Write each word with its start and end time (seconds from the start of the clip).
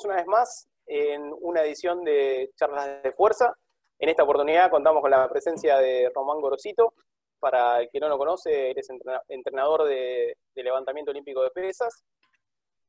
estamos 0.00 0.04
una 0.04 0.16
vez 0.16 0.26
más 0.26 0.68
en 0.86 1.34
una 1.40 1.62
edición 1.62 2.04
de 2.04 2.50
Charlas 2.56 3.02
de 3.02 3.12
Fuerza. 3.12 3.54
En 3.98 4.08
esta 4.08 4.22
oportunidad 4.22 4.70
contamos 4.70 5.02
con 5.02 5.10
la 5.10 5.28
presencia 5.28 5.78
de 5.78 6.10
Román 6.14 6.40
Gorosito. 6.40 6.94
Para 7.38 7.80
el 7.80 7.90
que 7.90 8.00
no 8.00 8.08
lo 8.08 8.18
conoce, 8.18 8.70
eres 8.70 8.88
entrenador 9.28 9.84
de, 9.84 10.36
levantamiento 10.54 11.10
olímpico 11.10 11.42
de 11.42 11.50
pesas. 11.50 12.04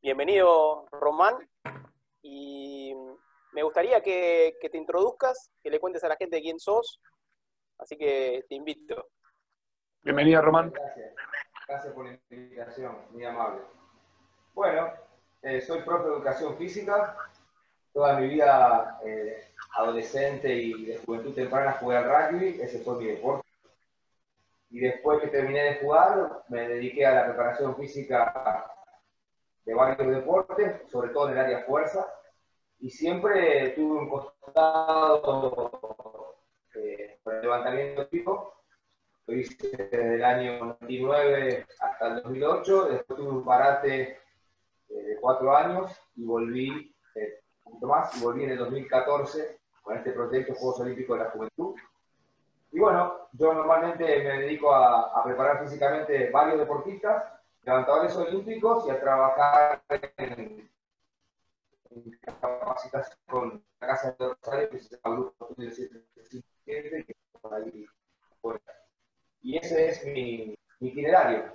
Bienvenido, 0.02 0.86
Román. 0.92 1.36
Y 2.22 2.94
me 3.54 3.64
gustaría 3.64 4.02
que, 4.02 4.58
que 4.62 4.70
te 4.70 4.78
introduzcas, 4.78 5.52
que 5.64 5.70
le 5.70 5.80
cuentes 5.80 6.04
a 6.04 6.10
la 6.10 6.16
gente 6.18 6.42
quién 6.42 6.60
sos. 6.60 7.00
Así 7.78 7.98
que 7.98 8.46
te 8.48 8.56
invito. 8.56 9.10
Bienvenido, 10.02 10.42
Román. 10.42 10.72
Gracias. 10.72 11.14
Gracias 11.68 11.94
por 11.94 12.06
la 12.06 12.20
invitación, 12.30 12.98
muy 13.12 13.24
amable. 13.26 13.62
Bueno, 14.54 14.92
eh, 15.42 15.62
soy 15.62 15.82
profe 15.82 16.10
de 16.10 16.16
educación 16.16 16.58
física. 16.58 17.18
Toda 17.94 18.20
mi 18.20 18.28
vida 18.28 19.00
eh, 19.04 19.44
adolescente 19.78 20.54
y 20.54 20.86
de 20.86 20.98
juventud 21.00 21.34
temprana 21.34 21.74
jugué 21.74 21.98
al 21.98 22.06
rugby, 22.06 22.62
ese 22.62 22.80
fue 22.80 22.98
mi 22.98 23.06
deporte. 23.06 23.48
Y 24.70 24.80
después 24.80 25.20
que 25.22 25.28
terminé 25.28 25.64
de 25.64 25.76
jugar, 25.76 26.44
me 26.48 26.68
dediqué 26.68 27.06
a 27.06 27.16
la 27.16 27.26
preparación 27.26 27.76
física 27.76 28.66
de 29.66 29.74
varios 29.74 30.16
deportes, 30.16 30.90
sobre 30.90 31.10
todo 31.10 31.28
en 31.28 31.34
el 31.34 31.40
área 31.40 31.64
fuerza. 31.66 32.08
Y 32.80 32.90
siempre 32.90 33.70
tuve 33.72 34.00
un 34.00 34.10
costado 34.10 35.62
eh, 36.76 37.20
el 37.26 37.42
levantamiento 37.42 38.08
tipo 38.08 38.62
lo 39.28 39.36
hice 39.36 39.56
desde 39.78 40.16
el 40.16 40.24
año 40.24 40.60
99 40.60 41.68
hasta 41.80 42.08
el 42.08 42.24
2008, 42.24 42.86
después 42.86 43.20
tuve 43.20 43.30
un 43.30 43.46
parate 43.46 44.21
cuatro 45.22 45.56
años 45.56 45.92
y 46.16 46.26
volví 46.26 46.94
eh, 47.16 47.42
un 47.66 47.74
poquito 47.74 47.88
más, 47.88 48.18
y 48.18 48.24
volví 48.24 48.44
en 48.44 48.52
el 48.52 48.58
2014 48.58 49.60
con 49.82 49.98
este 49.98 50.12
proyecto 50.12 50.56
Juegos 50.56 50.80
Olímpicos 50.82 51.18
de 51.18 51.24
la 51.24 51.32
Juventud. 51.32 51.76
Y 52.72 52.80
bueno, 52.80 53.30
yo 53.34 53.54
normalmente 53.54 54.04
me 54.04 54.42
dedico 54.42 54.74
a, 54.74 55.24
preparar 55.24 55.64
físicamente 55.64 56.30
varios 56.32 56.60
deportistas, 56.60 57.24
levantadores 57.64 58.16
olímpicos 58.16 58.88
y 58.88 58.90
a 58.90 59.00
trabajar 59.00 59.84
en, 60.18 60.70
en 61.90 62.20
capacitación 62.22 63.18
con 63.30 63.64
la 63.80 63.88
Casa 63.88 64.16
de 64.18 64.28
Rosario, 64.28 64.70
que 64.70 64.80
se 64.80 64.98
llama 64.98 65.16
Grupo 65.16 65.50
ahí 67.52 67.88
y 69.44 69.58
ese 69.58 69.90
es 69.90 70.06
mi, 70.06 70.56
itinerario. 70.80 71.52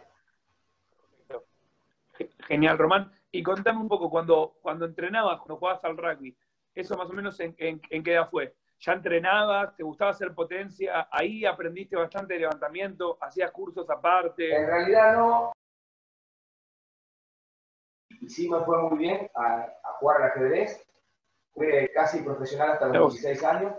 Genial, 2.46 2.78
Román. 2.78 3.10
Y 3.30 3.42
contame 3.42 3.80
un 3.80 3.88
poco, 3.88 4.10
cuando, 4.10 4.56
cuando 4.62 4.86
entrenabas, 4.86 5.38
cuando 5.38 5.56
jugabas 5.56 5.84
al 5.84 5.96
rugby, 5.96 6.36
¿eso 6.74 6.96
más 6.96 7.08
o 7.10 7.12
menos 7.12 7.38
en, 7.40 7.54
qué 7.54 8.12
edad 8.12 8.28
fue? 8.30 8.54
¿Ya 8.78 8.92
entrenabas? 8.92 9.74
¿Te 9.76 9.82
gustaba 9.82 10.10
hacer 10.10 10.34
potencia? 10.34 11.08
¿Ahí 11.10 11.44
aprendiste 11.44 11.96
bastante 11.96 12.34
de 12.34 12.40
levantamiento? 12.40 13.18
¿Hacías 13.20 13.50
cursos 13.50 13.88
aparte? 13.88 14.54
En 14.54 14.66
realidad 14.66 15.16
no. 15.16 15.52
Y 18.20 18.28
sí 18.28 18.48
me 18.48 18.60
fue 18.60 18.82
muy 18.82 18.98
bien 18.98 19.30
a, 19.34 19.66
jugar 19.98 20.22
al 20.22 20.30
ajedrez. 20.30 20.82
Fui 21.52 21.66
casi 21.94 22.20
profesional 22.22 22.72
hasta 22.72 22.88
los 22.88 23.14
16 23.14 23.44
años. 23.44 23.72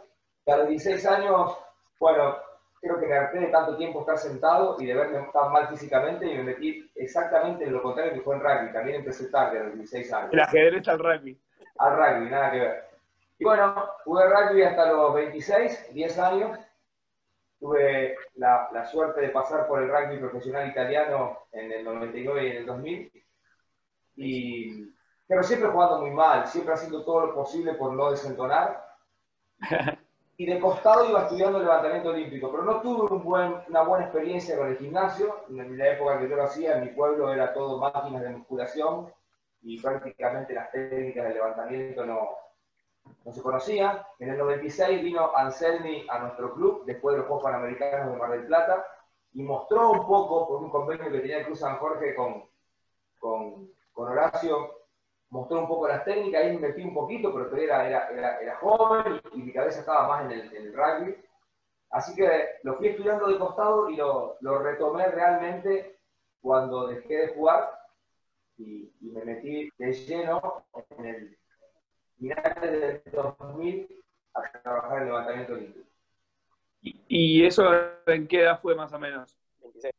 Y 0.45 0.51
a 0.51 0.57
los 0.57 0.69
16 0.69 1.05
años, 1.05 1.57
bueno, 1.99 2.37
creo 2.81 2.99
que 2.99 3.07
me 3.07 3.15
harté 3.15 3.39
de 3.39 3.47
tanto 3.47 3.77
tiempo 3.77 4.01
estar 4.01 4.17
sentado 4.17 4.77
y 4.79 4.85
de 4.85 4.93
verme 4.93 5.27
tan 5.33 5.51
mal 5.51 5.67
físicamente 5.67 6.25
y 6.25 6.37
me 6.37 6.43
metí 6.43 6.89
exactamente 6.95 7.65
en 7.65 7.73
lo 7.73 7.81
contrario 7.81 8.13
que 8.13 8.21
fue 8.21 8.35
en 8.35 8.41
rugby. 8.41 8.73
También 8.73 8.97
empecé 8.97 9.29
tarde, 9.29 9.59
a 9.59 9.63
los 9.63 9.75
16 9.75 10.13
años. 10.13 10.33
El 10.33 10.39
ajedrez 10.39 10.87
al 10.87 10.99
rugby. 10.99 11.39
Al 11.79 11.95
rugby, 11.95 12.29
nada 12.29 12.51
que 12.51 12.59
ver. 12.59 12.83
Y 13.39 13.43
bueno, 13.43 13.89
jugué 14.03 14.25
rugby 14.25 14.63
hasta 14.63 14.91
los 14.91 15.13
26, 15.13 15.93
10 15.93 16.19
años. 16.19 16.59
Tuve 17.59 18.15
la, 18.35 18.69
la 18.71 18.85
suerte 18.85 19.21
de 19.21 19.29
pasar 19.29 19.67
por 19.67 19.81
el 19.81 19.89
rugby 19.89 20.19
profesional 20.19 20.69
italiano 20.69 21.47
en 21.51 21.71
el 21.71 21.83
99 21.83 22.47
y 22.47 22.51
en 22.51 22.57
el 22.57 22.65
2000. 22.65 23.11
Y, 24.17 24.93
pero 25.27 25.43
siempre 25.43 25.69
jugando 25.69 26.01
muy 26.01 26.11
mal, 26.11 26.47
siempre 26.47 26.73
haciendo 26.73 27.03
todo 27.03 27.27
lo 27.27 27.35
posible 27.35 27.73
por 27.73 27.93
no 27.93 28.11
desentonar. 28.11 28.83
y 30.39 30.45
de 30.45 30.59
costado 30.59 31.09
iba 31.09 31.23
estudiando 31.23 31.59
levantamiento 31.59 32.09
olímpico, 32.09 32.51
pero 32.51 32.63
no 32.63 32.79
tuve 32.79 33.11
una 33.67 33.81
buena 33.81 34.05
experiencia 34.05 34.55
con 34.55 34.67
el 34.67 34.77
gimnasio. 34.77 35.45
En 35.49 35.75
la 35.75 35.89
época 35.89 36.19
que 36.19 36.29
yo 36.29 36.35
lo 36.35 36.43
hacía, 36.43 36.77
en 36.77 36.85
mi 36.85 36.89
pueblo 36.91 37.33
era 37.33 37.53
todo 37.53 37.79
máquinas 37.79 38.21
de 38.21 38.29
musculación 38.29 39.11
y 39.63 39.81
prácticamente 39.81 40.53
las 40.53 40.71
técnicas 40.71 41.27
de 41.27 41.33
levantamiento 41.33 42.05
no, 42.05 42.29
no 43.25 43.33
se 43.33 43.41
conocían. 43.41 43.99
En 44.19 44.29
el 44.29 44.37
96 44.37 45.01
vino 45.01 45.35
Anselmi 45.35 46.05
a 46.07 46.19
nuestro 46.19 46.53
club, 46.53 46.85
después 46.85 47.13
de 47.15 47.19
los 47.19 47.27
Juegos 47.27 47.43
Panamericanos 47.43 48.11
de 48.11 48.17
Mar 48.19 48.31
del 48.31 48.45
Plata, 48.45 48.85
y 49.33 49.41
mostró 49.41 49.89
un 49.89 50.05
poco, 50.05 50.47
por 50.47 50.61
un 50.61 50.69
convenio 50.69 51.11
que 51.11 51.19
tenía 51.19 51.39
el 51.39 51.45
Cruz 51.45 51.59
San 51.59 51.77
Jorge 51.77 52.13
con, 52.13 52.43
con, 53.17 53.71
con 53.91 54.09
Horacio, 54.09 54.76
mostró 55.29 55.59
un 55.59 55.67
poco 55.67 55.87
las 55.87 56.05
técnicas, 56.05 56.41
ahí 56.43 56.53
me 56.53 56.69
metí 56.69 56.81
un 56.81 56.93
poquito, 56.93 57.33
pero 57.33 57.45
todavía 57.45 57.87
era, 57.87 58.09
era, 58.09 58.39
era, 58.39 58.55
joven 58.57 59.21
y, 59.33 59.41
mi 59.41 59.51
cabeza 59.51 59.81
estaba 59.81 60.07
más 60.07 60.25
en 60.25 60.31
el, 60.31 60.55
en 60.55 60.63
el, 60.67 60.73
rugby. 60.73 61.15
Así 61.89 62.15
que 62.15 62.29
lo 62.63 62.75
fui 62.75 62.87
estudiando 62.87 63.27
de 63.27 63.37
costado 63.37 63.89
y 63.89 63.95
lo, 63.95 64.37
lo 64.41 64.59
retomé 64.59 65.07
realmente 65.07 65.99
cuando 66.41 66.87
dejé 66.87 67.15
de 67.15 67.27
jugar 67.33 67.71
y, 68.57 68.91
y, 69.01 69.11
me 69.11 69.23
metí 69.25 69.69
de 69.77 69.93
lleno 69.93 70.65
en 70.97 71.05
el 71.05 71.37
final 72.17 72.57
del 72.61 73.01
2000 73.11 74.03
a 74.33 74.61
trabajar 74.61 74.99
en 74.99 75.05
levantamiento 75.05 75.53
olímpico. 75.53 75.87
¿Y, 76.81 77.01
¿Y 77.07 77.45
eso 77.45 77.63
en 78.05 78.27
qué 78.27 78.41
edad 78.41 78.59
fue 78.61 78.75
más 78.75 78.93
o 78.93 78.99
menos? 78.99 79.35
26. 79.61 79.93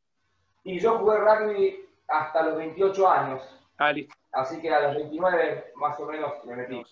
Y 0.65 0.79
yo 0.79 0.99
jugué 0.99 1.19
rugby 1.19 1.89
hasta 2.09 2.43
los 2.43 2.57
28 2.57 3.09
años. 3.09 3.43
Ah, 3.77 3.93
listo. 3.93 4.15
Así 4.33 4.61
que 4.61 4.71
a 4.71 4.81
los 4.81 4.95
29 4.97 5.73
más 5.77 5.99
o 6.01 6.07
menos 6.07 6.45
me 6.45 6.57
metí. 6.57 6.83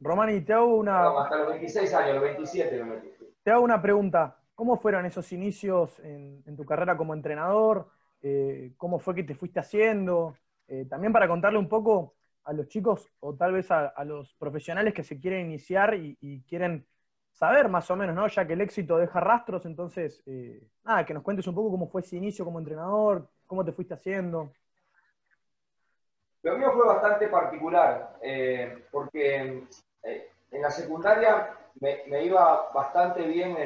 Romani, 0.00 0.40
te 0.40 0.52
hago 0.52 0.76
una... 0.76 1.08
hasta 1.20 1.36
los 1.36 1.48
26 1.48 1.94
años, 1.94 2.14
los 2.14 2.24
27 2.24 2.84
me 2.84 2.94
metí. 2.96 3.10
Te 3.42 3.50
hago 3.50 3.62
una 3.62 3.80
pregunta. 3.80 4.38
¿Cómo 4.54 4.76
fueron 4.76 5.04
esos 5.04 5.32
inicios 5.32 5.98
en, 6.00 6.56
tu 6.56 6.64
carrera 6.64 6.96
como 6.96 7.14
entrenador? 7.14 7.88
Eh, 8.22 8.72
¿Cómo 8.76 8.98
fue 8.98 9.14
que 9.14 9.24
te 9.24 9.34
fuiste 9.34 9.60
haciendo? 9.60 10.36
Eh, 10.68 10.86
también 10.88 11.12
para 11.12 11.28
contarle 11.28 11.58
un 11.58 11.68
poco 11.68 12.14
a 12.44 12.52
los 12.52 12.68
chicos 12.68 13.10
o 13.20 13.34
tal 13.34 13.52
vez 13.52 13.70
a, 13.70 13.92
los 14.04 14.34
profesionales 14.34 14.94
que 14.94 15.02
se 15.02 15.18
quieren 15.18 15.46
iniciar 15.46 15.94
y, 15.94 16.42
quieren 16.48 16.86
saber 17.32 17.68
más 17.68 17.90
o 17.90 17.96
menos, 17.96 18.14
¿no? 18.14 18.28
Ya 18.28 18.46
que 18.46 18.52
el 18.52 18.60
éxito 18.60 18.96
deja 18.96 19.18
rastros, 19.18 19.66
entonces, 19.66 20.22
eh, 20.26 20.68
nada, 20.84 21.04
que 21.04 21.14
nos 21.14 21.22
cuentes 21.22 21.46
un 21.48 21.54
poco 21.54 21.70
cómo 21.70 21.88
fue 21.88 22.02
ese 22.02 22.16
inicio 22.16 22.44
como 22.44 22.60
entrenador, 22.60 23.28
cómo 23.46 23.64
te 23.64 23.72
fuiste 23.72 23.94
haciendo. 23.94 24.52
Lo 26.44 26.58
mío 26.58 26.72
fue 26.72 26.86
bastante 26.86 27.28
particular, 27.28 28.18
eh, 28.20 28.84
porque 28.90 29.66
eh, 30.02 30.30
en 30.50 30.62
la 30.62 30.70
secundaria 30.70 31.56
me, 31.80 32.22
iba 32.22 32.70
bastante 32.70 33.22
bien 33.22 33.56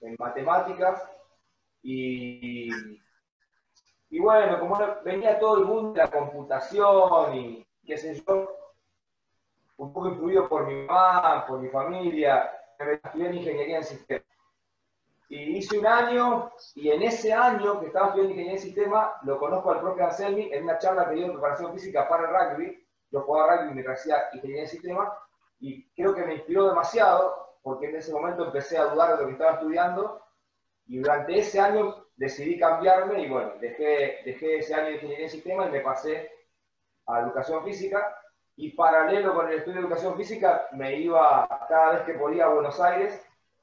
en, 0.00 0.16
matemáticas 0.18 1.08
y, 1.82 2.70
bueno, 4.18 4.58
como 4.58 4.78
venía 5.04 5.38
todo 5.38 5.58
el 5.58 5.64
mundo 5.66 5.92
de 5.92 5.98
la 5.98 6.10
computación 6.10 7.34
y 7.36 7.66
qué 7.86 7.98
sé 7.98 8.14
yo, 8.26 8.48
un 9.76 9.92
poco 9.92 10.08
influido 10.08 10.48
por 10.48 10.66
mi 10.66 10.86
mamá, 10.86 11.44
por 11.46 11.60
mi 11.60 11.68
familia, 11.68 12.50
me 12.78 12.94
estudié 12.94 13.26
en 13.26 13.34
ingeniería 13.34 13.76
en 13.76 13.84
sistemas. 13.84 14.31
Y 15.32 15.56
hice 15.56 15.78
un 15.78 15.86
año, 15.86 16.52
y 16.74 16.90
en 16.90 17.04
ese 17.04 17.32
año 17.32 17.80
que 17.80 17.86
estaba 17.86 18.08
estudiando 18.08 18.32
ingeniería 18.32 18.60
en 18.60 18.66
sistema, 18.66 19.14
lo 19.22 19.38
conozco 19.38 19.70
al 19.70 19.80
propio 19.80 20.04
Anselmi 20.04 20.52
en 20.52 20.64
una 20.64 20.76
charla 20.76 21.08
que 21.08 21.14
dio 21.14 21.32
preparación 21.32 21.72
física 21.72 22.06
para 22.06 22.24
el 22.24 22.34
rugby. 22.34 22.86
Yo 23.10 23.22
jugaba 23.22 23.56
rugby 23.56 23.72
mientras 23.72 24.00
hacía 24.00 24.28
ingeniería 24.34 24.64
en 24.64 24.68
sistema, 24.68 25.18
y 25.58 25.88
creo 25.94 26.14
que 26.14 26.26
me 26.26 26.34
inspiró 26.34 26.68
demasiado, 26.68 27.56
porque 27.62 27.88
en 27.88 27.96
ese 27.96 28.12
momento 28.12 28.44
empecé 28.44 28.76
a 28.76 28.84
dudar 28.84 29.16
de 29.16 29.22
lo 29.22 29.26
que 29.28 29.32
estaba 29.32 29.52
estudiando, 29.52 30.20
y 30.86 30.98
durante 30.98 31.38
ese 31.38 31.58
año 31.58 32.04
decidí 32.14 32.58
cambiarme, 32.58 33.22
y 33.22 33.30
bueno, 33.30 33.52
dejé, 33.58 34.18
dejé 34.26 34.58
ese 34.58 34.74
año 34.74 34.88
de 34.88 34.94
ingeniería 34.96 35.24
en 35.24 35.30
sistema 35.30 35.66
y 35.66 35.70
me 35.70 35.80
pasé 35.80 36.30
a 37.06 37.20
educación 37.20 37.64
física, 37.64 38.18
y 38.54 38.72
paralelo 38.72 39.32
con 39.32 39.48
el 39.48 39.60
estudio 39.60 39.80
de 39.80 39.86
educación 39.86 40.14
física, 40.14 40.68
me 40.72 40.94
iba 40.96 41.48
cada 41.70 41.92
vez 41.92 42.02
que 42.02 42.18
podía 42.18 42.44
a 42.44 42.48
Buenos 42.48 42.78
Aires 42.78 43.18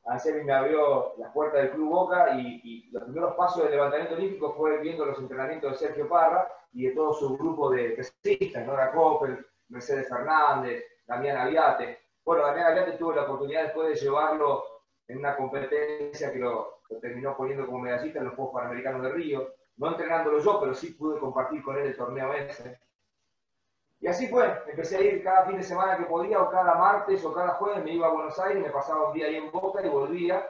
Anselmi 0.09 0.43
me 0.43 0.53
abrió 0.53 1.13
las 1.17 1.31
puertas 1.31 1.61
del 1.61 1.71
Club 1.71 1.89
Boca 1.89 2.35
y, 2.35 2.89
los 2.91 3.03
primeros 3.03 3.35
pasos 3.35 3.63
del 3.63 3.71
levantamiento 3.71 4.15
olímpico 4.15 4.53
fue 4.53 4.79
viendo 4.79 5.05
los 5.05 5.19
entrenamientos 5.19 5.71
de 5.71 5.87
Sergio 5.87 6.09
Parra 6.09 6.51
y 6.73 6.87
de 6.87 6.95
todo 6.95 7.13
su 7.13 7.37
grupo 7.37 7.69
de 7.69 7.91
pesistas, 7.91 8.65
Nora 8.65 8.91
Coppel, 8.91 9.45
Mercedes 9.69 10.09
Fernández, 10.09 10.83
Damián 11.05 11.37
Aviate. 11.37 11.99
Bueno, 12.25 12.43
Damián 12.43 12.67
Aviate 12.67 12.97
tuvo 12.97 13.13
la 13.13 13.23
oportunidad 13.23 13.63
después 13.63 13.89
de 13.89 13.95
llevarlo 13.95 14.63
en 15.07 15.19
una 15.19 15.35
competencia 15.35 16.31
que 16.31 16.39
lo, 16.39 16.81
terminó 17.01 17.37
poniendo 17.37 17.67
como 17.67 17.79
medallista 17.79 18.19
en 18.19 18.25
los 18.25 18.35
Juegos 18.35 18.53
Panamericanos 18.53 19.03
de 19.03 19.09
Río. 19.09 19.53
No 19.77 19.89
entrenándolo 19.89 20.39
yo, 20.39 20.59
pero 20.59 20.73
sí 20.73 20.91
pude 20.91 21.19
compartir 21.19 21.61
con 21.61 21.77
él 21.77 21.85
el 21.85 21.95
torneo 21.95 22.33
ese. 22.33 22.79
Y 24.01 24.07
así 24.07 24.27
fue, 24.27 24.63
empecé 24.67 24.97
a 24.97 25.01
ir 25.01 25.23
cada 25.23 25.45
fin 25.45 25.57
de 25.57 25.63
semana 25.63 25.97
que 25.97 26.05
podía, 26.05 26.41
o 26.41 26.49
cada 26.49 26.75
martes 26.75 27.23
o 27.25 27.33
cada 27.33 27.55
jueves, 27.55 27.83
me 27.83 27.93
iba 27.93 28.07
a 28.07 28.11
Buenos 28.11 28.39
Aires, 28.39 28.63
me 28.63 28.71
pasaba 28.71 29.09
un 29.09 29.13
día 29.13 29.27
ahí 29.27 29.35
en 29.35 29.51
Boca 29.51 29.85
y 29.85 29.89
volvía, 29.89 30.49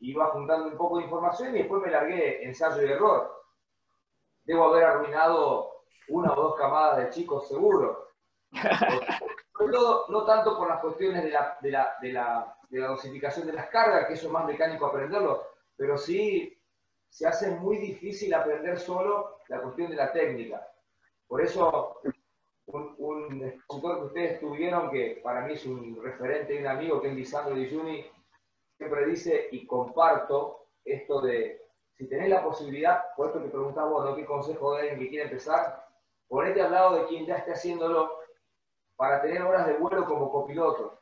iba 0.00 0.26
juntando 0.30 0.68
un 0.68 0.76
poco 0.76 0.98
de 0.98 1.04
información 1.04 1.54
y 1.54 1.58
después 1.58 1.82
me 1.82 1.90
largué 1.90 2.44
ensayo 2.44 2.82
y 2.82 2.90
error. 2.90 3.44
Debo 4.44 4.64
haber 4.64 4.84
arruinado 4.84 5.82
una 6.08 6.32
o 6.32 6.36
dos 6.36 6.56
camadas 6.56 6.98
de 6.98 7.10
chicos 7.10 7.46
seguro. 7.48 8.08
no 10.08 10.24
tanto 10.24 10.56
por 10.56 10.68
las 10.68 10.80
cuestiones 10.80 11.24
de 11.24 11.30
la, 11.30 11.58
de, 11.60 11.70
la, 11.70 11.96
de, 12.00 12.12
la, 12.12 12.56
de 12.70 12.80
la 12.80 12.86
dosificación 12.88 13.46
de 13.46 13.52
las 13.52 13.68
cargas, 13.68 14.06
que 14.06 14.14
eso 14.14 14.28
es 14.28 14.32
más 14.32 14.46
mecánico 14.46 14.86
aprenderlo, 14.86 15.46
pero 15.76 15.98
sí 15.98 16.58
se 17.10 17.26
hace 17.26 17.50
muy 17.50 17.76
difícil 17.76 18.32
aprender 18.32 18.78
solo 18.78 19.40
la 19.48 19.60
cuestión 19.60 19.90
de 19.90 19.96
la 19.96 20.10
técnica. 20.10 20.66
Por 21.26 21.42
eso 21.42 22.00
un, 22.68 22.94
un 22.98 23.44
expositor 23.44 23.98
que 23.98 24.06
ustedes 24.06 24.40
tuvieron, 24.40 24.90
que 24.90 25.20
para 25.22 25.42
mí 25.42 25.54
es 25.54 25.64
un 25.66 26.00
referente 26.02 26.54
y 26.54 26.58
un 26.58 26.66
amigo, 26.66 27.00
que 27.00 27.08
es 27.08 27.14
Lisandro 27.14 27.54
Di 27.54 27.68
Giuni, 27.68 28.04
siempre 28.76 29.06
dice, 29.06 29.48
y 29.50 29.66
comparto 29.66 30.66
esto 30.84 31.20
de, 31.20 31.62
si 31.96 32.08
tenés 32.08 32.28
la 32.28 32.44
posibilidad, 32.44 33.14
por 33.16 33.28
esto 33.28 33.42
que 33.42 33.48
preguntás 33.48 33.88
vos, 33.88 34.04
¿no? 34.04 34.16
¿qué 34.16 34.24
consejo 34.24 34.74
de 34.74 34.82
alguien 34.82 35.00
que 35.00 35.08
quiere 35.08 35.24
empezar? 35.24 35.84
Ponete 36.28 36.62
al 36.62 36.72
lado 36.72 36.96
de 36.96 37.06
quien 37.06 37.26
ya 37.26 37.36
esté 37.36 37.52
haciéndolo 37.52 38.18
para 38.96 39.22
tener 39.22 39.42
horas 39.42 39.66
de 39.66 39.78
vuelo 39.78 40.04
como 40.04 40.30
copiloto. 40.30 41.00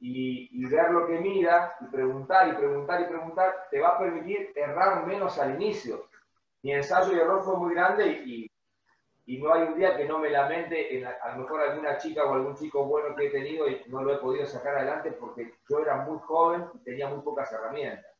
Y, 0.00 0.48
y, 0.52 0.68
ver 0.68 0.90
lo 0.90 1.06
que 1.06 1.18
mira, 1.18 1.76
y 1.80 1.86
preguntar, 1.86 2.48
y 2.48 2.52
preguntar, 2.52 3.00
y 3.00 3.06
preguntar, 3.06 3.68
te 3.70 3.80
va 3.80 3.88
a 3.90 3.98
permitir 3.98 4.52
errar 4.54 5.04
menos 5.06 5.38
al 5.38 5.54
inicio. 5.54 6.08
Mi 6.62 6.72
ensayo 6.72 7.12
y 7.12 7.18
error 7.18 7.42
fue 7.42 7.56
muy 7.56 7.74
grande 7.74 8.06
y, 8.06 8.44
y 8.44 8.50
y 9.28 9.36
no 9.36 9.52
hay 9.52 9.64
un 9.64 9.76
día 9.76 9.94
que 9.94 10.06
no 10.06 10.18
me 10.18 10.30
lamente 10.30 10.96
en 10.96 11.04
a, 11.04 11.14
lo 11.34 11.42
mejor 11.42 11.60
alguna 11.60 11.98
chica 11.98 12.24
o 12.24 12.32
algún 12.32 12.56
chico 12.56 12.86
bueno 12.86 13.14
que 13.14 13.26
he 13.26 13.30
tenido 13.30 13.68
y 13.68 13.82
no 13.88 14.02
lo 14.02 14.14
he 14.14 14.16
podido 14.16 14.46
sacar 14.46 14.76
adelante 14.76 15.12
porque 15.12 15.52
yo 15.68 15.80
era 15.80 15.96
muy 15.96 16.18
joven 16.20 16.64
y 16.72 16.78
tenía 16.78 17.08
muy 17.10 17.20
pocas 17.20 17.52
herramientas. 17.52 18.10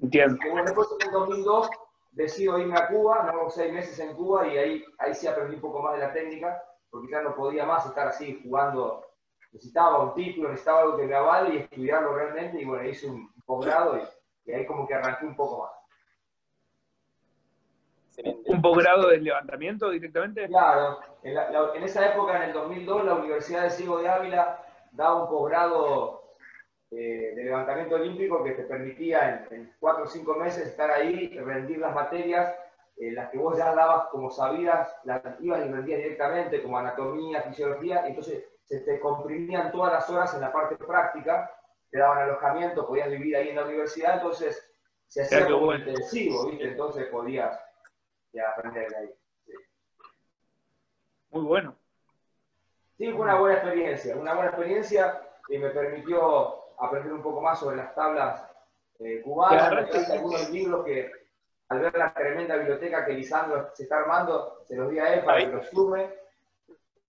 Entiendo. 0.00 0.38
Y 0.46 0.48
bueno, 0.48 0.64
después 0.64 0.86
en 1.00 1.08
el 1.08 1.12
2002 1.12 1.70
decido 2.12 2.56
irme 2.56 2.78
a 2.78 2.86
Cuba, 2.86 3.32
no 3.32 3.50
seis 3.50 3.72
meses 3.72 3.98
en 3.98 4.14
Cuba 4.14 4.46
y 4.46 4.58
ahí, 4.58 4.84
ahí 4.98 5.12
sí 5.12 5.26
aprendí 5.26 5.56
un 5.56 5.60
poco 5.60 5.82
más 5.82 5.94
de 5.94 6.06
la 6.06 6.12
técnica 6.12 6.62
porque 6.88 7.10
ya 7.10 7.20
no 7.20 7.34
podía 7.34 7.66
más 7.66 7.84
estar 7.86 8.06
así 8.06 8.40
jugando. 8.44 9.04
Necesitaba 9.50 10.04
un 10.04 10.14
título, 10.14 10.50
necesitaba 10.50 10.82
algo 10.82 10.98
que 10.98 11.06
me 11.06 11.16
avale 11.16 11.54
y 11.54 11.58
estudiarlo 11.58 12.14
realmente 12.14 12.62
y 12.62 12.64
bueno, 12.64 12.88
hice 12.88 13.08
un 13.08 13.28
posgrado 13.44 13.98
y, 13.98 14.02
y 14.48 14.54
ahí 14.54 14.64
como 14.66 14.86
que 14.86 14.94
arranqué 14.94 15.26
un 15.26 15.34
poco 15.34 15.64
más. 15.64 15.77
¿Un 18.24 18.62
posgrado 18.62 19.08
de 19.08 19.18
levantamiento 19.18 19.90
directamente? 19.90 20.46
Claro, 20.48 21.00
en, 21.22 21.82
esa 21.82 22.12
época, 22.12 22.36
en 22.36 22.50
el 22.50 22.52
2002, 22.52 23.04
la 23.04 23.14
Universidad 23.14 23.62
de 23.64 23.70
Ciego 23.70 23.98
de 23.98 24.08
Ávila 24.08 24.64
daba 24.92 25.22
un 25.22 25.28
posgrado 25.28 26.34
eh, 26.90 27.32
de 27.36 27.44
levantamiento 27.44 27.94
olímpico 27.94 28.42
que 28.42 28.52
te 28.52 28.64
permitía 28.64 29.46
en, 29.50 29.72
cuatro 29.78 30.04
o 30.04 30.06
cinco 30.06 30.34
meses 30.34 30.66
estar 30.66 30.90
ahí, 30.90 31.38
rendir 31.38 31.78
las 31.78 31.94
materias, 31.94 32.54
eh, 32.96 33.12
las 33.12 33.30
que 33.30 33.38
vos 33.38 33.56
ya 33.56 33.74
dabas 33.74 34.08
como 34.08 34.30
sabidas, 34.30 34.96
las 35.04 35.22
ibas 35.40 35.64
y 35.64 35.70
rendías 35.70 36.02
directamente, 36.02 36.62
como 36.62 36.78
anatomía, 36.78 37.42
fisiología, 37.42 38.06
entonces 38.06 38.44
se 38.64 38.80
te 38.80 38.98
comprimían 38.98 39.70
todas 39.70 39.92
las 39.92 40.10
horas 40.10 40.34
en 40.34 40.40
la 40.40 40.52
parte 40.52 40.76
práctica, 40.76 41.50
te 41.90 41.98
daban 41.98 42.18
alojamiento, 42.18 42.86
podías 42.86 43.10
vivir 43.10 43.36
ahí 43.36 43.50
en 43.50 43.56
la 43.56 43.64
universidad, 43.64 44.14
entonces 44.14 44.68
se 45.06 45.22
hacía 45.22 45.46
como 45.46 45.74
intensivo, 45.74 46.46
¿viste? 46.46 46.68
Entonces 46.68 47.06
podías 47.06 47.58
y 48.38 48.40
aprender 48.40 48.88
de 48.88 48.96
ahí. 48.96 49.14
Muy 51.30 51.42
bueno. 51.42 51.76
Sí, 52.96 53.12
fue 53.12 53.20
una 53.20 53.38
buena 53.38 53.56
experiencia, 53.56 54.16
una 54.16 54.34
buena 54.34 54.50
experiencia 54.50 55.20
y 55.48 55.58
me 55.58 55.70
permitió 55.70 56.74
aprender 56.78 57.12
un 57.12 57.22
poco 57.22 57.40
más 57.40 57.60
sobre 57.60 57.76
las 57.76 57.94
tablas 57.94 58.44
eh, 59.00 59.20
cubanas, 59.22 60.10
algunos 60.10 60.50
libros 60.50 60.84
que 60.84 61.10
al 61.68 61.80
ver 61.80 61.96
la 61.96 62.14
tremenda 62.14 62.56
biblioteca 62.56 63.04
que 63.04 63.12
Lisandro 63.12 63.70
se 63.74 63.82
está 63.82 63.98
armando, 63.98 64.62
se 64.64 64.74
los 64.74 64.90
di 64.90 64.98
a 64.98 65.14
él 65.14 65.24
para 65.24 65.38
que 65.40 65.46
los 65.48 65.68
sume. 65.68 66.14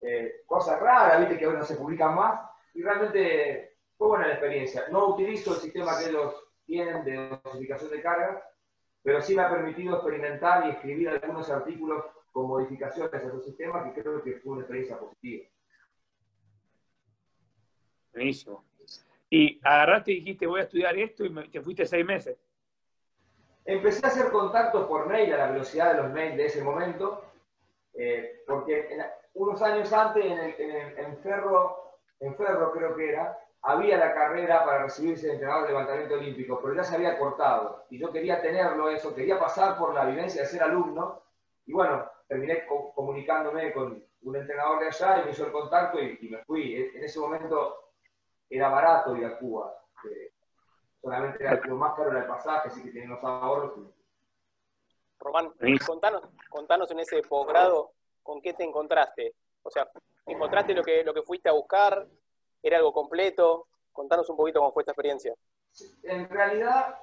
Eh, 0.01 0.43
cosas 0.45 0.79
raras, 0.79 1.19
viste, 1.19 1.37
que 1.37 1.47
hoy 1.47 1.55
no 1.55 1.65
se 1.65 1.75
publican 1.75 2.15
más, 2.15 2.39
y 2.73 2.81
realmente 2.81 3.77
fue 3.97 4.09
buena 4.09 4.27
la 4.27 4.33
experiencia. 4.33 4.85
No 4.91 5.07
utilizo 5.07 5.53
el 5.53 5.61
sistema 5.61 5.97
que 5.97 6.09
ellos 6.09 6.35
tienen 6.65 7.03
de 7.03 7.39
dosificación 7.43 7.91
de 7.91 8.01
carga, 8.01 8.43
pero 9.03 9.21
sí 9.21 9.35
me 9.35 9.43
ha 9.43 9.49
permitido 9.49 9.95
experimentar 9.95 10.65
y 10.65 10.71
escribir 10.71 11.09
algunos 11.09 11.49
artículos 11.49 12.05
con 12.31 12.47
modificaciones 12.47 13.13
a 13.13 13.17
esos 13.17 13.45
sistemas 13.45 13.83
que 13.85 14.01
creo 14.01 14.21
que 14.23 14.33
fue 14.35 14.53
una 14.53 14.61
experiencia 14.61 14.97
positiva. 14.97 15.47
Buenísimo. 18.13 18.65
Y 19.29 19.59
agarraste 19.63 20.11
y 20.11 20.15
dijiste, 20.21 20.47
voy 20.47 20.61
a 20.61 20.63
estudiar 20.63 20.97
esto 20.97 21.23
y 21.25 21.49
te 21.49 21.61
fuiste 21.61 21.85
seis 21.85 22.05
meses. 22.05 22.37
Empecé 23.65 24.03
a 24.05 24.09
hacer 24.09 24.31
contactos 24.31 24.87
por 24.87 25.07
mail 25.07 25.31
a 25.33 25.37
la 25.37 25.51
velocidad 25.51 25.93
de 25.93 26.01
los 26.01 26.11
mails 26.11 26.37
de 26.37 26.45
ese 26.45 26.63
momento, 26.63 27.23
eh, 27.93 28.43
porque 28.47 28.97
unos 29.33 29.61
años 29.61 29.93
antes 29.93 30.25
en, 30.25 31.17
Ferro, 31.19 31.99
en 32.19 32.35
Ferro 32.35 32.71
creo 32.71 32.95
que 32.95 33.09
era, 33.09 33.37
había 33.61 33.97
la 33.97 34.13
carrera 34.13 34.63
para 34.63 34.83
recibirse 34.83 35.27
de 35.27 35.33
entrenador 35.33 35.63
de 35.63 35.69
levantamiento 35.69 36.15
olímpico, 36.15 36.59
pero 36.61 36.75
ya 36.75 36.83
se 36.83 36.95
había 36.95 37.17
cortado. 37.17 37.85
Y 37.89 37.99
yo 37.99 38.11
quería 38.11 38.41
tenerlo 38.41 38.89
eso, 38.89 39.13
quería 39.13 39.39
pasar 39.39 39.77
por 39.77 39.93
la 39.93 40.05
vivencia 40.05 40.41
de 40.41 40.47
ser 40.47 40.63
alumno. 40.63 41.23
Y 41.65 41.73
bueno, 41.73 42.09
terminé 42.27 42.65
comunicándome 42.95 43.73
con 43.73 44.03
un 44.21 44.35
entrenador 44.35 44.79
de 44.79 44.87
allá 44.87 45.21
y 45.21 45.25
me 45.25 45.31
hizo 45.31 45.45
el 45.45 45.51
contacto 45.51 45.99
y, 45.99 46.29
me 46.29 46.43
fui. 46.45 46.75
En 46.75 47.03
ese 47.03 47.19
momento 47.19 47.91
era 48.49 48.69
barato 48.69 49.15
ir 49.15 49.25
a 49.25 49.37
Cuba. 49.37 49.75
solamente 51.01 51.43
era 51.43 51.59
lo 51.65 51.75
más 51.75 51.95
caro 51.95 52.11
era 52.11 52.21
el 52.21 52.27
pasaje, 52.27 52.69
así 52.69 52.83
que 52.83 52.91
tenía 52.91 53.09
los 53.09 53.23
ahorros. 53.23 53.73
Román, 55.19 55.51
contanos, 55.85 56.23
contanos 56.49 56.89
en 56.91 56.99
ese 56.99 57.21
posgrado 57.23 57.91
con 58.23 58.41
qué 58.41 58.53
te 58.53 58.63
encontraste. 58.63 59.35
O 59.63 59.69
sea, 59.69 59.89
¿encontraste 60.25 60.73
lo 60.73 60.81
que, 60.81 61.03
lo 61.03 61.13
que 61.13 61.23
fuiste 61.23 61.49
a 61.49 61.53
buscar? 61.53 62.07
¿Era 62.61 62.77
algo 62.77 62.93
completo? 62.93 63.67
Contanos 63.91 64.29
un 64.29 64.37
poquito 64.37 64.59
cómo 64.59 64.71
fue 64.71 64.83
esta 64.83 64.91
experiencia. 64.91 65.33
En 66.03 66.29
realidad 66.29 66.99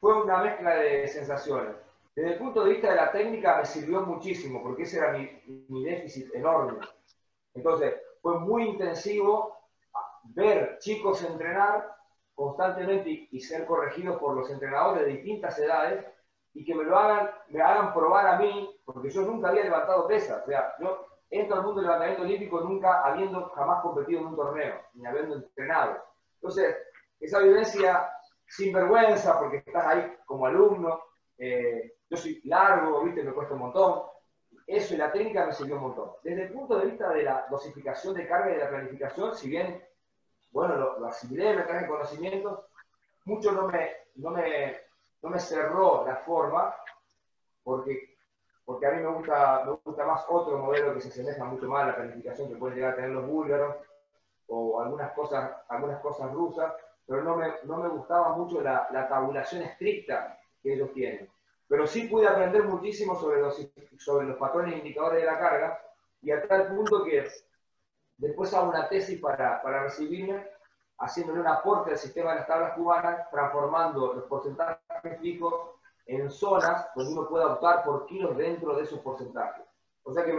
fue 0.00 0.22
una 0.22 0.38
mezcla 0.38 0.74
de 0.76 1.06
sensaciones. 1.08 1.76
Desde 2.14 2.32
el 2.32 2.38
punto 2.38 2.64
de 2.64 2.70
vista 2.70 2.90
de 2.90 2.96
la 2.96 3.10
técnica 3.10 3.58
me 3.58 3.64
sirvió 3.64 4.02
muchísimo, 4.02 4.62
porque 4.62 4.82
ese 4.82 4.98
era 4.98 5.12
mi, 5.12 5.82
déficit 5.82 6.34
enorme. 6.34 6.86
Entonces, 7.54 7.94
fue 8.20 8.38
muy 8.38 8.64
intensivo 8.64 9.56
ver 10.24 10.78
chicos 10.78 11.22
entrenar 11.22 11.96
constantemente 12.34 13.28
y, 13.30 13.40
ser 13.40 13.64
corregidos 13.66 14.18
por 14.18 14.36
los 14.36 14.50
entrenadores 14.50 15.04
de 15.04 15.12
distintas 15.12 15.58
edades 15.58 16.04
y 16.54 16.64
que 16.64 16.74
me 16.74 16.84
lo 16.84 16.98
hagan, 16.98 17.30
me 17.48 17.62
hagan 17.62 17.94
probar 17.94 18.26
a 18.26 18.38
mí, 18.38 18.78
porque 18.84 19.10
yo 19.10 19.22
nunca 19.22 19.48
había 19.48 19.64
levantado 19.64 20.06
pesas. 20.06 20.42
O 20.42 20.46
sea, 20.46 20.74
yo 20.80 21.06
entro 21.32 21.56
al 21.56 21.62
mundo 21.62 21.80
del 21.80 21.88
levantamiento 21.88 22.22
olímpico 22.22 22.60
nunca 22.60 23.02
habiendo 23.02 23.48
jamás 23.56 23.82
competido 23.82 24.20
en 24.20 24.26
un 24.26 24.36
torneo, 24.36 24.82
ni 24.92 25.06
habiendo 25.06 25.36
entrenado. 25.36 25.96
Entonces, 26.34 26.76
esa 27.18 27.38
vivencia 27.38 28.12
sin 28.46 28.72
vergüenza, 28.72 29.38
porque 29.40 29.56
estás 29.58 29.86
ahí 29.86 30.14
como 30.26 30.44
alumno, 30.44 31.00
eh, 31.38 31.94
yo 32.10 32.16
soy 32.18 32.42
largo, 32.44 33.02
¿viste? 33.02 33.22
me 33.22 33.32
cuesta 33.32 33.54
un 33.54 33.60
montón. 33.60 34.02
Eso 34.66 34.92
y 34.92 34.98
la 34.98 35.10
técnica 35.10 35.46
me 35.46 35.54
sirvió 35.54 35.76
un 35.76 35.82
montón. 35.82 36.10
Desde 36.22 36.42
el 36.42 36.52
punto 36.52 36.78
de 36.78 36.86
vista 36.86 37.08
de 37.08 37.22
la 37.22 37.46
dosificación 37.50 38.14
de 38.14 38.28
carga 38.28 38.50
y 38.50 38.54
de 38.54 38.64
la 38.64 38.68
planificación, 38.68 39.34
si 39.34 39.48
bien, 39.48 39.82
bueno, 40.50 40.76
lo, 40.76 41.00
lo 41.00 41.06
asimilé, 41.06 41.56
me 41.56 41.62
traje 41.62 41.86
conocimientos, 41.86 42.60
mucho 43.24 43.52
no 43.52 43.68
me, 43.68 43.90
no, 44.16 44.30
me, 44.30 44.76
no 45.22 45.30
me 45.30 45.38
cerró 45.38 46.04
la 46.06 46.16
forma, 46.16 46.74
porque 47.64 48.11
porque 48.64 48.86
a 48.86 48.92
mí 48.92 49.02
me 49.02 49.08
gusta, 49.08 49.64
me 49.64 49.72
gusta 49.84 50.06
más 50.06 50.24
otro 50.28 50.58
modelo 50.58 50.94
que 50.94 51.00
se 51.00 51.08
asemeja 51.08 51.44
mucho 51.44 51.66
más 51.66 51.82
a 51.82 51.86
la 51.88 51.96
planificación 51.96 52.48
que 52.48 52.56
pueden 52.56 52.76
llegar 52.76 52.92
a 52.92 52.96
tener 52.96 53.10
los 53.10 53.26
búlgaros 53.26 53.76
o 54.48 54.80
algunas 54.80 55.12
cosas, 55.12 55.50
algunas 55.68 56.00
cosas 56.00 56.32
rusas, 56.32 56.72
pero 57.06 57.22
no 57.22 57.36
me, 57.36 57.52
no 57.64 57.78
me 57.78 57.88
gustaba 57.88 58.36
mucho 58.36 58.60
la, 58.60 58.88
la, 58.92 59.08
tabulación 59.08 59.62
estricta 59.62 60.38
que 60.62 60.74
ellos 60.74 60.92
tienen. 60.92 61.28
Pero 61.68 61.86
sí 61.86 62.06
pude 62.06 62.28
aprender 62.28 62.64
muchísimo 62.64 63.18
sobre 63.18 63.40
los, 63.40 63.60
sobre 63.98 64.26
los 64.26 64.36
patrones 64.36 64.76
indicadores 64.76 65.20
de 65.20 65.26
la 65.26 65.38
carga 65.38 65.80
y 66.20 66.30
a 66.30 66.46
tal 66.46 66.68
punto 66.68 67.04
que 67.04 67.28
después 68.18 68.52
hago 68.54 68.68
una 68.68 68.88
tesis 68.88 69.20
para, 69.20 69.60
para 69.62 69.84
recibirme 69.84 70.46
haciéndole 70.98 71.40
un 71.40 71.48
aporte 71.48 71.90
al 71.90 71.98
sistema 71.98 72.30
de 72.30 72.36
las 72.36 72.46
tablas 72.46 72.74
cubanas, 72.74 73.28
transformando 73.30 74.12
los 74.12 74.24
porcentajes 74.24 75.20
fijos 75.20 75.72
en 76.06 76.30
zonas 76.30 76.88
donde 76.94 77.12
uno 77.12 77.28
pueda 77.28 77.54
optar 77.54 77.84
por 77.84 78.06
kilos 78.06 78.36
dentro 78.36 78.76
de 78.76 78.82
esos 78.82 79.00
porcentajes. 79.00 79.64
O 80.02 80.12
sea 80.12 80.24
que 80.24 80.36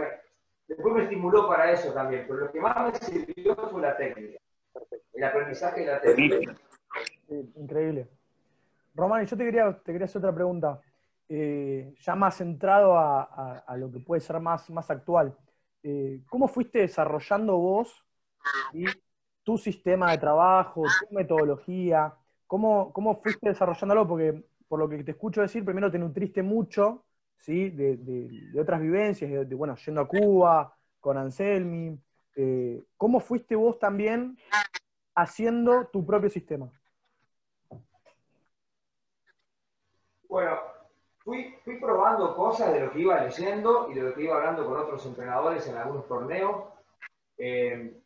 después 0.68 0.94
me 0.94 1.04
estimuló 1.04 1.48
para 1.48 1.70
eso 1.72 1.92
también, 1.92 2.24
pero 2.26 2.40
lo 2.40 2.52
que 2.52 2.60
más 2.60 2.92
me 2.92 2.98
sirvió 2.98 3.56
fue 3.56 3.80
la 3.80 3.96
técnica, 3.96 4.38
el 5.12 5.24
aprendizaje 5.24 5.80
de 5.80 5.86
la 5.86 6.00
técnica. 6.00 6.54
increíble. 7.56 8.08
Román, 8.94 9.26
yo 9.26 9.36
te 9.36 9.44
quería, 9.44 9.72
te 9.72 9.92
quería 9.92 10.04
hacer 10.04 10.20
otra 10.20 10.34
pregunta, 10.34 10.80
eh, 11.28 11.94
ya 11.98 12.14
más 12.14 12.36
centrado 12.36 12.96
a, 12.96 13.74
lo 13.76 13.90
que 13.90 13.98
puede 14.00 14.20
ser 14.20 14.38
más, 14.40 14.68
más 14.70 14.90
actual. 14.90 15.36
eh, 15.82 16.20
¿cómo 16.28 16.46
fuiste 16.48 16.80
desarrollando 16.80 17.56
vos 17.56 18.04
tu 19.42 19.58
sistema 19.58 20.12
de 20.12 20.18
trabajo, 20.18 20.82
tu 20.82 21.14
metodología? 21.14 22.14
¿Cómo, 22.46 22.92
¿Cómo 22.92 23.20
fuiste 23.20 23.48
desarrollándolo? 23.48 24.06
Porque 24.06 24.44
por 24.74 24.80
lo 24.80 24.88
que 24.88 25.04
te 25.04 25.12
escucho 25.12 25.40
decir, 25.40 25.64
primero 25.64 25.88
te 25.88 26.00
nutriste 26.00 26.42
mucho 26.42 27.04
¿sí? 27.36 27.70
de, 27.70 28.60
otras 28.60 28.80
vivencias, 28.80 29.48
de, 29.48 29.54
bueno, 29.54 29.76
yendo 29.76 30.00
a 30.00 30.08
Cuba, 30.08 30.76
con 30.98 31.16
Anselmi. 31.16 31.96
Eh, 32.34 32.82
¿Cómo 32.96 33.20
fuiste 33.20 33.54
vos 33.54 33.78
también 33.78 34.36
haciendo 35.14 35.86
tu 35.92 36.04
propio 36.04 36.28
sistema? 36.28 36.68
Bueno, 40.28 40.58
fui, 41.18 41.54
probando 41.80 42.34
cosas 42.34 42.72
de 42.72 42.80
lo 42.80 42.90
que 42.90 42.98
iba 42.98 43.22
leyendo 43.22 43.88
y 43.92 43.94
de 43.94 44.02
lo 44.02 44.12
que 44.12 44.24
iba 44.24 44.34
hablando 44.34 44.66
con 44.66 44.76
otros 44.76 45.06
entrenadores 45.06 45.68
en 45.68 45.76
algunos 45.76 46.08
torneos. 46.08 46.64
Eh, 47.38 47.96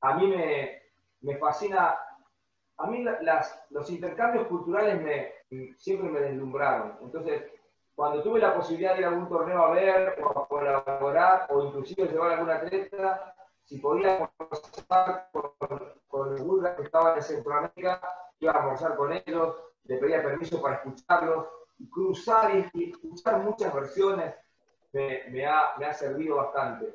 a 0.00 0.16
mí 0.16 0.26
me, 0.26 0.82
me, 1.20 1.36
fascina, 1.36 1.94
a 2.76 2.86
mí 2.88 3.04
los 3.70 3.88
intercambios 3.88 4.48
culturales 4.48 5.00
me, 5.00 5.37
siempre 5.76 6.10
me 6.10 6.20
deslumbraron. 6.20 6.98
Entonces, 7.02 7.44
cuando 7.94 8.22
tuve 8.22 8.38
la 8.38 8.54
posibilidad 8.54 8.94
de 8.94 9.00
ir 9.00 9.04
a 9.06 9.08
algún 9.08 9.28
torneo 9.28 9.64
a 9.64 9.70
ver 9.70 10.22
o 10.22 10.38
a 10.38 10.48
colaborar 10.48 11.46
o 11.50 11.64
inclusive 11.64 12.06
llevar 12.06 12.30
a 12.30 12.34
algún 12.34 12.50
atleta, 12.50 13.34
si 13.64 13.78
podía 13.78 14.30
conversar 14.36 15.28
con, 15.32 15.50
con 16.06 16.62
los 16.62 16.76
que 16.76 16.82
estaban 16.82 17.16
en 17.16 17.22
Centroamérica, 17.22 18.00
iba 18.40 18.52
a 18.52 18.58
almorzar 18.60 18.96
con 18.96 19.12
ellos, 19.12 19.56
le 19.84 19.98
pedía 19.98 20.22
permiso 20.22 20.62
para 20.62 20.76
escucharlos, 20.76 21.46
cruzar 21.90 22.70
y, 22.72 22.90
escuchar 22.90 23.42
muchas 23.42 23.74
versiones 23.74 24.34
me, 24.92 25.24
me, 25.30 25.46
ha, 25.46 25.72
me 25.78 25.86
ha, 25.86 25.92
servido 25.92 26.36
bastante. 26.36 26.94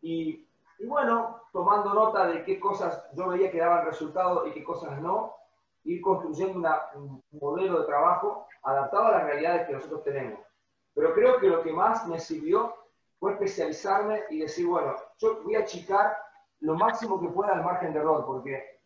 Y, 0.00 0.46
y, 0.78 0.86
bueno, 0.86 1.42
tomando 1.52 1.94
nota 1.94 2.26
de 2.26 2.44
qué 2.44 2.58
cosas 2.58 3.06
yo 3.14 3.28
veía 3.28 3.50
que 3.50 3.58
daban 3.58 3.86
resultado 3.86 4.46
y 4.46 4.52
qué 4.52 4.64
cosas 4.64 5.00
no, 5.00 5.36
ir 5.84 6.00
construyendo 6.00 6.68
un 6.94 7.22
modelo 7.32 7.80
de 7.80 7.86
trabajo 7.86 8.46
adaptado 8.62 9.06
a 9.06 9.12
las 9.12 9.24
realidades 9.24 9.66
que 9.66 9.72
nosotros 9.72 10.04
tenemos. 10.04 10.40
Pero 10.94 11.14
creo 11.14 11.38
que 11.38 11.48
lo 11.48 11.62
que 11.62 11.72
más 11.72 12.06
me 12.06 12.20
sirvió 12.20 12.74
fue 13.18 13.32
especializarme 13.32 14.22
y 14.30 14.40
decir, 14.40 14.66
bueno, 14.66 14.94
yo 15.18 15.42
voy 15.42 15.54
a 15.54 15.60
achicar 15.60 16.16
lo 16.60 16.74
máximo 16.74 17.20
que 17.20 17.28
pueda 17.28 17.52
al 17.52 17.64
margen 17.64 17.92
de 17.92 18.00
error, 18.00 18.24
porque 18.26 18.80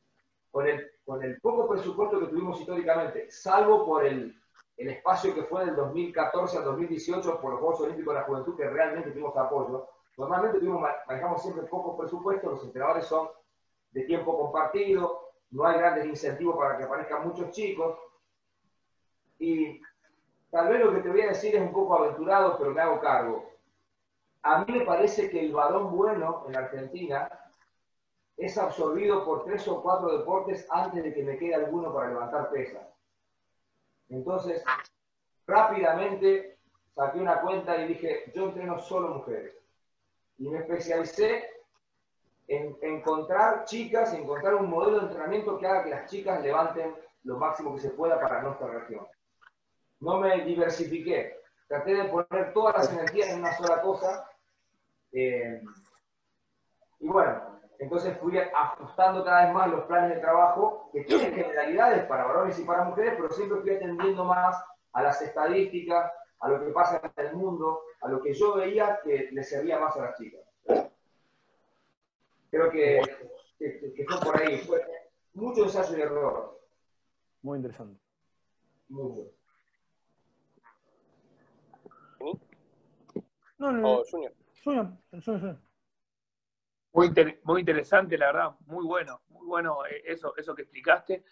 con 0.51 0.67
el, 0.67 0.91
con 1.05 1.23
el 1.23 1.41
poco 1.41 1.69
presupuesto 1.69 2.21
que 2.21 2.27
tuvimos 2.27 2.61
históricamente, 2.61 3.31
salvo 3.31 3.85
por 3.85 4.05
el, 4.05 4.35
el 4.77 4.89
espacio 4.89 5.35
que 5.35 5.45
fue 5.45 5.67
del 5.67 5.77
2014 5.77 6.59
al 6.59 6.65
2018 6.65 7.41
por 7.41 7.53
los 7.53 7.61
Juegos 7.61 7.81
Olímpicos 7.81 8.15
de 8.15 8.21
la 8.21 8.27
Juventud, 8.27 8.57
que 8.57 8.69
realmente 8.69 9.11
tuvimos 9.11 9.37
apoyo, 9.37 9.89
normalmente 10.17 10.59
tuvimos, 10.59 10.83
manejamos 11.07 11.43
siempre 11.43 11.65
pocos 11.65 11.99
presupuestos, 11.99 12.53
los 12.53 12.65
entrenadores 12.65 13.07
son 13.07 13.29
de 13.91 14.03
tiempo 14.03 14.39
compartido, 14.39 15.26
no 15.51 15.67
hay 15.67 15.79
grandes 15.79 16.07
incentivos 16.07 16.57
para 16.57 16.77
que 16.77 16.85
aparezcan 16.85 17.27
muchos 17.27 17.51
chicos. 17.51 17.99
Y 19.39 19.81
tal 20.51 20.69
vez 20.69 20.85
lo 20.85 20.95
que 20.95 21.01
te 21.01 21.09
voy 21.09 21.23
a 21.23 21.29
decir 21.29 21.55
es 21.55 21.63
un 21.63 21.73
poco 21.73 21.99
aventurado, 21.99 22.57
pero 22.59 22.73
me 22.73 22.81
hago 22.81 23.01
cargo. 23.01 23.51
A 24.43 24.65
mí 24.65 24.79
me 24.79 24.85
parece 24.85 25.29
que 25.31 25.41
el 25.41 25.53
varón 25.53 25.95
bueno 25.95 26.45
en 26.49 26.57
Argentina 26.57 27.29
es 28.37 28.59
absorbido 28.59 29.25
por 29.25 29.45
tres 29.45 29.67
o 29.67 29.83
cuatro 29.83 30.17
deportes 30.19 30.67
antes 30.71 31.03
de 31.03 31.15
que 31.15 31.23
me 31.23 31.39
quede 31.39 31.55
alguno 31.55 31.93
para 31.93 32.09
levantar 32.09 32.51
pesas. 32.51 32.87
Entonces, 34.09 34.63
rápidamente 35.47 36.59
saqué 36.95 37.19
una 37.19 37.41
cuenta 37.41 37.77
y 37.79 37.89
dije, 37.89 38.31
yo 38.35 38.45
entreno 38.45 38.79
solo 38.79 39.09
mujeres. 39.09 39.55
Y 40.39 40.49
me 40.49 40.59
especialicé 40.59 41.56
en 42.49 42.77
encontrar 42.81 43.65
chicas, 43.65 44.15
encontrar 44.15 44.55
un 44.55 44.71
modelo 44.71 44.99
de 44.99 45.07
entrenamiento 45.07 45.59
que 45.59 45.67
haga 45.67 45.85
que 45.85 45.91
las 45.91 46.11
chicas 46.11 46.43
levanten 46.43 46.95
lo 47.25 47.39
máximo 47.39 47.75
que 47.75 47.81
se 47.81 47.91
pueda 47.91 48.21
para 48.21 48.43
nuestra 48.43 48.69
región. 48.69 49.07
No 50.01 50.19
me 50.21 50.45
diversifiqué, 50.45 51.41
traté 51.67 51.95
de 51.95 52.05
poner 52.05 52.53
todas 52.53 52.77
las 52.77 52.93
energías 52.93 53.31
en 53.31 53.41
una 53.41 53.53
sola 53.57 53.81
cosa. 53.81 54.31
Eh, 55.13 55.61
y 57.01 57.09
bueno, 57.09 57.61
entonces 57.79 58.17
fui 58.19 58.39
ajustando 58.39 59.25
cada 59.25 59.47
vez 59.47 59.55
más 59.55 59.71
los 59.71 59.85
planes 59.85 60.15
de 60.15 60.21
trabajo, 60.21 60.89
que 60.93 61.05
tienen 61.05 61.35
generalidades 61.35 62.05
para 62.07 62.25
varones 62.25 62.59
y 62.59 62.65
para 62.65 62.85
mujeres, 62.85 63.15
pero 63.17 63.31
siempre 63.31 63.61
fui 63.61 63.75
atendiendo 63.75 64.25
más 64.25 64.57
a 64.93 65.03
las 65.03 65.21
estadísticas, 65.21 66.11
a 66.41 66.49
lo 66.49 66.65
que 66.65 66.71
pasa 66.71 67.01
en 67.03 67.27
el 67.27 67.35
mundo, 67.35 67.83
a 68.01 68.09
lo 68.09 68.23
que 68.23 68.33
yo 68.33 68.55
veía 68.55 69.01
que 69.03 69.29
le 69.33 69.43
servía 69.43 69.79
más 69.79 69.97
a 69.97 70.03
las 70.03 70.17
chicas. 70.17 70.46
Creo 72.51 72.71
que, 72.71 73.01
que, 73.59 74.05
fue 74.09 74.21
por 74.21 74.41
ahí. 74.41 74.59
Fue 74.59 74.81
mucho 75.35 75.65
ensayo 75.65 75.97
y 75.97 76.01
error. 76.01 76.61
Muy 77.43 77.59
interesante. 77.59 78.01
Mucho. 78.89 79.37
No, 83.59 83.73
no, 83.73 83.81
no. 83.81 84.03
Junior. 84.11 84.33
Junior, 84.63 84.93
Junior, 85.25 85.59
Muy, 86.93 87.13
muy 87.45 87.61
interesante, 87.61 88.19
la 88.19 88.27
verdad, 88.27 88.57
muy 88.67 88.85
bueno, 88.85 89.23
muy 89.29 89.47
bueno 89.47 89.87
eh, 89.87 90.03
eso, 90.07 90.35
eso 90.37 90.55
que 90.55 90.63
explicaste. 90.63 91.25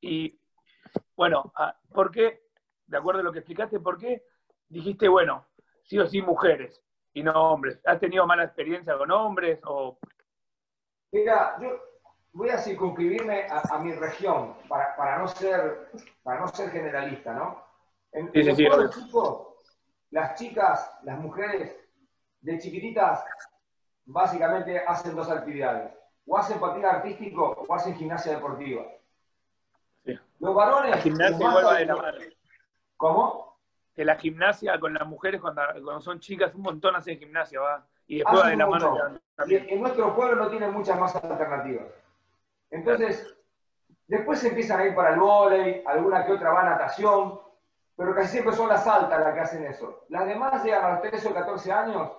Y 0.00 0.40
bueno, 1.16 1.52
ah, 1.56 1.76
¿por 1.92 2.10
qué, 2.10 2.42
de 2.86 2.96
acuerdo 2.96 3.20
a 3.20 3.24
lo 3.24 3.32
que 3.32 3.40
explicaste, 3.40 3.78
por 3.80 3.98
qué 3.98 4.24
dijiste, 4.68 5.08
bueno, 5.08 5.46
sí 5.84 5.98
o 5.98 6.06
sí 6.06 6.22
mujeres 6.22 6.82
y 7.12 7.22
no 7.22 7.32
hombres? 7.32 7.80
¿Has 7.84 8.00
tenido 8.00 8.26
mala 8.26 8.44
experiencia 8.44 8.96
con 8.96 9.10
hombres 9.10 9.60
o 9.64 9.98
Mira, 11.12 11.56
yo 11.60 11.80
voy 12.32 12.50
a 12.50 12.58
circunscribirme 12.58 13.46
a, 13.50 13.78
mi 13.78 13.92
región 13.92 14.54
para, 14.68 15.18
no 15.18 15.28
ser, 15.28 15.90
para 16.22 16.40
no 16.40 16.48
ser 16.48 16.70
generalista, 16.70 17.32
¿no? 17.32 17.64
En, 18.12 18.30
sí, 18.32 18.54
sí, 18.54 18.66
las 20.10 20.38
chicas, 20.38 20.98
las 21.02 21.18
mujeres 21.18 21.76
de 22.40 22.58
chiquititas, 22.58 23.24
básicamente 24.06 24.78
hacen 24.86 25.14
dos 25.14 25.30
actividades. 25.30 25.92
O 26.26 26.36
hacen 26.36 26.60
patín 26.60 26.84
artístico 26.84 27.64
o 27.66 27.74
hacen 27.74 27.94
gimnasia 27.96 28.32
deportiva. 28.32 28.86
Los 30.40 30.54
varones... 30.54 30.90
La 30.90 30.98
gimnasia 30.98 31.36
igual 31.36 31.66
va 31.66 31.78
de 31.78 31.86
la 31.86 31.96
mano. 31.96 32.18
¿Cómo? 32.96 33.58
Que 33.94 34.04
la 34.04 34.16
gimnasia 34.16 34.78
con 34.78 34.94
las 34.94 35.06
mujeres 35.06 35.40
cuando, 35.40 35.62
cuando 35.72 36.00
son 36.00 36.20
chicas 36.20 36.54
un 36.54 36.62
montón 36.62 36.94
hacen 36.96 37.18
gimnasia, 37.18 37.60
va. 37.60 37.86
Y 38.08 38.18
después 38.18 38.44
de 38.46 38.56
la 38.56 38.66
mano 38.66 38.96
en 39.46 39.80
nuestro 39.80 40.16
pueblo 40.16 40.36
no 40.36 40.50
tiene 40.50 40.68
muchas 40.68 40.98
más 40.98 41.14
alternativas. 41.14 41.86
Entonces, 42.70 43.34
después 44.06 44.40
se 44.40 44.48
empiezan 44.48 44.80
a 44.80 44.86
ir 44.86 44.94
para 44.94 45.14
el 45.14 45.20
vóley, 45.20 45.82
alguna 45.86 46.26
que 46.26 46.32
otra 46.32 46.50
va 46.50 46.62
a 46.62 46.70
natación, 46.70 47.38
pero 47.96 48.14
casi 48.14 48.32
siempre 48.32 48.54
son 48.54 48.68
las 48.68 48.86
altas 48.86 49.20
las 49.20 49.34
que 49.34 49.40
hacen 49.40 49.64
eso. 49.66 50.04
Las 50.08 50.26
demás 50.26 50.64
llegan 50.64 50.84
a 50.84 50.90
los 50.92 51.02
13 51.02 51.28
o 51.28 51.34
14 51.34 51.72
años 51.72 52.12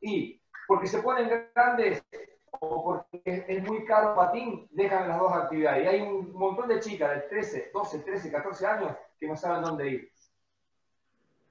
y 0.00 0.40
porque 0.66 0.86
se 0.86 1.00
ponen 1.00 1.50
grandes 1.54 2.02
o 2.50 2.84
porque 2.84 3.44
es 3.46 3.62
muy 3.64 3.84
caro 3.84 4.14
patín, 4.14 4.66
dejan 4.72 5.08
las 5.08 5.18
dos 5.18 5.32
actividades. 5.32 5.84
Y 5.84 5.88
hay 5.88 6.02
un 6.02 6.32
montón 6.32 6.68
de 6.68 6.80
chicas 6.80 7.10
de 7.10 7.20
13, 7.22 7.70
12, 7.72 7.98
13, 8.00 8.32
14 8.32 8.66
años 8.66 8.96
que 9.18 9.28
no 9.28 9.36
saben 9.36 9.62
dónde 9.62 9.88
ir. 9.88 10.12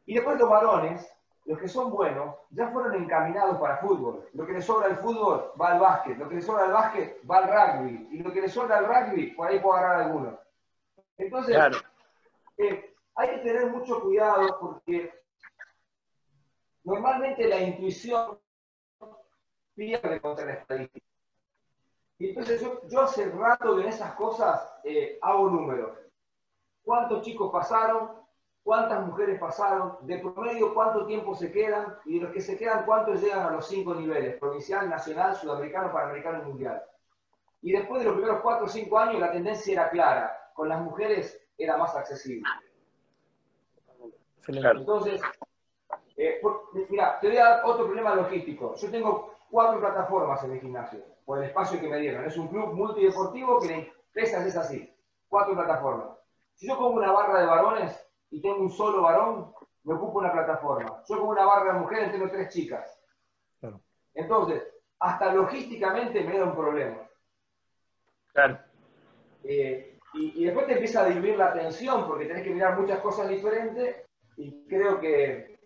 Y 0.06 0.16
después 0.16 0.38
los 0.38 0.50
varones, 0.50 1.15
los 1.46 1.60
que 1.60 1.68
son 1.68 1.92
buenos 1.92 2.36
ya 2.50 2.70
fueron 2.70 2.96
encaminados 2.96 3.58
para 3.60 3.78
fútbol. 3.78 4.28
Lo 4.34 4.46
que 4.46 4.54
les 4.54 4.66
sobra 4.66 4.88
al 4.88 4.98
fútbol 4.98 5.52
va 5.60 5.74
al 5.74 5.80
básquet, 5.80 6.18
lo 6.18 6.28
que 6.28 6.36
les 6.36 6.46
sobra 6.46 6.66
al 6.66 6.74
básquet 6.74 7.22
va 7.30 7.38
al 7.38 7.48
rugby, 7.48 8.08
y 8.12 8.24
lo 8.24 8.34
que 8.34 8.42
les 8.42 8.52
sobra 8.52 8.78
al 8.78 8.88
rugby, 8.88 9.28
por 9.32 9.48
ahí 9.48 9.60
puedo 9.60 9.78
agarrar 9.78 10.04
alguno. 10.04 10.40
Entonces, 11.18 11.56
eh, 12.58 12.96
hay 13.16 13.30
que 13.30 13.38
tener 13.38 13.68
mucho 13.68 14.02
cuidado 14.02 14.58
porque 14.60 15.14
normalmente 16.84 17.48
la 17.48 17.62
intuición 17.62 18.40
pierde 19.76 20.20
contra 20.20 20.46
la 20.46 20.54
estadística. 20.54 21.06
Y 22.18 22.30
entonces 22.30 22.66
yo, 22.90 23.02
hace 23.02 23.30
rato 23.30 23.76
que 23.76 23.84
en 23.84 23.90
esas 23.90 24.14
cosas 24.16 24.80
eh, 24.84 25.20
hago 25.22 25.50
números. 25.50 25.98
¿Cuántos 26.84 27.24
chicos 27.24 27.52
pasaron? 27.52 28.25
Cuántas 28.66 29.06
mujeres 29.06 29.40
pasaron, 29.40 29.96
de 30.02 30.18
promedio 30.18 30.74
cuánto 30.74 31.06
tiempo 31.06 31.36
se 31.36 31.52
quedan 31.52 31.98
y 32.04 32.18
de 32.18 32.26
los 32.26 32.34
que 32.34 32.42
se 32.42 32.58
quedan 32.58 32.84
cuántos 32.84 33.22
llegan 33.22 33.46
a 33.46 33.52
los 33.52 33.68
cinco 33.68 33.94
niveles, 33.94 34.40
provincial, 34.40 34.90
nacional, 34.90 35.36
sudamericano, 35.36 35.94
panamericano 35.94 36.42
y 36.42 36.48
mundial. 36.48 36.82
Y 37.62 37.74
después 37.74 38.02
de 38.02 38.06
los 38.06 38.16
primeros 38.16 38.42
cuatro 38.42 38.66
o 38.66 38.68
cinco 38.68 38.98
años 38.98 39.20
la 39.20 39.32
tendencia 39.32 39.72
era 39.72 39.90
clara, 39.92 40.50
con 40.56 40.68
las 40.68 40.82
mujeres 40.82 41.40
era 41.60 41.78
más 41.78 41.96
accesible. 41.96 42.50
Entonces, 44.48 45.22
eh, 46.18 46.42
mira, 46.90 47.20
te 47.20 47.28
voy 47.28 47.38
a 47.38 47.44
dar 47.44 47.66
otro 47.66 47.86
problema 47.86 48.16
logístico. 48.16 48.74
Yo 48.78 48.90
tengo 48.90 49.36
cuatro 49.52 49.80
plataformas 49.80 50.44
en 50.44 50.54
mi 50.54 50.60
gimnasio, 50.60 51.06
por 51.24 51.38
el 51.38 51.44
espacio 51.44 51.80
que 51.80 51.88
me 51.88 52.00
dieron. 52.00 52.26
Es 52.26 52.36
un 52.36 52.48
club 52.48 52.74
multideportivo 52.74 53.60
que 53.60 53.68
la 53.68 53.76
empresa 53.76 54.44
es 54.44 54.58
así, 54.58 54.92
cuatro 55.30 55.54
plataformas. 55.54 56.18
Si 56.56 56.68
yo 56.68 56.76
pongo 56.80 56.96
una 56.96 57.12
barra 57.12 57.42
de 57.42 57.46
varones, 57.46 58.05
y 58.32 58.42
tengo 58.42 58.58
un 58.58 58.72
solo 58.72 59.04
varón, 59.04 59.54
me 59.84 59.94
ocupo 59.94 60.20
una 60.20 60.32
plataforma. 60.32 61.04
Yo 61.08 61.20
con 61.20 61.30
una 61.30 61.46
barra 61.46 61.74
de 61.74 61.80
mujeres 61.80 62.12
tengo 62.12 62.30
tres 62.30 62.50
chicas. 62.50 63.00
Entonces, 64.14 64.64
hasta 65.00 65.34
logísticamente 65.34 66.22
me 66.24 66.38
da 66.38 66.46
un 66.46 66.56
problema. 66.56 66.98
Claro. 68.34 68.60
Eh, 69.44 70.00
y, 70.14 70.42
y, 70.42 70.46
después 70.46 70.66
te 70.66 70.74
empieza 70.74 71.02
a 71.02 71.06
diluir 71.06 71.38
la 71.38 71.48
atención 71.48 72.08
porque 72.08 72.26
tenés 72.26 72.44
que 72.44 72.50
mirar 72.50 72.80
muchas 72.80 73.00
cosas 73.00 73.28
diferentes 73.28 73.98
y 74.38 74.66
creo 74.68 75.00
que 75.00 75.60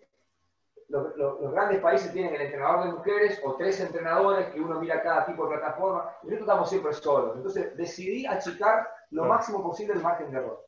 los, 0.88 1.16
los, 1.16 1.40
los, 1.40 1.52
grandes 1.52 1.80
países 1.80 2.12
tienen 2.12 2.34
el 2.34 2.42
entrenador 2.42 2.84
de 2.84 2.92
mujeres 2.92 3.40
o 3.44 3.54
tres 3.54 3.80
entrenadores 3.80 4.48
que 4.48 4.60
uno 4.60 4.80
mira 4.80 5.02
cada 5.02 5.24
tipo 5.24 5.44
de 5.44 5.56
plataforma 5.56 6.16
y 6.22 6.26
nosotros 6.26 6.48
estamos 6.48 6.68
siempre 6.68 6.92
solos. 6.92 7.36
Entonces 7.36 7.76
decidí 7.76 8.26
achicar 8.26 8.88
lo 9.10 9.24
máximo 9.24 9.62
posible 9.62 9.94
el 9.94 10.02
margen 10.02 10.30
de 10.32 10.38
error. 10.38 10.66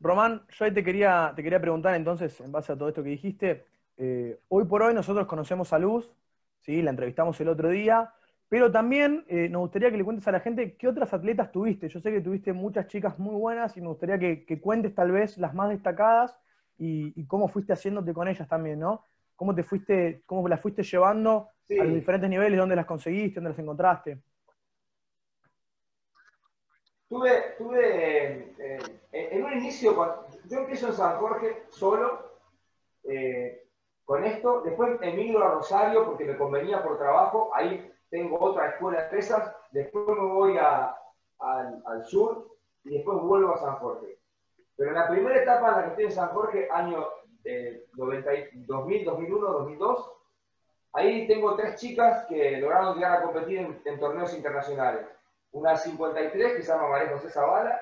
Román, 0.00 0.42
yo 0.50 0.64
ahí 0.64 0.72
te 0.72 0.84
quería, 0.84 1.32
te 1.34 1.42
quería 1.42 1.60
preguntar 1.60 1.94
entonces, 1.94 2.38
en 2.40 2.52
base 2.52 2.72
a 2.72 2.76
todo 2.76 2.88
esto 2.88 3.02
que 3.02 3.10
dijiste, 3.10 3.64
eh, 3.96 4.38
hoy 4.48 4.64
por 4.64 4.82
hoy 4.82 4.94
nosotros 4.94 5.26
conocemos 5.26 5.72
a 5.72 5.78
Luz, 5.78 6.10
¿sí? 6.60 6.82
la 6.82 6.90
entrevistamos 6.90 7.40
el 7.40 7.48
otro 7.48 7.70
día, 7.70 8.12
pero 8.48 8.70
también 8.70 9.24
eh, 9.28 9.48
nos 9.48 9.60
gustaría 9.60 9.90
que 9.90 9.96
le 9.96 10.04
cuentes 10.04 10.28
a 10.28 10.32
la 10.32 10.40
gente 10.40 10.76
qué 10.76 10.86
otras 10.86 11.12
atletas 11.12 11.50
tuviste. 11.50 11.88
Yo 11.88 12.00
sé 12.00 12.12
que 12.12 12.20
tuviste 12.20 12.52
muchas 12.52 12.86
chicas 12.86 13.18
muy 13.18 13.34
buenas 13.34 13.76
y 13.76 13.80
me 13.80 13.88
gustaría 13.88 14.18
que, 14.18 14.44
que 14.44 14.60
cuentes 14.60 14.94
tal 14.94 15.10
vez 15.10 15.36
las 15.38 15.54
más 15.54 15.70
destacadas 15.70 16.38
y, 16.78 17.12
y, 17.20 17.26
cómo 17.26 17.48
fuiste 17.48 17.72
haciéndote 17.72 18.12
con 18.12 18.28
ellas 18.28 18.46
también, 18.46 18.78
¿no? 18.78 19.02
¿Cómo 19.34 19.54
te 19.54 19.64
fuiste, 19.64 20.22
cómo 20.26 20.46
las 20.46 20.60
fuiste 20.60 20.82
llevando 20.82 21.48
sí. 21.66 21.78
a 21.78 21.84
los 21.84 21.94
diferentes 21.94 22.28
niveles, 22.28 22.58
dónde 22.58 22.76
las 22.76 22.86
conseguiste, 22.86 23.36
dónde 23.36 23.50
las 23.50 23.58
encontraste? 23.58 24.18
Tuve, 27.08 27.54
tuve 27.56 28.54
eh, 28.58 28.78
en 29.12 29.44
un 29.44 29.52
inicio, 29.52 29.94
yo 30.44 30.58
empiezo 30.58 30.88
en 30.88 30.92
San 30.92 31.18
Jorge 31.18 31.66
solo, 31.70 32.32
eh, 33.04 33.62
con 34.04 34.24
esto, 34.24 34.62
después 34.62 34.98
emigro 35.02 35.44
a 35.44 35.54
Rosario 35.54 36.04
porque 36.04 36.24
me 36.24 36.36
convenía 36.36 36.82
por 36.82 36.98
trabajo, 36.98 37.50
ahí 37.54 37.92
tengo 38.10 38.40
otra 38.40 38.70
escuela 38.70 39.02
de 39.02 39.10
pesas, 39.10 39.54
después 39.70 40.04
me 40.08 40.26
voy 40.26 40.58
al, 40.58 42.04
sur 42.04 42.56
y 42.84 42.96
después 42.96 43.18
vuelvo 43.18 43.54
a 43.54 43.58
San 43.58 43.76
Jorge. 43.76 44.18
Pero 44.76 44.90
en 44.90 44.96
la 44.96 45.08
primera 45.08 45.40
etapa 45.40 45.68
en 45.68 45.74
la 45.74 45.82
que 45.82 45.88
estoy 45.90 46.04
en 46.04 46.12
San 46.12 46.28
Jorge, 46.30 46.68
año 46.70 47.06
eh, 47.44 47.86
90, 47.94 48.30
2000, 48.66 49.04
2001, 49.04 49.52
2002, 49.52 50.12
ahí 50.92 51.28
tengo 51.28 51.54
tres 51.54 51.76
chicas 51.80 52.26
que 52.26 52.58
lograron 52.58 52.96
llegar 52.96 53.18
a 53.18 53.22
competir 53.22 53.80
en 53.84 54.00
torneos 54.00 54.34
internacionales. 54.34 55.06
Una 55.56 55.74
53 55.74 56.52
que 56.54 56.62
se 56.62 56.70
llama 56.70 56.90
María 56.90 57.12
José 57.12 57.30
Zavala, 57.30 57.80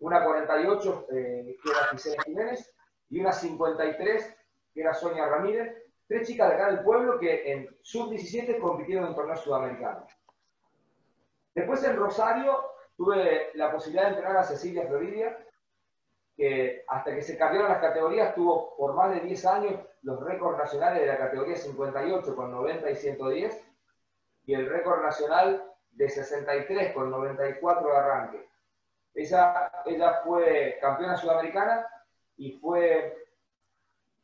una 0.00 0.22
48 0.22 1.06
eh, 1.10 1.56
que 1.62 1.70
era 1.70 1.88
Gisela 1.90 2.22
Jiménez. 2.22 2.74
Y 3.08 3.20
una 3.20 3.32
53 3.32 4.36
que 4.74 4.80
era 4.82 4.92
Sonia 4.92 5.26
Ramírez, 5.26 5.74
tres 6.06 6.28
chicas 6.28 6.50
de 6.50 6.54
acá 6.54 6.66
del 6.66 6.84
pueblo 6.84 7.18
que 7.18 7.50
en 7.50 7.78
sub-17 7.80 8.60
compitieron 8.60 9.06
en 9.08 9.14
torneos 9.14 9.40
sudamericanos. 9.40 10.12
Después 11.54 11.82
en 11.84 11.96
Rosario 11.96 12.60
tuve 12.94 13.52
la 13.54 13.72
posibilidad 13.72 14.04
de 14.04 14.08
entrenar 14.10 14.36
a 14.36 14.44
Cecilia 14.44 14.86
Floridia, 14.86 15.38
que 16.36 16.84
hasta 16.88 17.14
que 17.14 17.22
se 17.22 17.38
cambiaron 17.38 17.70
las 17.70 17.80
categorías 17.80 18.34
tuvo 18.34 18.76
por 18.76 18.92
más 18.92 19.14
de 19.14 19.20
10 19.20 19.46
años 19.46 19.80
los 20.02 20.22
récords 20.22 20.58
nacionales 20.58 21.00
de 21.00 21.06
la 21.06 21.16
categoría 21.16 21.56
58 21.56 22.36
con 22.36 22.52
90 22.52 22.90
y 22.90 22.96
110 22.96 23.64
y 24.44 24.52
el 24.52 24.68
récord 24.68 25.02
nacional 25.02 25.64
de 25.98 26.08
63 26.08 26.94
con 26.94 27.10
94 27.10 27.88
de 27.88 27.96
arranque. 27.96 28.48
Ella, 29.14 29.82
ella 29.84 30.20
fue 30.24 30.78
campeona 30.80 31.16
sudamericana 31.16 31.86
y 32.36 32.52
fue 32.52 33.26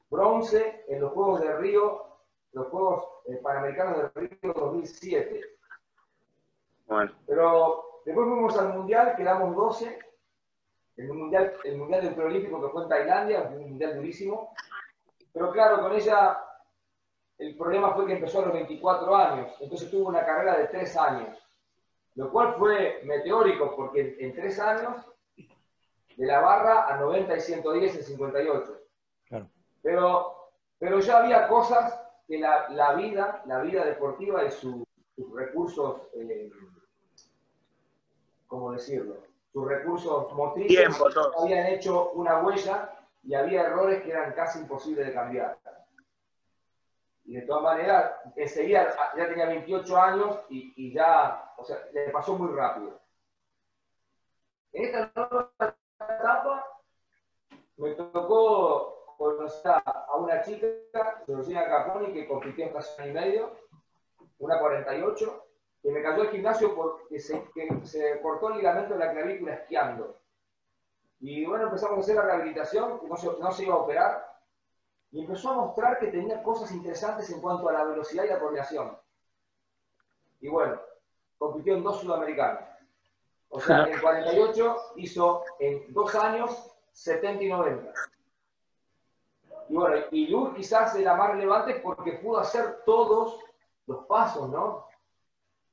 bronce 0.08 0.84
en 0.86 1.00
los 1.00 1.12
Juegos 1.12 1.40
de 1.40 1.56
Río, 1.56 2.04
los 2.52 2.68
Juegos 2.68 3.08
eh, 3.26 3.40
Panamericanos 3.42 4.14
de 4.14 4.20
Río 4.20 4.52
2007. 4.52 5.40
Bueno. 6.86 7.12
Pero 7.26 8.02
después 8.06 8.28
fuimos 8.28 8.56
al 8.56 8.74
Mundial, 8.74 9.16
quedamos 9.16 9.56
12. 9.56 9.98
El 10.96 11.08
Mundial, 11.12 11.54
el 11.64 11.76
mundial 11.76 12.02
del 12.04 12.14
Preolímpico 12.14 12.62
que 12.62 12.68
fue 12.68 12.84
en 12.84 12.88
Tailandia, 12.88 13.42
un 13.42 13.70
Mundial 13.70 13.96
durísimo. 13.96 14.54
Pero 15.32 15.50
claro, 15.50 15.80
con 15.80 15.92
ella 15.92 16.38
el 17.38 17.56
problema 17.56 17.92
fue 17.94 18.06
que 18.06 18.12
empezó 18.12 18.38
a 18.38 18.46
los 18.46 18.54
24 18.54 19.16
años, 19.16 19.56
entonces 19.60 19.90
tuvo 19.90 20.08
una 20.08 20.24
carrera 20.24 20.56
de 20.56 20.68
3 20.68 20.96
años, 20.96 21.43
lo 22.14 22.30
cual 22.30 22.54
fue 22.54 23.00
meteórico 23.04 23.74
porque 23.74 24.16
en, 24.18 24.30
en 24.30 24.34
3 24.34 24.58
años, 24.60 24.96
de 26.16 26.26
la 26.26 26.40
barra 26.40 26.86
a 26.86 26.96
90 26.98 27.36
y 27.36 27.40
110 27.40 27.96
en 27.96 28.04
58. 28.04 28.80
Claro. 29.28 29.48
Pero, 29.82 30.50
pero 30.78 31.00
ya 31.00 31.18
había 31.18 31.48
cosas 31.48 32.00
que 32.26 32.38
la, 32.38 32.68
la 32.70 32.94
vida, 32.94 33.42
la 33.46 33.60
vida 33.62 33.84
deportiva 33.84 34.44
y 34.44 34.50
su, 34.50 34.86
sus 35.14 35.34
recursos, 35.34 36.02
eh, 36.14 36.50
¿cómo 38.46 38.72
decirlo? 38.72 39.16
Sus 39.52 39.68
recursos 39.68 40.32
motrices 40.32 40.76
Tiempo, 40.76 41.08
habían 41.40 41.66
hecho 41.66 42.10
una 42.12 42.42
huella 42.42 42.90
y 43.22 43.34
había 43.34 43.66
errores 43.66 44.02
que 44.02 44.10
eran 44.10 44.32
casi 44.32 44.60
imposibles 44.60 45.06
de 45.06 45.14
cambiar. 45.14 45.58
Y 47.24 47.36
de 47.36 47.42
todas 47.42 47.62
maneras, 47.62 48.12
enseguida 48.36 48.94
ya 49.16 49.28
tenía 49.28 49.46
28 49.46 49.96
años 49.96 50.40
y, 50.50 50.92
ya, 50.92 51.52
o 51.56 51.64
sea, 51.64 51.78
le 51.92 52.10
pasó 52.10 52.36
muy 52.36 52.54
rápido. 52.54 53.00
En 54.72 54.84
esta 54.84 55.10
nueva 55.14 55.52
etapa 56.00 56.66
me 57.76 57.94
tocó 57.94 59.16
conocer 59.16 59.72
a 59.86 60.16
una 60.16 60.42
chica, 60.42 60.66
Georgina 61.26 61.66
Caponi, 61.66 62.12
que 62.12 62.28
compitió 62.28 62.66
en 62.66 62.72
casi 62.72 63.00
año 63.00 63.10
y 63.10 63.14
medio, 63.14 63.56
una 64.38 64.58
48, 64.58 65.46
que 65.82 65.90
me 65.90 66.02
cayó 66.02 66.22
al 66.22 66.30
gimnasio 66.30 66.74
porque 66.74 67.18
se, 67.20 67.48
que 67.54 67.68
se 67.84 68.20
cortó 68.20 68.50
el 68.50 68.58
ligamento 68.58 68.94
de 68.94 69.00
la 69.00 69.12
clavícula 69.12 69.54
esquiando. 69.54 70.18
Y 71.20 71.46
bueno, 71.46 71.64
empezamos 71.64 71.98
a 71.98 72.00
hacer 72.00 72.16
la 72.16 72.22
rehabilitación, 72.22 73.00
no 73.08 73.16
se, 73.16 73.26
no 73.38 73.50
se 73.50 73.64
iba 73.64 73.74
a 73.74 73.78
operar, 73.78 74.33
y 75.14 75.20
empezó 75.20 75.50
a 75.50 75.54
mostrar 75.54 76.00
que 76.00 76.08
tenía 76.08 76.42
cosas 76.42 76.72
interesantes 76.72 77.30
en 77.30 77.40
cuanto 77.40 77.68
a 77.68 77.72
la 77.72 77.84
velocidad 77.84 78.24
y 78.24 78.28
la 78.28 78.40
coordinación. 78.40 78.98
Y 80.40 80.48
bueno, 80.48 80.80
compitió 81.38 81.76
en 81.76 81.84
dos 81.84 82.00
sudamericanos. 82.00 82.64
O 83.48 83.60
sea, 83.60 83.84
en 83.88 84.00
48 84.00 84.76
hizo 84.96 85.44
en 85.60 85.94
dos 85.94 86.12
años 86.16 86.68
70 86.90 87.44
y 87.44 87.48
90. 87.48 87.92
Y 89.68 89.74
bueno, 89.76 90.04
y 90.10 90.26
Luz 90.26 90.52
quizás 90.56 90.96
era 90.96 91.14
más 91.14 91.30
relevante 91.30 91.76
porque 91.76 92.14
pudo 92.14 92.40
hacer 92.40 92.80
todos 92.84 93.38
los 93.86 94.04
pasos, 94.06 94.50
¿no? 94.50 94.88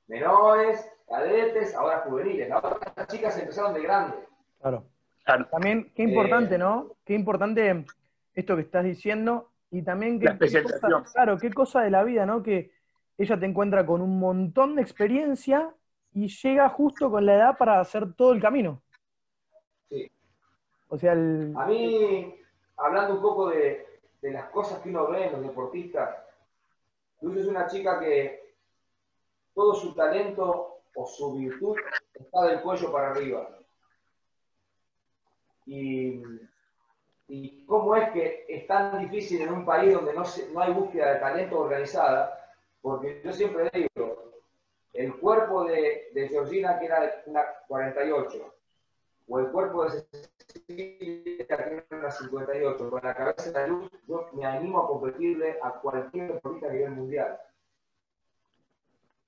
Menores, 0.06 0.88
cadetes, 1.10 1.74
ahora 1.74 2.02
juveniles. 2.02 2.52
Ahora 2.52 2.78
las 2.96 3.08
chicas 3.08 3.40
empezaron 3.40 3.74
de 3.74 3.82
grandes. 3.82 4.20
Claro. 4.62 4.84
Claro. 5.24 5.48
También, 5.48 5.92
qué 5.96 6.04
importante, 6.04 6.56
Eh, 6.56 6.60
¿no? 6.60 6.92
Qué 7.04 7.16
importante 7.16 7.86
esto 8.34 8.56
que 8.56 8.62
estás 8.64 8.84
diciendo 8.84 9.52
y 9.70 9.82
también 9.84 10.20
qué, 10.20 10.26
La 10.26 10.32
especialización. 10.34 10.92
qué 10.92 10.98
cosa- 11.04 11.14
claro, 11.14 11.38
qué 11.38 11.52
cosa 11.54 11.82
de 11.82 11.92
la 11.92 12.04
vida, 12.04 12.26
¿no? 12.26 12.42
Que 12.44 12.72
ella 13.18 13.40
te 13.40 13.46
encuentra 13.46 13.86
con 13.86 14.02
un 14.02 14.20
montón 14.20 14.76
de 14.76 14.82
experiencia 14.82 15.74
y 16.14 16.28
llega 16.28 16.68
justo 16.70 17.10
con 17.10 17.26
la 17.26 17.36
edad 17.36 17.58
para 17.58 17.80
hacer 17.80 18.14
todo 18.14 18.34
el 18.34 18.42
camino. 18.42 18.82
Sí. 19.90 20.12
O 20.90 20.98
sea, 20.98 21.14
el, 21.14 21.54
A 21.58 21.66
mí, 21.68 22.36
hablando 22.78 23.16
un 23.16 23.22
poco 23.22 23.50
de, 23.50 23.86
de 24.22 24.32
las 24.32 24.50
cosas 24.50 24.80
que 24.80 24.90
uno 24.90 25.08
ve 25.10 25.28
en 25.28 25.34
los 25.34 25.42
deportistas, 25.44 26.18
Luz 27.22 27.38
es 27.38 27.46
una 27.46 27.68
chica 27.68 28.00
que 28.00 28.56
todo 29.54 29.76
su 29.76 29.94
talento 29.94 30.80
o 30.96 31.06
su 31.06 31.38
virtud 31.38 31.78
está 32.14 32.46
del 32.48 32.62
cuello 32.62 32.92
para 32.92 33.12
arriba. 33.12 33.48
Y, 35.66 36.22
y 37.34 37.66
cómo 37.66 37.96
es 37.96 38.10
que 38.10 38.46
es 38.50 38.68
tan 38.68 39.00
difícil 39.00 39.42
en 39.42 39.54
un 39.54 39.64
país 39.64 39.94
donde 39.94 40.14
no, 40.14 40.26
se- 40.26 40.52
no 40.52 40.60
hay 40.60 40.74
búsqueda 40.74 41.14
de 41.14 41.20
talento 41.22 41.62
organizada, 41.62 42.46
porque 42.82 43.22
yo 43.24 43.32
siempre 43.32 43.70
digo, 43.74 44.34
el 44.92 45.16
cuerpo 45.18 45.64
de, 45.64 46.10
Georgina, 46.30 46.78
que 46.78 46.88
era 46.88 47.24
una 47.28 47.46
48, 47.70 48.54
o 49.30 49.40
el 49.40 49.48
cuerpo 49.48 49.86
de 49.86 50.04
Cecilia, 50.12 50.68
que 50.68 51.46
era 51.48 51.86
una 51.92 52.12
58, 52.12 52.90
con 52.90 53.02
la 53.02 53.16
cabeza 53.16 53.46
de 53.46 53.52
la 53.54 53.68
luz, 53.68 53.90
yo 54.10 54.28
me 54.34 54.46
animo 54.46 54.80
a 54.80 54.88
competirle 54.88 55.58
a 55.64 55.72
cualquier 55.72 56.34
deportista 56.34 56.68
a 56.68 56.72
nivel 56.74 56.92
mundial. 56.92 57.40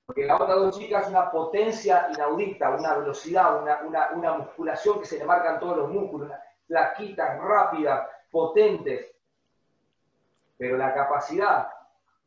Porque 0.05 0.25
la 0.25 0.35
otra 0.35 0.55
dos 0.55 0.77
chicas 0.77 1.03
es 1.03 1.09
una 1.09 1.31
potencia 1.31 2.09
inaudita, 2.13 2.71
una 2.71 2.97
velocidad, 2.97 3.61
una, 3.63 4.11
una, 4.11 4.33
musculación 4.33 4.99
que 4.99 5.05
se 5.05 5.19
le 5.19 5.23
marcan 5.23 5.61
todos 5.61 5.77
los 5.77 5.89
músculos, 5.89 6.29
flaquitas, 6.67 7.39
rápidas, 7.39 8.07
potentes. 8.31 9.07
Pero 10.57 10.77
la 10.77 10.93
capacidad 10.93 11.67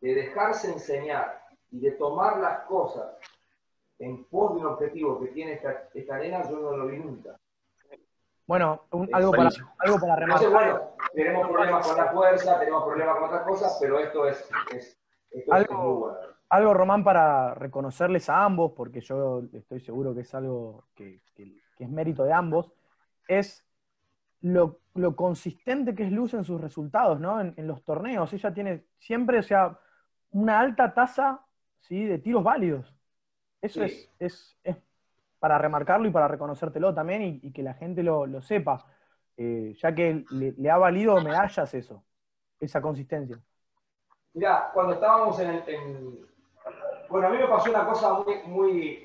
de 0.01 0.15
dejarse 0.15 0.73
enseñar 0.73 1.43
y 1.71 1.81
de 1.81 1.93
tomar 1.93 2.39
las 2.39 2.61
cosas 2.61 3.17
en 3.99 4.25
pos 4.25 4.55
de 4.55 4.61
un 4.61 4.67
objetivo 4.67 5.19
que 5.21 5.29
tiene 5.29 5.55
esta, 5.55 5.89
esta 5.95 6.19
nena, 6.19 6.43
yo 6.49 6.59
no 6.59 6.77
lo 6.77 6.87
vi 6.87 6.99
nunca. 6.99 7.37
bueno, 8.47 8.83
un- 8.93 9.09
algo, 9.13 9.33
para, 9.33 9.49
algo 9.79 9.99
para 9.99 10.17
remarcar. 10.17 10.51
bueno, 10.51 10.91
tenemos 11.15 11.49
problemas 11.49 11.87
con 11.89 11.97
la 11.97 12.13
fuerza, 12.13 12.59
tenemos 12.61 12.85
problemas 12.85 13.15
con 13.17 13.25
otras 13.25 13.43
cosas, 13.43 13.79
pero 13.81 13.99
esto 13.99 14.29
es, 14.29 14.39
es- 14.73 14.97
esto 15.31 15.53
es 15.57 15.69
Algo- 15.69 15.75
muy 15.83 15.95
bueno. 15.95 16.19
algo, 16.51 16.75
Román, 16.75 17.03
para 17.03 17.55
reconocerles 17.55 18.29
a 18.29 18.45
ambos, 18.45 18.73
porque 18.77 19.01
yo 19.01 19.43
estoy 19.53 19.81
seguro 19.81 20.15
que 20.15 20.21
es 20.21 20.33
algo 20.35 20.85
que, 20.95 21.21
es 21.79 21.89
mérito 21.89 22.23
de 22.25 22.33
ambos, 22.33 22.71
es 23.27 23.66
lo, 24.47 25.17
consistente 25.17 25.95
que 25.95 26.05
es 26.05 26.13
Luz 26.13 26.35
en 26.35 26.45
sus 26.45 26.61
resultados, 26.61 27.21
¿no? 27.21 27.41
En, 27.41 27.67
los 27.67 27.83
torneos. 27.83 28.33
Ella 28.33 28.55
tiene 28.55 28.85
siempre, 28.99 29.39
o 29.39 29.43
sea, 29.43 29.79
una 30.31 30.61
alta 30.61 30.95
tasa 30.95 31.45
¿sí? 31.81 32.05
de 32.05 32.19
tiros 32.19 32.45
válidos. 32.45 32.95
Eso 33.61 33.83
es, 33.83 34.11
es, 34.19 34.57
para 35.39 35.59
remarcarlo 35.59 36.07
y 36.07 36.13
para 36.13 36.29
reconocértelo 36.29 36.95
también 36.95 37.41
y, 37.43 37.53
que 37.53 37.63
la 37.63 37.75
gente 37.75 38.03
lo, 38.03 38.41
sepa, 38.41 38.85
eh, 39.37 39.75
ya 39.77 39.95
que 39.95 40.25
le, 40.31 40.71
ha 40.71 40.79
valido 40.79 41.21
medallas 41.21 41.75
eso, 41.75 42.05
esa 42.61 42.81
consistencia. 42.81 43.41
Mira, 44.35 44.71
cuando 44.73 44.95
estábamos 44.95 45.39
en, 45.41 45.51
el, 45.67 46.29
Bueno, 47.09 47.27
a 47.27 47.31
mí 47.31 47.39
me 47.39 47.49
pasó 47.49 47.71
una 47.71 47.87
cosa 47.87 48.15
muy, 48.15 48.43
muy, 48.45 49.05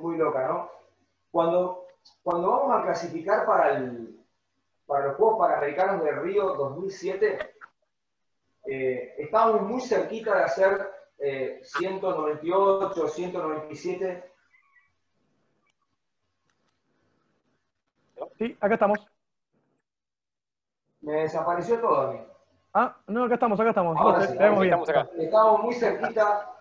muy 0.00 0.16
loca, 0.16 0.48
¿no? 0.48 0.70
Cuando, 1.30 1.86
cuando 2.22 2.50
vamos 2.50 2.76
a 2.76 2.82
clasificar 2.82 3.46
para, 3.46 3.76
el, 3.76 4.23
para 4.86 5.06
los 5.06 5.16
Juegos 5.16 5.38
Panamericanos 5.38 6.04
de 6.04 6.12
Río 6.12 6.54
2007, 6.54 7.54
eh, 8.66 9.14
estábamos 9.18 9.62
muy 9.62 9.80
cerquita 9.80 10.36
de 10.36 10.44
hacer 10.44 10.90
198, 11.62 13.06
eh, 13.06 13.08
197. 13.08 14.30
Sí, 18.38 18.56
acá 18.60 18.74
estamos. 18.74 18.98
Me 21.00 21.12
desapareció 21.20 21.80
todo 21.80 22.00
a 22.00 22.12
mí. 22.12 22.20
Ah, 22.72 22.96
no, 23.06 23.24
acá 23.24 23.34
estamos, 23.34 23.60
acá 23.60 23.68
estamos. 23.70 23.96
Estamos, 24.30 24.88
acá. 24.88 25.08
Estábamos 25.16 25.62
muy 25.62 25.74
cerquita 25.74 26.56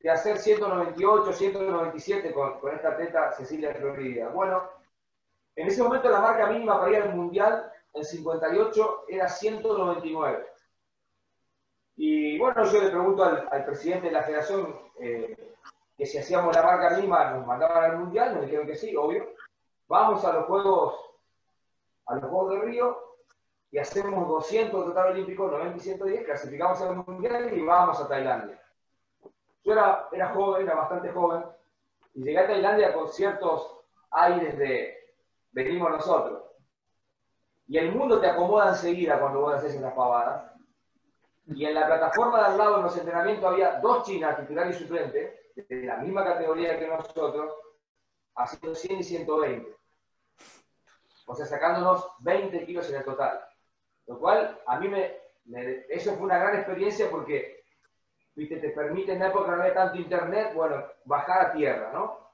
de 0.00 0.10
hacer 0.10 0.38
198, 0.38 1.32
197 1.32 2.32
con, 2.32 2.60
con 2.60 2.74
esta 2.74 2.90
atleta 2.90 3.32
Cecilia 3.32 3.74
Florida. 3.74 4.28
Bueno, 4.28 4.62
en 5.58 5.66
ese 5.66 5.82
momento 5.82 6.08
la 6.08 6.20
marca 6.20 6.46
mínima 6.46 6.78
para 6.78 6.92
ir 6.92 7.02
al 7.02 7.16
Mundial 7.16 7.72
en 7.92 8.04
58 8.04 9.04
era 9.08 9.28
199. 9.28 10.46
Y 11.96 12.38
bueno, 12.38 12.64
yo 12.64 12.80
le 12.80 12.90
pregunto 12.90 13.24
al, 13.24 13.64
presidente 13.64 14.06
de 14.06 14.12
la 14.12 14.22
federación 14.22 14.78
eh, 15.00 15.56
que 15.96 16.06
si 16.06 16.16
hacíamos 16.16 16.54
la 16.54 16.62
marca 16.62 16.90
mínima 16.90 17.32
nos 17.32 17.44
mandaban 17.44 17.90
al 17.90 17.98
Mundial, 17.98 18.34
nos 18.34 18.44
dijeron 18.44 18.68
que 18.68 18.76
sí, 18.76 18.94
obvio. 18.94 19.34
Vamos 19.88 20.24
a 20.24 20.32
los 20.32 20.46
Juegos, 20.46 20.94
a 22.06 22.14
los 22.14 22.30
Juegos 22.30 22.50
de 22.52 22.60
Río 22.60 23.16
y 23.72 23.78
hacemos 23.78 24.28
200 24.28 24.84
total 24.84 25.10
olímpico, 25.10 25.48
90 25.48 25.76
y 25.76 25.80
110, 25.80 26.24
clasificamos 26.24 26.80
al 26.82 27.04
Mundial 27.04 27.52
y 27.52 27.64
vamos 27.64 28.00
a 28.00 28.06
Tailandia. 28.06 28.62
Yo 29.64 29.72
era, 29.72 30.08
era 30.12 30.28
joven, 30.28 30.62
era 30.62 30.76
bastante 30.76 31.10
joven, 31.10 31.42
y 32.14 32.22
llegué 32.22 32.38
a 32.38 32.46
Tailandia 32.46 32.94
con 32.94 33.08
ciertos 33.08 33.80
aires 34.12 34.56
de 34.56 34.97
venimos 35.64 35.90
nosotros. 35.90 36.44
Y 37.66 37.78
el 37.78 37.92
mundo 37.92 38.20
te 38.20 38.28
acomoda 38.28 38.70
enseguida 38.70 39.18
cuando 39.18 39.40
vos 39.40 39.54
haces 39.54 39.74
esas 39.74 39.92
pavadas. 39.92 40.52
Y 41.46 41.64
en 41.64 41.74
la 41.74 41.86
plataforma 41.86 42.38
de 42.38 42.46
al 42.46 42.58
lado, 42.58 42.76
en 42.76 42.82
los 42.84 42.96
entrenamientos, 42.96 43.44
había 43.44 43.80
dos 43.80 44.04
chinas, 44.04 44.38
titular 44.38 44.68
y 44.68 44.74
suplente, 44.74 45.52
de 45.56 45.82
la 45.82 45.96
misma 45.96 46.24
categoría 46.24 46.78
que 46.78 46.86
nosotros, 46.86 47.52
haciendo 48.36 48.74
100 48.74 48.98
y 49.00 49.02
120. 49.02 49.76
O 51.26 51.34
sea, 51.34 51.46
sacándonos 51.46 52.06
20 52.20 52.64
kilos 52.64 52.88
en 52.90 52.96
el 52.96 53.04
total. 53.04 53.40
Lo 54.06 54.18
cual, 54.18 54.60
a 54.66 54.78
mí 54.78 54.88
me, 54.88 55.16
eso 55.88 56.14
fue 56.14 56.24
una 56.24 56.38
gran 56.38 56.56
experiencia 56.56 57.10
porque, 57.10 57.64
viste, 58.34 58.56
te 58.58 58.70
permite 58.70 59.12
en 59.12 59.18
la 59.18 59.28
época 59.28 59.50
no 59.50 59.60
había 59.60 59.74
tanto 59.74 59.98
internet, 59.98 60.52
bueno, 60.54 60.84
bajar 61.04 61.46
a 61.46 61.52
tierra, 61.52 61.90
¿no? 61.92 62.27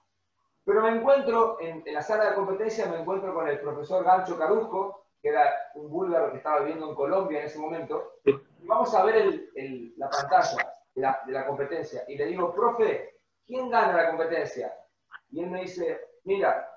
Pero 0.64 0.82
me 0.82 0.90
encuentro, 0.90 1.58
en, 1.60 1.82
en 1.84 1.94
la 1.94 2.02
sala 2.02 2.30
de 2.30 2.34
competencia, 2.34 2.86
me 2.86 3.00
encuentro 3.00 3.34
con 3.34 3.48
el 3.48 3.60
profesor 3.60 4.04
Gancho 4.04 4.38
Carusco, 4.38 5.04
que 5.24 5.30
era 5.30 5.54
un 5.74 5.90
búlgaro 5.90 6.30
que 6.30 6.36
estaba 6.36 6.60
viviendo 6.60 6.88
en 6.88 6.94
Colombia 6.94 7.40
en 7.40 7.46
ese 7.46 7.58
momento, 7.58 8.16
vamos 8.58 8.94
a 8.94 9.04
ver 9.04 9.48
la 9.96 10.10
pantalla 10.10 10.74
de 10.94 11.32
la, 11.32 11.46
competencia. 11.46 12.04
Y 12.08 12.16
le 12.16 12.26
digo, 12.26 12.54
profe, 12.54 13.20
¿quién 13.46 13.70
gana 13.70 13.96
la 13.96 14.08
competencia? 14.08 14.74
Y 15.30 15.40
él 15.42 15.50
me 15.50 15.62
dice, 15.62 15.98
mira, 16.24 16.70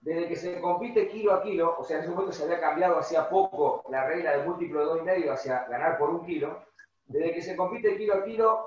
desde 0.00 0.28
que 0.28 0.36
se 0.36 0.60
compite 0.60 1.08
kilo 1.08 1.34
a 1.34 1.42
kilo, 1.42 1.76
o 1.78 1.84
sea, 1.84 1.96
en 1.96 2.04
ese 2.04 2.12
momento 2.12 2.32
se 2.32 2.44
había 2.44 2.60
cambiado 2.60 2.98
hacía 2.98 3.28
poco 3.28 3.84
la 3.90 4.06
regla 4.06 4.36
de 4.36 4.44
múltiplo 4.44 4.94
de 4.94 5.02
2,5 5.02 5.32
hacia 5.32 5.64
ganar 5.64 5.98
por 5.98 6.10
un 6.10 6.24
kilo, 6.24 6.64
desde 7.06 7.32
que 7.32 7.42
se 7.42 7.56
compite 7.56 7.96
kilo 7.96 8.14
a 8.14 8.24
kilo, 8.24 8.66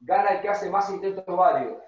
gana 0.00 0.30
el 0.30 0.40
que 0.40 0.48
hace 0.48 0.70
más 0.70 0.90
intentos 0.90 1.24
válidos. 1.26 1.82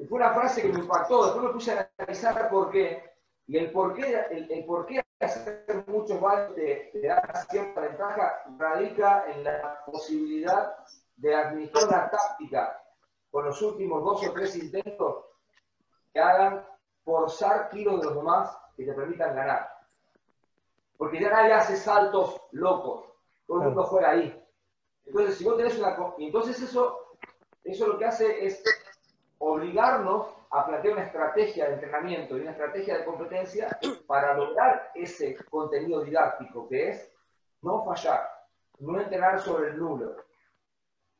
Y 0.00 0.06
fue 0.06 0.18
una 0.18 0.32
frase 0.32 0.62
que 0.62 0.68
me 0.68 0.78
impactó, 0.78 1.24
después 1.24 1.44
me 1.44 1.52
puse 1.52 1.72
a 1.72 1.90
analizar 1.98 2.48
por 2.48 2.70
qué, 2.70 3.04
y 3.46 3.58
el 3.58 3.70
por 3.70 3.92
qué, 3.92 4.18
el, 4.30 4.64
por 4.64 4.86
qué 4.86 5.04
hacer 5.20 5.84
muchos 5.88 6.18
vales 6.18 6.54
te, 6.54 7.06
da 7.06 7.44
cierta 7.50 7.82
ventaja 7.82 8.42
radica 8.56 9.26
en 9.30 9.44
la 9.44 9.84
posibilidad 9.84 10.74
de 11.16 11.34
administrar 11.34 11.88
una 11.88 12.08
táctica 12.08 12.82
con 13.30 13.44
los 13.44 13.60
últimos 13.60 14.02
dos 14.02 14.26
o 14.26 14.32
tres 14.32 14.56
intentos 14.56 15.26
que 16.14 16.18
hagan 16.18 16.64
forzar 17.04 17.68
kilos 17.68 18.00
de 18.00 18.06
los 18.06 18.16
demás 18.16 18.56
que 18.74 18.86
te 18.86 18.94
permitan 18.94 19.36
ganar. 19.36 19.70
Porque 20.96 21.20
ya 21.20 21.28
nadie 21.28 21.52
hace 21.52 21.76
saltos 21.76 22.40
locos, 22.52 23.04
todo 23.46 23.58
el 23.58 23.66
mundo 23.66 23.84
juega 23.84 24.12
ahí. 24.12 24.48
Entonces, 25.04 25.36
si 25.36 25.44
vos 25.44 25.58
tenés 25.58 25.78
una... 25.78 25.94
Entonces 26.16 26.58
eso, 26.62 27.16
eso 27.64 27.86
lo 27.86 27.98
que 27.98 28.06
hace 28.06 28.46
es 28.46 28.62
obligarnos 29.40 30.28
a 30.50 30.66
plantear 30.66 30.94
una 30.94 31.04
estrategia 31.04 31.66
de 31.66 31.74
entrenamiento 31.74 32.36
y 32.36 32.42
una 32.42 32.50
estrategia 32.50 32.98
de 32.98 33.04
competencia 33.04 33.78
para 34.06 34.34
lograr 34.34 34.90
ese 34.94 35.34
contenido 35.46 36.04
didáctico 36.04 36.68
que 36.68 36.90
es 36.90 37.12
no 37.62 37.82
fallar, 37.84 38.28
no 38.80 39.00
entrenar 39.00 39.40
sobre 39.40 39.70
el 39.70 39.78
nulo, 39.78 40.16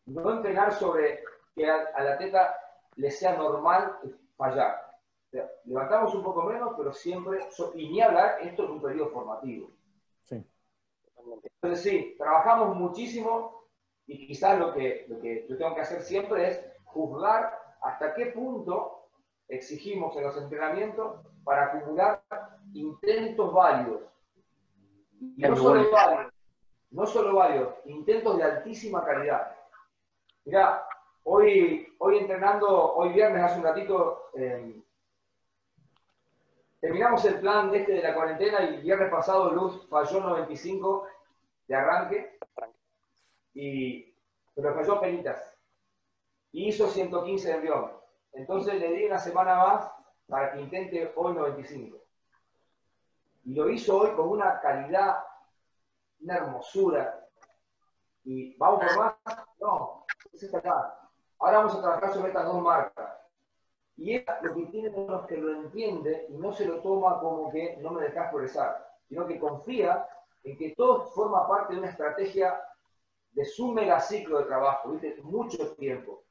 no 0.07 0.33
entrenar 0.33 0.73
sobre 0.73 1.25
que 1.55 1.69
a, 1.69 2.03
la 2.03 2.19
teta 2.19 2.55
le 2.97 3.11
sea 3.11 3.37
normal 3.37 3.99
fallar. 4.37 4.99
levantamos 5.65 6.15
un 6.15 6.23
poco 6.23 6.43
menos, 6.45 6.75
pero 6.77 6.93
siempre, 6.93 7.49
y 7.75 7.89
ni 7.89 8.01
hablar, 8.03 8.39
esto 8.43 8.65
es 8.65 8.71
un 8.71 8.83
periodo 8.83 9.11
formativo. 9.11 9.71
Sí. 10.25 10.45
Entonces 11.63 11.83
sí, 11.83 12.15
trabajamos 12.19 12.77
muchísimo 12.77 13.65
y 14.07 14.27
quizás 14.27 14.59
lo 14.59 14.75
que, 14.75 15.07
lo 15.09 15.21
que 15.21 15.47
yo 15.49 15.57
tengo 15.57 15.75
que 15.75 15.83
hacer 15.83 16.03
siempre 16.03 16.49
es 16.49 16.67
juzgar 16.85 17.60
hasta 17.83 18.14
qué 18.14 18.27
punto 18.27 19.09
exigimos 19.49 20.16
en 20.16 20.25
los 20.25 20.37
entrenamientos 20.37 21.21
para 21.45 21.66
acumular 21.66 22.23
intentos 22.73 23.53
válidos. 23.53 24.03
Y 25.21 25.43
no 25.43 25.57
solo 25.57 25.90
válidos, 25.90 26.33
no 26.90 27.07
solo 27.07 27.35
válidos, 27.35 27.75
intentos 27.85 28.37
de 28.37 28.45
altísima 28.45 29.05
calidad. 29.05 29.57
Mira, 30.45 30.87
hoy, 31.25 31.95
hoy 31.99 32.19
entrenando, 32.19 32.95
hoy 32.95 33.12
viernes, 33.12 33.43
hace 33.43 33.59
un 33.59 33.64
ratito, 33.64 34.31
em, 34.35 34.83
terminamos 36.81 37.25
el 37.25 37.40
plan 37.40 37.71
de 37.71 37.79
este 37.79 37.93
de 37.93 38.03
la 38.03 38.14
cuarentena 38.14 38.62
y 38.62 38.81
viernes 38.81 39.11
pasado 39.11 39.51
Luz 39.51 39.87
falló 39.88 40.21
95 40.21 41.07
de 41.66 41.75
arranque, 41.75 42.38
y, 43.53 44.14
pero 44.55 44.75
falló 44.75 45.01
penitas 45.01 45.50
hizo 46.53 46.89
115 46.89 47.49
de 47.49 47.55
envión. 47.55 47.93
Entonces 48.33 48.75
le 48.75 48.93
di 48.93 49.05
una 49.07 49.19
semana 49.19 49.57
más 49.57 49.93
para 50.29 50.53
que 50.53 50.61
intente 50.61 51.13
hoy 51.17 51.35
95. 51.35 51.99
Y 53.45 53.55
lo 53.55 53.69
hizo 53.71 53.99
hoy 53.99 54.11
con 54.15 54.29
una 54.29 54.61
calidad, 54.61 55.25
una 56.21 56.37
hermosura. 56.37 57.27
Y 58.25 58.57
vamos 58.57 58.85
por 58.85 58.97
más. 58.99 59.15
No, 59.61 60.05
es 60.33 60.43
esta 60.43 60.59
acá. 60.59 60.99
Ahora 61.39 61.59
vamos 61.59 61.75
a 61.75 61.81
trabajar 61.81 62.13
sobre 62.13 62.29
estas 62.29 62.47
dos 62.47 62.61
marcas. 62.63 63.17
Y 63.97 64.15
es 64.15 64.25
lo 64.43 64.55
que 64.55 64.67
tiene 64.67 64.91
los 64.91 65.27
que 65.27 65.37
lo 65.37 65.53
entiende 65.53 66.27
y 66.29 66.35
no 66.35 66.53
se 66.53 66.67
lo 66.67 66.81
toma 66.81 67.21
como 67.21 67.51
que 67.51 67.77
no 67.79 67.91
me 67.91 68.05
dejas 68.05 68.31
progresar, 68.31 68.97
sino 69.09 69.27
que 69.27 69.39
confía 69.39 70.07
en 70.43 70.57
que 70.57 70.75
todo 70.75 71.05
forma 71.09 71.47
parte 71.47 71.75
de 71.75 71.81
una 71.81 71.91
estrategia 71.91 72.59
de 73.33 73.45
su 73.45 73.73
megaciclo 73.73 74.39
de 74.39 74.45
trabajo, 74.45 74.91
¿viste? 74.91 75.21
Mucho 75.23 75.75
tiempo. 75.75 76.25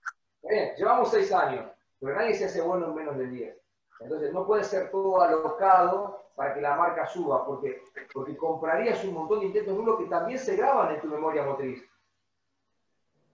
Bien, 0.44 0.74
llevamos 0.78 1.12
seis 1.12 1.32
años, 1.32 1.66
pero 2.00 2.16
nadie 2.16 2.34
se 2.34 2.46
hace 2.46 2.62
bueno 2.62 2.88
en 2.88 2.96
menos 2.96 3.18
de 3.18 3.28
diez. 3.28 3.58
Entonces 4.00 4.34
no 4.34 4.46
puede 4.46 4.64
ser 4.64 4.90
todo 4.90 5.22
alocado 5.22 6.24
para 6.36 6.54
que 6.54 6.62
la 6.62 6.76
marca 6.76 7.06
suba, 7.06 7.46
porque, 7.46 7.82
porque 8.14 8.38
comprarías 8.38 9.04
un 9.04 9.14
montón 9.14 9.42
de 9.42 9.48
intentos 9.48 9.76
nulos 9.76 10.00
que 10.00 10.06
también 10.06 10.40
se 10.40 10.56
graban 10.56 10.96
en 10.96 11.02
tu 11.02 11.08
memoria 11.08 11.44
motriz. 11.44 11.84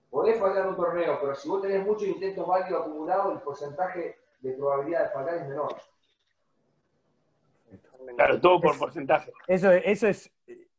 Podés 0.10 0.40
fallar 0.40 0.68
un 0.68 0.76
torneo, 0.76 1.20
pero 1.22 1.36
si 1.36 1.48
vos 1.48 1.62
tenés 1.62 1.86
muchos 1.86 2.08
intentos 2.08 2.48
válidos 2.48 2.82
acumulados, 2.82 3.34
el 3.34 3.42
porcentaje 3.42 4.18
de 4.40 4.52
probabilidad 4.54 5.04
de 5.04 5.10
fallar 5.10 5.36
es 5.36 5.48
menor. 5.48 5.76
Claro, 8.16 8.42
todo 8.42 8.62
por 8.62 8.78
porcentaje. 8.78 9.32
Eso, 9.46 9.72
eso 9.72 10.08
es, 10.08 10.32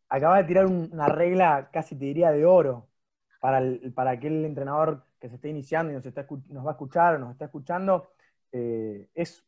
acaba 0.08 0.38
de 0.38 0.44
tirar 0.44 0.66
una 0.66 1.06
regla, 1.06 1.68
casi 1.72 1.94
te 1.96 2.06
diría, 2.06 2.32
de 2.32 2.44
oro. 2.44 2.86
para, 3.40 3.60
para 3.94 4.10
aquel 4.12 4.44
entrenador 4.44 5.05
que 5.18 5.28
se 5.28 5.36
esté 5.36 5.48
iniciando 5.48 5.92
y 5.92 5.96
nos, 5.96 6.06
está, 6.06 6.26
nos 6.48 6.64
va 6.64 6.70
a 6.70 6.72
escuchar 6.72 7.16
o 7.16 7.18
nos 7.18 7.32
está 7.32 7.46
escuchando, 7.46 8.10
eh, 8.52 9.08
es 9.14 9.44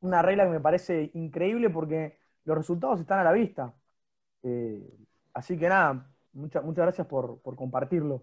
una 0.00 0.22
regla 0.22 0.44
que 0.44 0.50
me 0.50 0.60
parece 0.60 1.10
increíble 1.14 1.70
porque 1.70 2.18
los 2.44 2.56
resultados 2.56 3.00
están 3.00 3.20
a 3.20 3.24
la 3.24 3.32
vista. 3.32 3.74
Eh, 4.42 4.98
así 5.32 5.56
que 5.56 5.68
nada, 5.68 6.10
muchas 6.32 6.64
muchas 6.64 6.84
gracias 6.84 7.06
por, 7.06 7.40
compartirlo. 7.42 8.22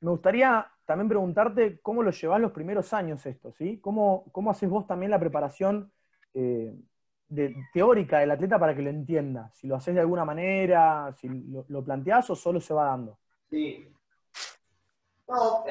Me 0.00 0.10
gustaría 0.10 0.66
también 0.86 1.08
preguntarte 1.08 1.80
cómo 1.80 2.02
lo 2.02 2.10
llevas 2.10 2.40
los 2.40 2.52
primeros 2.52 2.92
años 2.92 3.24
esto, 3.26 3.52
¿sí? 3.52 3.78
¿Cómo, 3.80 4.24
cómo 4.32 4.50
haces 4.50 4.70
vos 4.70 4.86
también 4.86 5.10
la 5.10 5.18
preparación 5.18 5.92
eh, 6.34 6.74
teórica 7.74 8.20
del 8.20 8.30
atleta 8.30 8.58
para 8.58 8.74
que 8.74 8.82
lo 8.82 8.90
entienda? 8.90 9.50
Si 9.52 9.66
lo 9.66 9.76
haces 9.76 9.94
de 9.94 10.00
alguna 10.00 10.24
manera, 10.24 11.12
si 11.18 11.28
lo, 11.28 11.66
lo 11.68 11.84
planteás 11.84 12.30
o 12.30 12.36
solo 12.36 12.60
se 12.60 12.72
va 12.72 12.84
dando. 12.84 13.18
Sí. 13.50 13.92
No, 15.28 15.64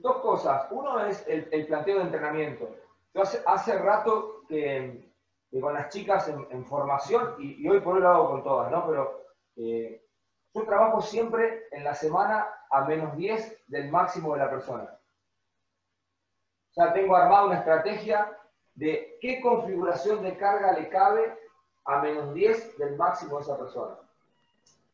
dos 0.00 0.16
cosas. 0.18 0.66
Uno 0.70 1.04
es 1.06 1.24
el, 1.28 1.66
planteo 1.66 1.98
de 1.98 2.04
entrenamiento. 2.04 2.76
Yo 3.14 3.22
hace, 3.22 3.42
hace 3.46 3.78
rato 3.78 4.42
que, 4.48 5.12
con 5.60 5.74
las 5.74 5.88
chicas 5.88 6.28
en, 6.28 6.64
formación, 6.64 7.34
y, 7.38 7.66
hoy 7.68 7.80
por 7.80 7.96
hoy 7.96 8.02
lo 8.02 8.08
hago 8.08 8.30
con 8.30 8.42
todas, 8.42 8.70
¿no? 8.70 8.86
Pero 8.86 9.24
eh, 9.56 10.04
yo 10.54 10.64
trabajo 10.64 11.00
siempre 11.00 11.64
en 11.70 11.84
la 11.84 11.94
semana 11.94 12.48
a 12.70 12.84
menos 12.84 13.16
10 13.16 13.64
del 13.68 13.90
máximo 13.90 14.34
de 14.34 14.40
la 14.40 14.50
persona. 14.50 14.96
Sea, 16.70 16.92
tengo 16.92 17.16
armada 17.16 17.46
una 17.46 17.58
estrategia 17.58 18.36
de 18.74 19.18
qué 19.20 19.40
configuración 19.40 20.22
de 20.22 20.36
carga 20.36 20.72
le 20.72 20.88
cabe 20.88 21.36
a 21.84 22.00
menos 22.00 22.32
10 22.32 22.78
del 22.78 22.96
máximo 22.96 23.36
de 23.36 23.42
esa 23.42 23.58
persona. 23.58 23.98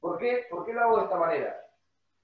¿Por 0.01 0.19
qué? 0.19 0.47
¿Por 0.51 0.65
qué 0.65 0.73
lo 0.73 0.81
hago 0.83 0.97
de 0.99 1.05
esta 1.05 1.17
manera? 1.17 1.67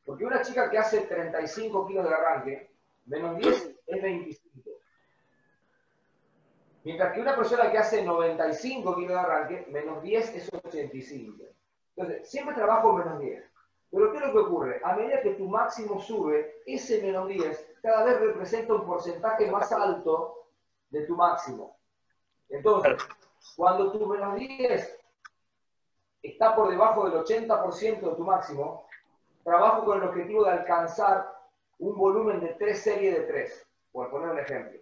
Porque 0.05 0.25
una 0.25 0.43
chica 0.43 0.71
que 0.71 0.79
hace 0.79 1.03
35 1.03 1.87
kilos 1.87 2.09
de 2.09 2.15
arranque, 2.15 2.72
menos 3.07 3.37
10 3.39 3.77
es 3.87 4.03
25. 4.03 4.71
Mientras 6.85 7.13
que 7.13 7.21
una 7.21 7.37
persona 7.37 7.71
que 7.71 7.79
hace 7.79 8.05
95 8.05 8.97
kilos 8.97 9.13
de 9.13 9.19
arranque, 9.19 9.67
menos 9.71 10.03
10 10.03 10.35
es 10.35 10.53
85. 10.53 11.45
Entonces, 11.97 12.29
siempre 12.29 12.55
trabajo 12.55 12.93
menos 12.93 13.21
10. 13.21 13.45
Pero 13.91 14.11
¿qué 14.11 14.19
es 14.19 14.25
lo 14.27 14.33
que 14.33 14.39
ocurre? 14.39 14.81
A 14.83 14.97
medida 14.97 15.21
que 15.21 15.35
tu 15.35 15.49
máximo 15.49 16.01
sube, 16.01 16.63
ese 16.67 17.03
menos 17.03 17.29
10 17.29 17.73
cada 17.83 18.05
vez 18.05 18.21
representa 18.21 18.75
un 18.75 18.87
porcentaje 18.87 19.51
más 19.51 19.71
alto 19.73 20.47
de 20.91 21.05
tu 21.05 21.17
máximo. 21.17 21.77
Entonces, 22.49 23.03
cuando 23.57 23.91
tu 23.91 24.07
menos 24.07 24.37
10 24.37 25.01
está 26.23 26.55
por 26.55 26.71
debajo 26.71 27.09
del 27.09 27.25
80% 27.25 28.01
de 28.01 28.15
tu 28.15 28.25
máximo, 28.25 28.87
trabajo 29.43 29.85
con 29.85 29.99
el 29.99 30.09
objetivo 30.09 30.45
de 30.45 30.53
alcanzar 30.53 31.32
un 31.83 31.99
volumen 31.99 32.39
de 32.41 32.55
tres 32.55 32.81
series 32.81 33.15
de 33.17 33.23
tres, 33.23 33.67
por 33.91 34.09
poner 34.09 34.31
un 34.31 34.39
ejemplo. 34.39 34.81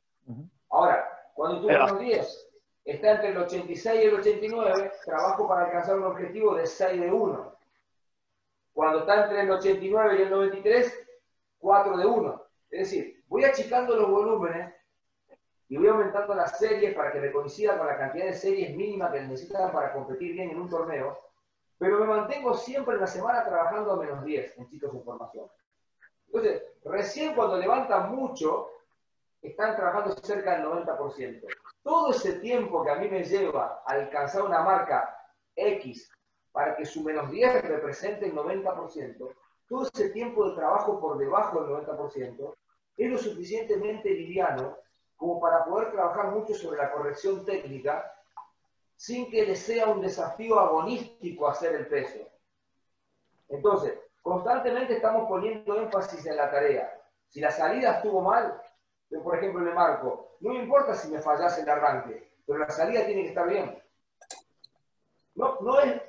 Ahora, 0.69 1.09
cuando 1.35 1.63
tú 1.63 1.67
menos 1.69 1.99
10 1.99 2.51
está 2.85 3.13
entre 3.13 3.31
el 3.31 3.39
86 3.39 4.01
y 4.01 4.07
el 4.07 4.15
89, 4.15 4.93
trabajo 5.07 5.49
para 5.49 5.65
alcanzar 5.65 5.99
un 5.99 6.05
objetivo 6.05 6.55
de 6.55 6.67
6 6.67 7.01
de 7.01 7.11
1. 7.11 7.57
Cuando 8.75 9.01
está 9.01 9.25
entre 9.25 9.41
el 9.41 9.51
89 9.51 10.17
y 10.19 10.23
el 10.23 10.31
93, 10.31 11.09
4 11.59 11.97
de 11.97 12.07
1. 12.07 12.47
Es 12.71 12.79
decir, 12.81 13.25
voy 13.29 13.45
achicando 13.45 13.97
los 13.97 14.11
volúmenes 14.11 14.75
y 15.69 15.79
voy 15.79 15.89
aumentando 15.89 16.35
las 16.35 16.59
series 16.59 16.95
para 16.95 17.13
que 17.13 17.21
me 17.21 17.33
coincida 17.33 17.79
con 17.79 17.87
la 17.87 17.97
cantidad 17.97 18.27
de 18.27 18.35
series 18.35 18.77
mínimas 18.77 19.11
que 19.11 19.23
necesitan 19.23 19.73
para 19.73 19.93
competir 19.93 20.33
bien 20.33 20.51
en 20.51 20.61
un 20.61 20.69
torneo 20.69 21.19
pero 21.81 21.99
me 21.99 22.07
mantengo 22.07 22.53
siempre 22.53 22.95
en 22.97 23.01
la 23.01 23.07
semana 23.07 23.43
trabajando 23.43 23.93
a 23.93 23.97
menos 23.97 24.23
10 24.23 24.59
en 24.59 24.69
chicos 24.69 24.93
de 24.93 25.01
formación. 25.01 25.47
Entonces, 26.33 26.63
recién 26.85 27.35
cuando 27.35 27.57
levantan 27.57 28.15
mucho, 28.15 28.69
están 29.43 29.75
trabajando 29.75 30.15
cerca 30.23 30.57
del 30.57 30.67
90%. 30.67 31.47
Todo 31.83 32.11
ese 32.13 32.35
tiempo 32.35 32.85
que 32.85 32.91
a 32.91 32.97
mí 32.97 33.09
me 33.09 33.25
lleva 33.25 33.83
a 33.85 33.93
alcanzar 33.93 34.43
una 34.43 34.63
marca 34.63 35.17
X 35.57 36.09
para 36.53 36.77
que 36.77 36.85
su 36.85 37.03
menos 37.03 37.31
10 37.31 37.65
represente 37.65 38.27
el 38.27 38.35
90%, 38.35 39.35
todo 39.69 39.89
ese 39.93 40.11
tiempo 40.11 40.49
de 40.49 40.57
trabajo 40.57 41.01
por 41.01 41.19
debajo 41.19 41.63
del 41.63 41.87
90% 41.87 42.55
es 42.97 43.11
lo 43.11 43.19
suficientemente 43.19 44.11
liviano 44.11 44.77
como 45.17 45.41
para 45.41 45.65
poder 45.65 45.91
trabajar 45.91 46.31
mucho 46.33 46.55
sobre 46.55 46.79
la 46.79 46.93
corrección 46.93 47.45
técnica 47.45 48.13
sin 48.97 49.31
que 49.31 49.47
le 49.47 49.57
sea 49.57 49.89
un 49.89 50.01
desafío 50.01 50.61
agonístico 50.61 51.49
hacer 51.49 51.75
el 51.75 51.87
peso. 51.87 52.19
Entonces, 53.49 53.99
constantemente 54.23 54.95
estamos 54.95 55.29
poniendo 55.29 55.81
énfasis 55.81 56.25
en 56.27 56.37
la 56.37 56.51
tarea. 56.51 56.99
Si 57.29 57.41
la 57.41 57.51
salida 57.51 57.97
estuvo 57.97 58.21
mal, 58.21 58.61
yo 59.11 59.23
por 59.23 59.37
ejemplo 59.37 59.65
le 59.65 59.73
marco, 59.73 60.37
no 60.41 60.51
me 60.51 60.63
importa 60.63 60.95
si 60.95 61.09
me 61.09 61.21
fallase 61.21 61.63
el 61.63 61.69
arranque, 61.69 62.31
pero 62.47 62.59
la 62.59 62.71
salida 62.71 63.07
tiene 63.07 63.23
que 63.23 63.29
estar 63.29 63.49
bien. 63.49 63.81
No, 65.35 65.59
no 65.61 65.81
es 65.81 66.01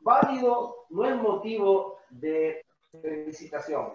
válido, 0.00 0.86
no 0.90 1.04
es 1.04 1.16
motivo 1.16 1.98
de 2.10 2.64
felicitación. 3.00 3.94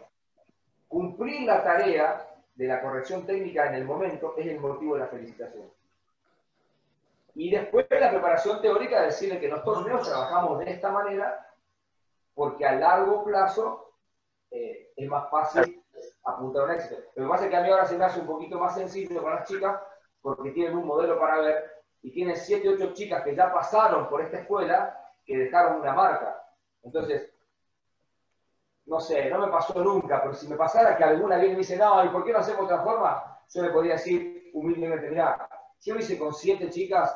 Cumplir 0.87 1.41
la 1.41 1.63
tarea 1.63 2.25
de 2.55 2.67
la 2.67 2.81
corrección 2.81 3.25
técnica 3.25 3.67
en 3.67 3.75
el 3.75 3.85
momento 3.85 4.35
es 4.37 4.47
el 4.47 4.59
motivo 4.59 4.95
de 4.95 5.01
la 5.01 5.07
felicitación. 5.07 5.69
Y 7.35 7.51
después 7.51 7.87
la 7.89 8.09
preparación 8.09 8.61
teórica, 8.61 9.03
decirle 9.03 9.39
que 9.39 9.47
torneos 9.63 10.07
trabajamos 10.07 10.59
de 10.59 10.71
esta 10.71 10.91
manera, 10.91 11.48
porque 12.33 12.65
a 12.65 12.73
largo 12.73 13.23
plazo 13.23 13.93
eh, 14.51 14.91
es 14.95 15.07
más 15.07 15.29
fácil 15.29 15.83
apuntar 16.23 16.63
a 16.63 16.65
un 16.65 16.71
éxito. 16.71 16.95
Lo 17.15 17.23
que 17.23 17.29
pasa 17.29 17.43
es 17.45 17.49
que 17.49 17.57
a 17.57 17.61
mí 17.61 17.69
ahora 17.69 17.85
se 17.85 17.97
me 17.97 18.05
hace 18.05 18.19
un 18.19 18.27
poquito 18.27 18.59
más 18.59 18.75
sencillo 18.75 19.21
con 19.21 19.35
las 19.35 19.47
chicas, 19.47 19.79
porque 20.21 20.51
tienen 20.51 20.77
un 20.77 20.85
modelo 20.85 21.19
para 21.19 21.39
ver, 21.39 21.71
y 22.01 22.11
tienen 22.11 22.35
7, 22.35 22.69
8 22.69 22.93
chicas 22.93 23.23
que 23.23 23.35
ya 23.35 23.51
pasaron 23.51 24.09
por 24.09 24.21
esta 24.21 24.39
escuela, 24.39 24.95
que 25.25 25.37
dejaron 25.37 25.81
una 25.81 25.93
marca. 25.93 26.43
Entonces, 26.83 27.31
no 28.85 28.99
sé, 28.99 29.29
no 29.29 29.39
me 29.39 29.51
pasó 29.51 29.83
nunca, 29.83 30.21
pero 30.21 30.33
si 30.33 30.47
me 30.47 30.55
pasara 30.55 30.97
que 30.97 31.03
alguna 31.03 31.35
viene 31.35 31.53
y 31.53 31.55
me 31.55 31.59
dice, 31.59 31.77
no, 31.77 32.03
¿y 32.03 32.09
por 32.09 32.23
qué 32.23 32.33
no 32.33 32.39
hacemos 32.39 32.63
otra 32.63 32.81
forma? 32.81 33.39
Yo 33.53 33.61
le 33.61 33.69
podría 33.69 33.93
decir 33.93 34.49
humildemente, 34.53 35.09
mira, 35.09 35.47
yo 35.81 35.95
hice 35.95 36.17
con 36.17 36.33
siete 36.33 36.69
chicas, 36.69 37.15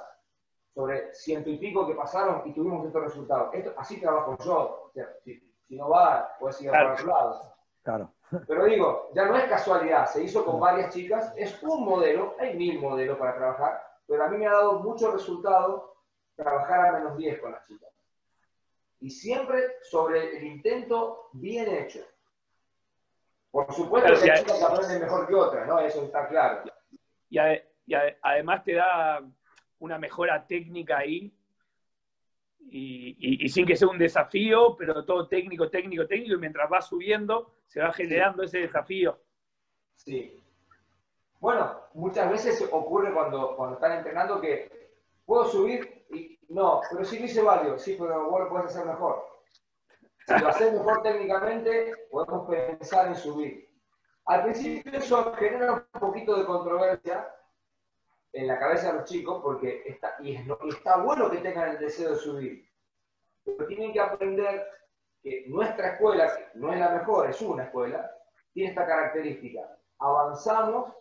sobre 0.74 1.14
ciento 1.14 1.50
y 1.50 1.58
pico 1.58 1.86
que 1.86 1.94
pasaron 1.94 2.42
y 2.46 2.54
tuvimos 2.54 2.86
estos 2.86 3.04
resultados. 3.04 3.54
Esto, 3.54 3.74
así 3.78 4.00
trabajo 4.00 4.38
yo. 4.44 4.92
si, 5.24 5.76
no 5.76 5.90
va, 5.90 6.36
puedes 6.40 6.62
ir 6.62 6.74
a 6.74 6.94
otro 6.94 7.08
lado. 7.08 7.56
Claro. 7.84 8.14
Pero 8.48 8.66
digo, 8.66 9.10
ya 9.14 9.26
no 9.26 9.38
es 9.38 9.46
casualidad, 9.46 10.08
se 10.08 10.24
hizo 10.24 10.44
con 10.44 10.60
varias 10.60 10.94
chicas, 10.94 11.34
es 11.38 11.62
un 11.62 11.86
modelo, 11.86 12.36
hay 12.40 12.56
mil 12.56 12.80
modelos 12.80 13.18
para 13.18 13.36
trabajar, 13.36 13.84
pero 14.08 14.24
a 14.24 14.28
mí 14.28 14.38
me 14.38 14.48
ha 14.48 14.52
dado 14.52 14.80
mucho 14.80 15.12
resultado 15.12 15.98
trabajar 16.36 16.88
a 16.88 16.92
menos 16.94 17.18
10 17.18 17.40
con 17.40 17.52
las 17.52 17.66
chicas. 17.68 17.90
Y 19.00 19.10
siempre 19.10 19.76
sobre 19.84 20.38
el 20.38 20.44
intento 20.46 21.30
bien 21.34 21.70
hecho. 21.70 22.00
Por 23.52 23.72
supuesto 23.72 24.14
que 24.20 24.32
hay 24.32 24.40
chicas 24.40 24.58
que 24.58 24.64
aprenden 24.64 25.02
mejor 25.02 25.28
que 25.28 25.36
otras, 25.36 25.68
¿no? 25.68 25.80
Eso 25.80 26.04
está 26.04 26.28
claro. 26.28 26.64
Y, 27.30 27.38
y 27.38 27.96
además 28.22 28.64
te 28.64 28.74
da 28.74 29.22
una 29.84 30.00
mejora 30.00 30.48
técnica 30.48 31.00
ahí. 31.00 31.32
Y, 32.76 33.48
sin 33.50 33.66
que 33.66 33.76
sea 33.76 33.90
un 33.90 34.00
desafío, 34.00 34.76
pero 34.78 35.04
todo 35.06 35.28
técnico, 35.28 35.70
técnico, 35.70 36.08
técnico, 36.08 36.36
y 36.36 36.40
mientras 36.40 36.72
va 36.72 36.82
subiendo, 36.82 37.56
se 37.68 37.82
va 37.82 37.92
generando 37.92 38.44
ese 38.44 38.60
desafío. 38.60 39.20
Sí. 39.96 40.42
Bueno, 41.40 41.82
muchas 41.94 42.32
veces 42.32 42.68
ocurre 42.72 43.14
cuando, 43.14 43.56
cuando 43.58 43.76
están 43.76 43.98
entrenando 43.98 44.40
que 44.40 44.92
puedo 45.26 45.44
subir 45.46 46.06
y 46.12 46.40
no, 46.50 46.82
pero 46.90 47.04
si 47.04 47.20
lo 47.20 47.26
hice 47.26 47.44
varios, 47.44 47.82
sí, 47.82 47.98
pero 48.00 48.30
vos 48.30 48.40
lo 48.40 48.50
puedes 48.50 48.68
hacer 48.68 48.86
mejor. 48.86 49.28
Si 50.26 50.40
lo 50.40 50.48
haces 50.48 50.74
mejor 50.74 51.04
técnicamente, 51.04 52.08
podemos 52.10 52.50
pensar 52.50 53.08
en 53.08 53.16
subir. 53.16 53.70
Al 54.26 54.44
principio 54.44 54.94
eso 54.94 55.34
genera 55.34 55.74
un 55.74 56.00
poquito 56.00 56.38
de 56.38 56.46
controversia, 56.46 57.28
en 58.34 58.48
la 58.48 58.60
cabeza 58.60 58.92
de 58.92 59.00
los 59.00 59.10
chicos, 59.10 59.42
porque 59.44 59.84
está, 59.86 60.18
y, 60.20 60.36
está 60.36 60.98
bueno 60.98 61.30
que 61.30 61.38
tengan 61.38 61.70
el 61.70 61.80
deseo 61.80 62.12
de 62.12 62.16
subir, 62.16 62.70
pero 63.46 63.68
tienen 63.68 63.94
que 63.94 64.00
aprender 64.00 64.68
que 65.22 65.46
nuestra 65.48 65.94
escuela, 65.94 66.36
que 66.36 66.60
no 66.60 66.74
es 66.74 66.80
la 66.80 66.90
mejor, 66.90 67.30
es 67.30 67.42
una 67.42 67.66
escuela, 67.66 68.12
tiene 68.54 68.72
esta 68.72 68.86
característica. 68.86 69.78
Avanzamos 70.00 70.94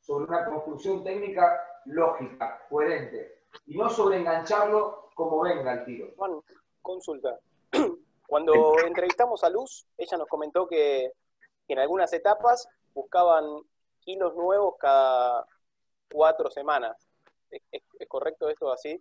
sobre 0.00 0.26
una 0.26 0.44
construcción 0.46 1.04
técnica 1.04 1.60
lógica, 1.86 2.66
coherente, 2.68 3.44
y 3.66 3.78
no 3.78 3.88
sobre 3.88 4.18
engancharlo 4.18 5.10
como 5.14 5.40
venga 5.40 5.72
el 5.72 5.84
tiro. 5.84 6.12
Juan, 6.16 6.40
consulta. 6.82 7.38
Cuando 8.26 8.78
entrevistamos 8.86 9.42
a 9.44 9.50
Luz, 9.50 9.86
ella 9.96 10.18
nos 10.18 10.28
comentó 10.28 10.66
que 10.66 11.12
en 11.68 11.78
algunas 11.78 12.12
etapas 12.12 12.68
buscaban 12.94 13.44
kilos 14.00 14.34
nuevos 14.34 14.74
cada, 14.78 15.46
cuatro 16.12 16.50
semanas. 16.50 16.96
¿Es, 17.50 17.82
correcto 18.08 18.48
esto 18.48 18.72
así? 18.72 19.00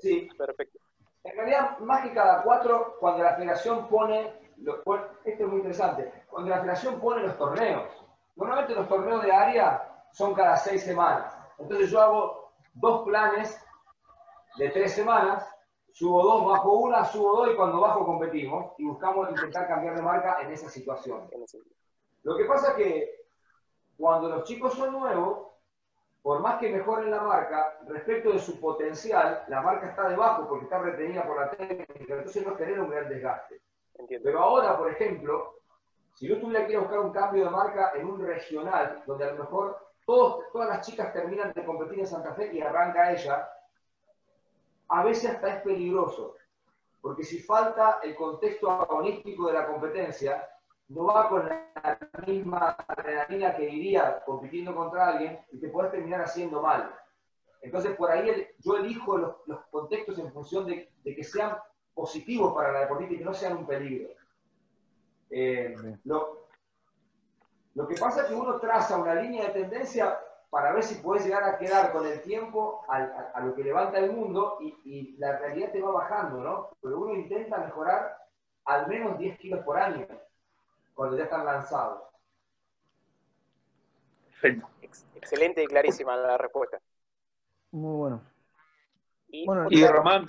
sí. 0.00 0.28
Perfecto. 0.36 0.78
En 1.22 1.36
realidad, 1.36 1.78
más 1.78 2.02
que 2.02 2.12
cada 2.12 2.42
cuatro, 2.42 2.96
cuando 3.00 3.22
la 3.22 3.34
federación 3.34 3.88
pone 3.88 4.44
esto 4.56 5.44
es 5.44 5.48
muy 5.48 5.58
interesante, 5.58 6.12
cuando 6.28 6.50
la 6.50 6.60
federación 6.60 7.00
pone 7.00 7.22
los 7.22 7.36
torneos, 7.36 7.90
normalmente 8.36 8.74
los 8.74 8.88
torneos 8.88 9.22
de 9.22 9.32
área 9.32 10.06
son 10.12 10.34
cada 10.34 10.56
seis 10.56 10.82
semanas. 10.82 11.36
Entonces 11.58 11.90
yo 11.90 12.00
hago 12.00 12.52
dos 12.74 13.04
planes 13.04 13.60
de 14.56 14.70
tres 14.70 14.92
semanas, 14.92 15.48
subo 15.92 16.22
dos, 16.22 16.46
bajo 16.46 16.72
una, 16.78 17.04
subo 17.04 17.36
dos 17.36 17.52
y 17.52 17.56
cuando 17.56 17.80
bajo 17.80 18.04
competimos 18.04 18.72
y 18.78 18.84
buscamos 18.84 19.30
intentar 19.30 19.66
cambiar 19.66 19.96
de 19.96 20.02
marca 20.02 20.40
en 20.42 20.52
esa 20.52 20.68
situación. 20.68 21.28
Lo 22.22 22.36
que 22.36 22.44
pasa 22.44 22.70
es 22.70 22.74
que 22.74 23.26
cuando 23.96 24.28
los 24.28 24.44
chicos 24.44 24.74
son 24.74 24.92
nuevos, 24.92 25.53
por 26.24 26.40
más 26.40 26.58
que 26.58 26.70
mejoren 26.70 27.10
la 27.10 27.20
marca, 27.20 27.78
respecto 27.86 28.32
de 28.32 28.38
su 28.38 28.58
potencial, 28.58 29.44
la 29.46 29.60
marca 29.60 29.90
está 29.90 30.08
debajo 30.08 30.48
porque 30.48 30.64
está 30.64 30.78
retenida 30.78 31.22
por 31.26 31.38
la 31.38 31.50
técnica, 31.50 31.84
entonces 32.14 32.46
no 32.46 32.56
genera 32.56 32.82
un 32.82 32.88
gran 32.88 33.10
desgaste. 33.10 33.60
Pero 34.08 34.40
ahora, 34.40 34.78
por 34.78 34.90
ejemplo, 34.90 35.56
si 36.14 36.26
yo 36.26 36.40
tuviera 36.40 36.64
que 36.64 36.72
ir 36.72 36.78
a 36.78 36.80
buscar 36.80 37.00
un 37.00 37.12
cambio 37.12 37.44
de 37.44 37.50
marca 37.50 37.92
en 37.94 38.06
un 38.06 38.26
regional, 38.26 39.02
donde 39.04 39.22
a 39.26 39.32
lo 39.32 39.40
mejor 39.40 39.78
todas 40.06 40.66
las 40.66 40.86
chicas 40.86 41.12
terminan 41.12 41.52
de 41.52 41.62
competir 41.62 42.00
en 42.00 42.06
Santa 42.06 42.32
Fe 42.32 42.54
y 42.54 42.62
arranca 42.62 43.12
ella, 43.12 43.46
a 44.88 45.04
veces 45.04 45.30
hasta 45.30 45.56
es 45.56 45.62
peligroso, 45.62 46.36
porque 47.02 47.22
si 47.22 47.38
falta 47.38 48.00
el 48.02 48.16
contexto 48.16 48.70
agonístico 48.70 49.48
de 49.48 49.52
la 49.52 49.66
competencia, 49.66 50.48
no 50.88 51.06
va 51.06 51.28
con 51.28 51.48
la 51.48 51.98
misma 52.26 52.76
adrenalina 52.86 53.56
que 53.56 53.68
iría 53.68 54.22
compitiendo 54.24 54.74
contra 54.74 55.08
alguien 55.08 55.40
y 55.52 55.58
te 55.58 55.68
puedes 55.68 55.90
terminar 55.90 56.22
haciendo 56.22 56.60
mal. 56.60 56.94
Entonces, 57.62 57.96
por 57.96 58.10
ahí 58.10 58.46
yo 58.58 58.76
elijo 58.76 59.16
los, 59.16 59.60
contextos 59.70 60.18
en 60.18 60.32
función 60.32 60.66
de, 60.66 60.92
que 61.02 61.24
sean 61.24 61.56
positivos 61.94 62.54
para 62.54 62.72
la 62.72 62.80
deportista 62.80 63.14
y 63.14 63.18
que 63.18 63.24
no 63.24 63.34
sean 63.34 63.56
un 63.56 63.66
peligro. 63.66 64.10
Eh, 65.30 65.74
lo, 66.04 66.48
lo 67.74 67.88
que 67.88 67.94
pasa 67.96 68.22
es 68.22 68.28
que 68.28 68.34
uno 68.34 68.60
traza 68.60 68.98
una 68.98 69.14
línea 69.14 69.46
de 69.46 69.60
tendencia 69.60 70.18
para 70.50 70.72
ver 70.72 70.84
si 70.84 70.96
puedes 70.96 71.24
llegar 71.24 71.42
a 71.42 71.58
quedar 71.58 71.90
con 71.92 72.06
el 72.06 72.20
tiempo 72.20 72.84
a, 72.88 73.40
lo 73.40 73.54
que 73.54 73.64
levanta 73.64 73.98
el 73.98 74.12
mundo 74.12 74.58
y, 74.60 74.76
y, 74.84 75.16
la 75.16 75.38
realidad 75.38 75.72
te 75.72 75.82
va 75.82 75.90
bajando, 75.90 76.40
¿no? 76.40 76.68
Pero 76.80 77.00
uno 77.00 77.14
intenta 77.14 77.58
mejorar 77.58 78.16
al 78.66 78.86
menos 78.86 79.18
10 79.18 79.38
kilos 79.38 79.64
por 79.64 79.78
año 79.78 80.06
cuando 80.94 81.16
ya 81.16 81.24
están 81.24 81.44
lanzados. 81.44 82.02
Excelente 85.14 85.62
y 85.62 85.66
clarísima 85.66 86.16
la 86.16 86.38
respuesta. 86.38 86.80
Muy 87.72 87.96
bueno. 87.96 88.22
Y, 89.28 89.46
bueno, 89.46 89.66
y 89.68 89.84
Román, 89.86 90.26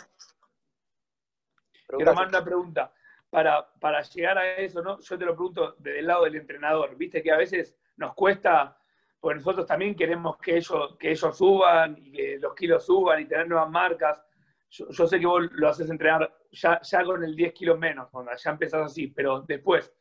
y 1.99 2.03
Román, 2.03 2.29
una 2.29 2.43
pregunta. 2.43 2.93
Para, 3.29 3.67
para 3.79 4.01
llegar 4.01 4.37
a 4.37 4.55
eso, 4.55 4.81
¿no? 4.81 4.99
Yo 4.99 5.17
te 5.17 5.25
lo 5.25 5.33
pregunto 5.33 5.75
desde 5.77 5.99
el 5.99 6.07
lado 6.07 6.23
del 6.23 6.37
entrenador. 6.37 6.95
Viste 6.95 7.21
que 7.21 7.31
a 7.31 7.37
veces 7.37 7.75
nos 7.97 8.13
cuesta, 8.13 8.77
porque 9.19 9.39
nosotros 9.39 9.65
también 9.65 9.95
queremos 9.95 10.37
que 10.37 10.57
ellos, 10.57 10.95
que 10.97 11.11
ellos 11.11 11.37
suban 11.37 11.97
y 11.97 12.11
que 12.13 12.39
los 12.39 12.55
kilos 12.55 12.85
suban 12.85 13.21
y 13.21 13.25
tener 13.25 13.47
nuevas 13.47 13.69
marcas. 13.69 14.23
Yo, 14.69 15.07
sé 15.07 15.19
que 15.19 15.25
vos 15.25 15.43
lo 15.51 15.69
haces 15.69 15.89
entrenar 15.89 16.33
ya, 16.51 16.81
ya 16.81 17.03
con 17.03 17.23
el 17.23 17.35
10 17.35 17.53
kilos 17.53 17.77
menos, 17.77 18.09
ya 18.43 18.51
empezás 18.51 18.91
así, 18.91 19.07
pero 19.07 19.41
después, 19.41 19.93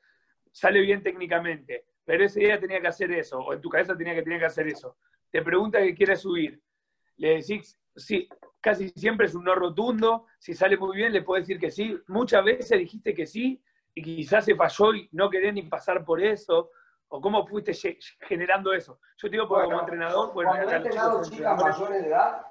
sale 0.55 0.81
bien 0.81 1.03
técnicamente, 1.03 1.85
pero 2.05 2.25
ese 2.25 2.41
día 2.41 2.61
tenía 2.61 2.81
que 2.81 2.87
hacer 2.87 3.11
eso, 3.11 3.41
o 3.41 3.53
en 3.53 3.61
tu 3.61 3.69
cabeza 3.69 3.97
tenía 3.97 4.15
que, 4.15 4.23
tenía 4.23 4.39
que 4.39 4.45
hacer 4.47 4.69
eso. 4.69 4.97
Te 5.31 5.43
pregunta 5.43 5.81
que 5.81 5.95
quieres 5.95 6.21
subir, 6.21 6.63
le 7.17 7.37
decís, 7.37 7.79
sí, 7.97 8.29
casi 8.61 8.89
siempre 8.91 9.27
es 9.27 9.35
un 9.35 9.45
no 9.45 9.55
rotundo, 9.57 10.27
si 10.39 10.55
sale 10.55 10.77
muy 10.77 10.97
bien 10.97 11.13
le 11.13 11.23
puedes 11.23 11.47
decir 11.47 11.61
que 11.61 11.73
sí, 11.73 11.99
muchas 12.07 12.45
veces 12.45 12.79
dijiste 12.79 13.13
que 13.13 13.27
sí 13.27 13.61
y 13.95 14.03
quizás 14.03 14.45
se 14.45 14.55
falló 14.55 14.95
y 14.95 15.09
no 15.11 15.29
querés 15.29 15.53
ni 15.55 15.63
pasar 15.63 16.05
por 16.05 16.23
eso, 16.23 16.71
o 17.09 17.21
cómo 17.21 17.45
fuiste 17.47 17.73
generando 18.21 18.73
eso. 18.73 19.01
Yo 19.17 19.29
te 19.29 19.33
digo 19.33 19.49
como 19.49 19.81
entrenador, 19.81 20.33
bueno, 20.33 20.53
cuando 20.53 20.71
he 20.71 20.77
entrenado 20.77 21.23
chicas 21.25 21.61
mayores 21.61 22.03
de 22.03 22.09
edad, 22.09 22.47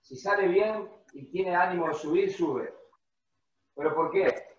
si 0.00 0.16
sale 0.16 0.48
bien 0.48 0.88
y 1.12 1.26
tiene 1.26 1.54
ánimo 1.54 1.88
de 1.88 1.94
subir, 1.94 2.32
sube. 2.32 2.72
¿Pero 3.74 3.94
por 3.94 4.10
qué? 4.10 4.49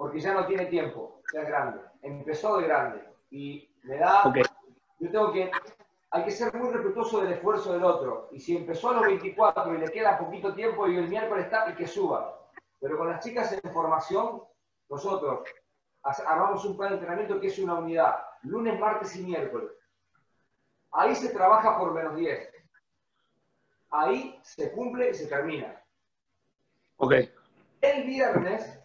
Porque 0.00 0.18
ya 0.18 0.32
no 0.32 0.46
tiene 0.46 0.64
tiempo 0.64 1.20
ya 1.30 1.42
es 1.42 1.48
grande. 1.48 1.78
Empezó 2.00 2.56
de 2.56 2.66
grande. 2.66 3.04
Y 3.30 3.70
me 3.82 3.98
da. 3.98 4.32
Yo 4.98 5.10
tengo 5.10 5.30
que. 5.30 5.50
Hay 6.12 6.24
que 6.24 6.30
ser 6.30 6.54
muy 6.54 6.72
respetuoso 6.72 7.20
del 7.20 7.34
esfuerzo 7.34 7.74
del 7.74 7.84
otro. 7.84 8.30
Y 8.32 8.40
si 8.40 8.56
empezó 8.56 8.88
a 8.88 8.94
los 8.94 9.02
24 9.02 9.74
y 9.74 9.78
le 9.78 9.90
queda 9.90 10.16
poquito 10.16 10.54
tiempo 10.54 10.88
y 10.88 10.96
el 10.96 11.06
miércoles 11.06 11.44
está, 11.44 11.68
y 11.68 11.74
que 11.74 11.86
suba. 11.86 12.34
Pero 12.80 12.96
con 12.96 13.10
las 13.10 13.22
chicas 13.22 13.52
en 13.52 13.70
formación, 13.70 14.42
nosotros 14.88 15.46
armamos 16.02 16.64
un 16.64 16.78
plan 16.78 16.92
de 16.92 16.94
entrenamiento 16.94 17.38
que 17.38 17.48
es 17.48 17.58
una 17.58 17.74
unidad. 17.74 18.24
Lunes, 18.44 18.80
martes 18.80 19.14
y 19.16 19.22
miércoles. 19.22 19.70
Ahí 20.92 21.14
se 21.14 21.28
trabaja 21.28 21.78
por 21.78 21.92
menos 21.92 22.16
10. 22.16 22.50
Ahí 23.90 24.40
se 24.44 24.72
cumple 24.72 25.10
y 25.10 25.14
se 25.14 25.26
termina. 25.26 25.78
Ok. 26.96 27.12
El 27.82 28.04
viernes 28.04 28.79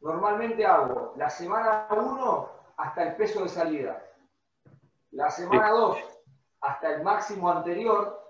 Normalmente 0.00 0.64
hago 0.64 1.12
la 1.16 1.28
semana 1.28 1.88
1 1.90 2.50
hasta 2.76 3.02
el 3.02 3.16
peso 3.16 3.42
de 3.42 3.48
salida, 3.48 4.02
la 5.10 5.30
semana 5.30 5.70
2 5.70 5.98
hasta 6.60 6.94
el 6.94 7.02
máximo 7.02 7.50
anterior 7.50 8.28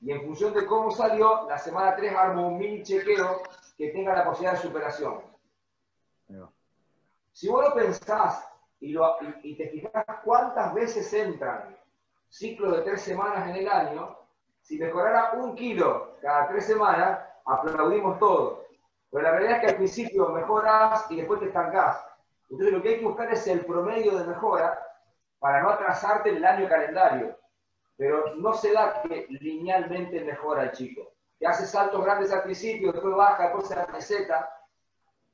y 0.00 0.12
en 0.12 0.22
función 0.22 0.52
de 0.54 0.66
cómo 0.66 0.90
salió, 0.90 1.48
la 1.48 1.58
semana 1.58 1.96
3 1.96 2.14
armo 2.14 2.48
un 2.48 2.58
mini 2.58 2.82
chequeo 2.82 3.42
que 3.76 3.88
tenga 3.88 4.14
la 4.14 4.24
posibilidad 4.24 4.52
de 4.52 4.68
superación. 4.68 5.22
Si 7.32 7.48
vos 7.48 7.64
lo 7.64 7.74
pensás 7.74 8.48
y, 8.80 8.96
y, 9.42 9.56
te 9.56 9.68
fijas 9.68 10.04
cuántas 10.24 10.74
veces 10.74 11.12
entran 11.12 11.76
ciclos 12.28 12.76
de 12.76 12.82
tres 12.82 13.00
semanas 13.00 13.48
en 13.48 13.56
el 13.56 13.68
año, 13.68 14.16
si 14.60 14.78
mejorara 14.78 15.32
un 15.32 15.54
kilo 15.54 16.16
cada 16.20 16.48
tres 16.48 16.66
semanas, 16.66 17.20
aplaudimos 17.44 18.18
todos. 18.18 18.67
Pero 19.10 19.22
la 19.22 19.30
realidad 19.32 19.56
es 19.56 19.60
que 19.60 19.66
al 19.68 19.76
principio 19.76 20.28
mejoras 20.28 21.06
y 21.10 21.16
después 21.16 21.40
te 21.40 21.46
estancás. 21.46 22.04
Entonces 22.50 22.74
lo 22.74 22.82
que 22.82 22.88
hay 22.90 22.98
que 22.98 23.06
buscar 23.06 23.32
es 23.32 23.46
el 23.46 23.64
promedio 23.64 24.18
de 24.18 24.26
mejora 24.26 24.78
para 25.38 25.62
no 25.62 25.70
atrasarte 25.70 26.30
en 26.30 26.36
el 26.36 26.44
año 26.44 26.68
calendario. 26.68 27.36
Pero 27.96 28.34
no 28.36 28.52
se 28.54 28.72
da 28.72 29.02
que 29.02 29.26
linealmente 29.28 30.24
mejora 30.24 30.64
el 30.64 30.72
chico. 30.72 31.12
Que 31.38 31.46
hace 31.46 31.66
saltos 31.66 32.04
grandes 32.04 32.32
al 32.32 32.42
principio, 32.42 32.92
después 32.92 33.14
baja, 33.14 33.44
después 33.44 33.68
se 33.68 33.86
receta. 33.86 34.50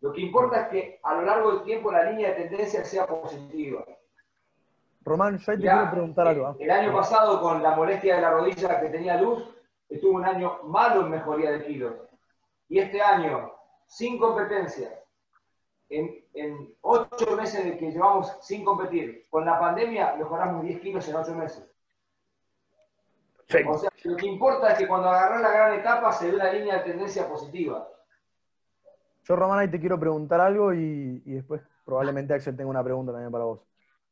Lo 0.00 0.12
que 0.12 0.20
importa 0.20 0.62
es 0.62 0.68
que 0.68 1.00
a 1.02 1.14
lo 1.14 1.22
largo 1.22 1.52
del 1.52 1.64
tiempo 1.64 1.90
la 1.90 2.04
línea 2.04 2.30
de 2.30 2.46
tendencia 2.46 2.84
sea 2.84 3.06
positiva. 3.06 3.84
Román, 5.04 5.38
yo 5.38 5.52
te 5.52 5.58
quiero 5.58 5.90
preguntar 5.90 6.28
algo. 6.28 6.46
¿ah? 6.46 6.56
El 6.58 6.70
año 6.70 6.94
pasado, 6.94 7.40
con 7.40 7.62
la 7.62 7.74
molestia 7.74 8.16
de 8.16 8.22
la 8.22 8.30
rodilla 8.30 8.80
que 8.80 8.88
tenía 8.88 9.20
Luz, 9.20 9.44
estuvo 9.88 10.16
un 10.16 10.24
año 10.24 10.60
malo 10.64 11.02
en 11.02 11.10
mejoría 11.10 11.52
de 11.52 11.64
kilos. 11.64 11.94
Y 12.68 12.78
este 12.78 13.00
año, 13.02 13.53
sin 13.94 14.18
competencia, 14.18 14.90
en, 15.88 16.74
ocho 16.80 17.36
meses 17.36 17.64
de 17.64 17.78
que 17.78 17.92
llevamos 17.92 18.36
sin 18.40 18.64
competir, 18.64 19.24
con 19.30 19.44
la 19.44 19.56
pandemia 19.60 20.16
mejoramos 20.16 20.64
10 20.64 20.80
kilos 20.80 21.08
en 21.08 21.14
ocho 21.14 21.34
meses. 21.36 21.64
O 23.68 23.78
sea, 23.78 23.90
lo 24.02 24.16
que 24.16 24.26
importa 24.26 24.72
es 24.72 24.78
que 24.78 24.88
cuando 24.88 25.10
agarras 25.10 25.42
la 25.42 25.52
gran 25.52 25.78
etapa 25.78 26.10
se 26.10 26.28
ve 26.28 26.34
una 26.34 26.52
línea 26.52 26.78
de 26.78 26.90
tendencia 26.90 27.28
positiva. 27.28 27.88
Yo, 29.22 29.36
Román, 29.36 29.60
ahí 29.60 29.70
te 29.70 29.78
quiero 29.78 30.00
preguntar 30.00 30.40
algo 30.40 30.74
y, 30.74 31.20
después 31.20 31.62
probablemente 31.84 32.34
Axel 32.34 32.56
tenga 32.56 32.70
una 32.70 32.82
pregunta 32.82 33.12
también 33.12 33.30
para 33.30 33.44
vos. 33.44 33.60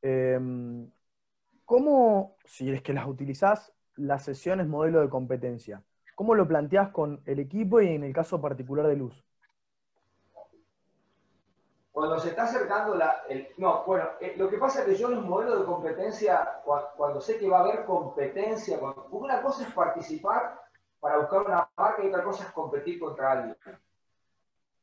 Em, 0.01 0.89
¿Cómo, 1.65 2.37
si 2.45 2.71
es 2.71 2.83
que 2.83 2.93
las 2.93 3.09
utilizás, 3.09 3.73
las 3.97 4.23
sesiones 4.23 4.69
modelo 4.69 5.01
de 5.01 5.09
competencia? 5.09 5.83
¿Cómo 6.15 6.37
lo 6.37 6.47
planteás 6.47 6.91
con 6.91 7.21
el 7.25 7.41
equipo 7.41 7.81
y 7.81 7.89
en 7.89 8.05
el 8.05 8.13
caso 8.13 8.41
particular 8.41 8.87
de 8.87 8.97
Luz? 8.97 9.25
Cuando 11.93 12.19
se 12.19 12.31
está 12.31 12.45
acercando 12.45 12.95
la... 12.95 13.23
no, 13.59 13.85
bueno, 13.85 14.09
eh, 14.19 14.35
lo 14.39 14.49
que 14.49 14.57
pasa 14.57 14.81
es 14.81 14.87
que 14.87 14.95
yo 14.97 15.09
los 15.09 15.23
modelos 15.25 15.61
de 15.61 15.67
competencia, 15.67 16.63
cuando, 16.65 17.21
sé 17.21 17.39
que 17.39 17.49
va 17.49 17.59
a 17.59 17.61
haber 17.61 17.85
competencia, 17.85 18.79
una 19.11 19.43
cosa 19.43 19.65
es 19.65 19.73
participar 19.75 20.59
para 20.99 21.19
buscar 21.19 21.43
una 21.43 21.69
marca 21.77 22.03
y 22.03 22.09
otra 22.09 22.25
cosa 22.25 22.45
es 22.45 22.53
competir 22.53 22.99
contra 22.99 23.33
alguien. 23.33 23.57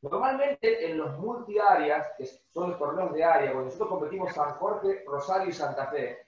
Normalmente 0.02 0.90
en 0.90 1.00
los 1.00 1.18
multiáreas, 1.18 2.10
que 2.16 2.26
son 2.26 2.70
los 2.70 2.80
torneos 2.80 3.12
de 3.12 3.24
área, 3.24 3.52
cuando 3.52 3.66
nosotros 3.66 3.90
competimos 3.90 4.34
San 4.34 4.52
Jorge, 4.54 5.04
Rosario 5.08 5.50
y 5.50 5.54
Santa 5.54 5.88
Fe, 5.88 6.26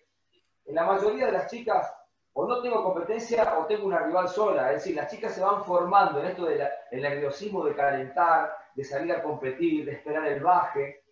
en 0.66 0.76
la 0.76 0.84
mayoría 0.84 1.28
de 1.28 1.32
las 1.34 1.50
chicas 1.50 1.94
o 2.34 2.48
no 2.48 2.62
tengo 2.62 2.84
competencia 2.84 3.58
o 3.60 3.66
tengo 3.66 3.86
una 3.86 4.00
rival 4.00 4.28
sola. 4.28 4.72
Es 4.72 4.84
decir, 4.84 4.96
las 4.96 5.12
chicas 5.12 5.34
se 5.34 5.42
van 5.42 5.64
formando 5.64 6.20
en 6.20 6.28
esto 6.28 6.46
del 6.46 6.70
nerviosismo 6.92 7.66
de 7.66 7.76
calentar, 7.76 8.56
de 8.74 8.84
salir 8.84 9.12
a 9.14 9.22
competir, 9.22 9.86
de 9.86 9.94
esperar 9.94 10.26
el 10.28 10.42
baje, 10.42 11.04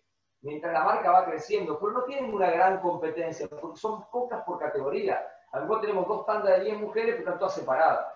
mientras 0.42 0.72
la 0.72 0.84
marca 0.84 1.10
va 1.10 1.26
creciendo, 1.26 1.78
pero 1.78 1.92
no 1.92 2.04
tienen 2.04 2.32
una 2.32 2.50
gran 2.50 2.80
competencia, 2.80 3.48
porque 3.48 3.78
son 3.78 4.04
pocas 4.10 4.42
por 4.44 4.58
categoría. 4.58 5.20
A 5.52 5.58
lo 5.58 5.62
mejor 5.64 5.80
tenemos 5.80 6.08
dos 6.08 6.24
tandas 6.26 6.58
de 6.58 6.64
10 6.64 6.80
mujeres, 6.80 7.16
pero 7.16 7.20
están 7.20 7.38
todas 7.38 7.54
separadas. 7.54 8.06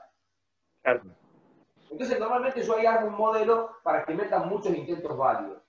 Entonces, 1.90 2.18
normalmente 2.18 2.62
yo 2.62 2.76
ahí 2.76 2.86
hago 2.86 3.08
un 3.08 3.14
modelo 3.14 3.76
para 3.82 4.04
que 4.04 4.14
metan 4.14 4.48
muchos 4.48 4.74
intentos 4.74 5.16
válidos. 5.16 5.62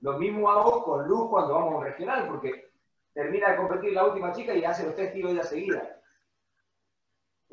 Lo 0.00 0.18
mismo 0.18 0.50
hago 0.50 0.84
con 0.84 1.06
Luz 1.06 1.28
cuando 1.28 1.54
vamos 1.54 1.74
a 1.74 1.76
un 1.76 1.84
regional, 1.84 2.26
porque 2.28 2.70
termina 3.12 3.50
de 3.50 3.56
competir 3.56 3.92
la 3.92 4.04
última 4.04 4.32
chica 4.32 4.54
y 4.54 4.64
hace 4.64 4.84
los 4.84 4.94
tres 4.94 5.12
tiros 5.12 5.32
de 5.32 5.38
la 5.38 5.44
seguida. 5.44 5.95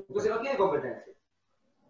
Entonces 0.07 0.31
no 0.31 0.41
tiene 0.41 0.57
competencia. 0.57 1.13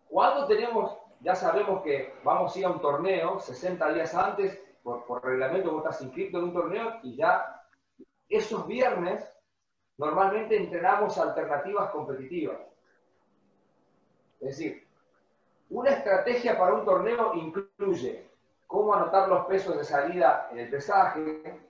Cuando 0.08 0.46
tenemos, 0.48 0.98
ya 1.22 1.36
sabemos 1.36 1.82
que 1.82 2.14
vamos 2.24 2.56
a 2.56 2.60
ir 2.60 2.66
a 2.66 2.70
un 2.70 2.82
torneo 2.82 3.40
60 3.40 3.94
días 3.94 4.14
antes, 4.14 4.60
por, 4.84 5.24
reglamento 5.24 5.72
vos 5.72 5.84
estás 5.84 6.02
inscrito 6.02 6.38
en 6.38 6.44
un 6.46 6.54
torneo 6.54 7.00
y 7.04 7.16
ya 7.16 7.66
esos 8.28 8.68
viernes 8.68 9.28
normalmente 9.98 10.58
entrenamos 10.58 11.18
alternativas 11.18 11.90
competitivas. 11.92 12.60
Es 14.40 14.58
decir, 14.58 14.86
una 15.70 15.92
estrategia 15.92 16.58
para 16.58 16.74
un 16.74 16.86
torneo 16.86 17.34
incluye 17.36 18.30
cómo 18.68 18.94
anotar 18.94 19.30
los 19.30 19.46
pesos 19.46 19.78
de 19.78 19.84
salida 19.84 20.50
en 20.52 20.60
el 20.60 20.70
pesaje, 20.70 21.62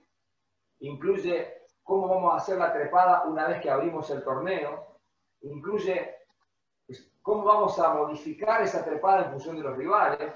incluye 0.80 1.62
cómo 1.82 2.08
vamos 2.08 2.34
a 2.34 2.36
hacer 2.36 2.58
la 2.58 2.72
trepada 2.72 3.24
una 3.24 3.46
vez 3.46 3.60
que 3.60 3.70
abrimos 3.70 4.10
el 4.10 4.24
torneo, 4.24 4.98
incluye 5.42 6.23
cómo 7.24 7.42
vamos 7.42 7.78
a 7.78 7.94
modificar 7.94 8.60
esa 8.60 8.84
trepada 8.84 9.24
en 9.24 9.30
función 9.30 9.56
de 9.56 9.62
los 9.62 9.78
rivales, 9.78 10.30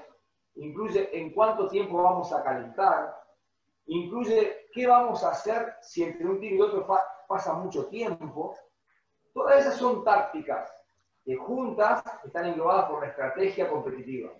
incluye 0.55 1.15
en 1.15 1.31
cuánto 1.31 1.67
tiempo 1.67 2.01
vamos 2.01 2.33
a 2.33 2.43
calentar, 2.43 3.15
incluye 3.85 4.69
qué 4.73 4.87
vamos 4.87 5.23
a 5.23 5.29
hacer 5.29 5.75
si 5.83 6.03
entre 6.03 6.25
un 6.25 6.39
tiro 6.39 6.55
y 6.55 6.61
otro 6.61 6.87
pasa 7.27 7.53
mucho 7.53 7.85
tiempo. 7.89 8.55
Todas 9.31 9.59
esas 9.59 9.75
son 9.75 10.03
tácticas 10.03 10.83
que 11.23 11.35
juntas 11.35 12.03
están 12.23 12.47
englobadas 12.47 12.89
por 12.89 13.01
la 13.01 13.09
estrategia 13.09 13.69
competitiva. 13.69 14.31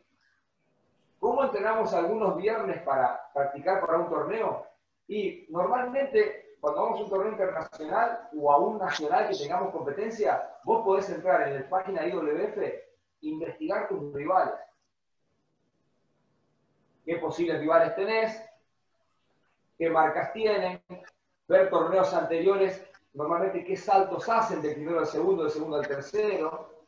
¿Cómo 1.19 1.43
entrenamos 1.43 1.93
algunos 1.93 2.35
viernes 2.35 2.81
para 2.81 3.29
practicar 3.31 3.79
para 3.79 3.99
un 3.99 4.09
torneo? 4.09 4.65
Y 5.07 5.45
normalmente, 5.51 6.48
cuando 6.59 6.81
vamos 6.81 6.99
a 6.99 7.03
un 7.03 7.09
torneo 7.09 7.31
internacional 7.31 8.29
o 8.37 8.51
a 8.51 8.57
un 8.57 8.77
nacional 8.77 9.29
que 9.29 9.37
tengamos 9.37 9.71
competencia, 9.71 10.57
vos 10.63 10.83
podés 10.83 11.09
entrar 11.09 11.47
en 11.47 11.55
la 11.55 11.69
página 11.69 12.05
IWF 12.05 12.57
e 12.57 12.87
investigar 13.21 13.87
tus 13.87 14.13
rivales. 14.13 14.55
¿Qué 17.05 17.15
posibles 17.15 17.59
rivales 17.59 17.95
tenés? 17.95 18.45
¿Qué 19.77 19.89
marcas 19.89 20.33
tienen? 20.33 20.81
Ver 21.47 21.69
torneos 21.69 22.13
anteriores, 22.13 22.85
normalmente 23.13 23.63
qué 23.63 23.75
saltos 23.77 24.27
hacen 24.27 24.61
del 24.61 24.75
primero 24.75 24.99
al 24.99 25.07
segundo, 25.07 25.43
del 25.43 25.51
segundo 25.51 25.77
al 25.77 25.87
tercero. 25.87 26.85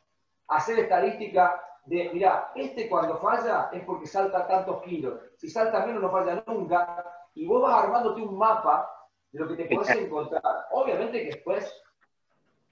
Hacer 0.48 0.80
estadística 0.80 1.60
de, 1.86 2.10
mira, 2.12 2.52
este 2.54 2.88
cuando 2.88 3.16
falla 3.16 3.70
es 3.72 3.82
porque 3.84 4.06
salta 4.06 4.46
tantos 4.46 4.82
kilos. 4.82 5.18
Si 5.36 5.48
salta 5.48 5.84
menos 5.86 6.02
no 6.02 6.10
falla 6.10 6.44
nunca. 6.46 7.04
Y 7.34 7.46
vos 7.46 7.62
vas 7.62 7.82
armándote 7.82 8.20
un 8.20 8.36
mapa 8.36 9.01
de 9.32 9.40
lo 9.40 9.48
que 9.48 9.64
te 9.64 9.74
puedes 9.74 9.90
encontrar. 9.90 10.68
Obviamente 10.70 11.20
que 11.20 11.26
después 11.26 11.82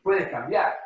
puedes 0.03 0.29
cambiar. 0.29 0.79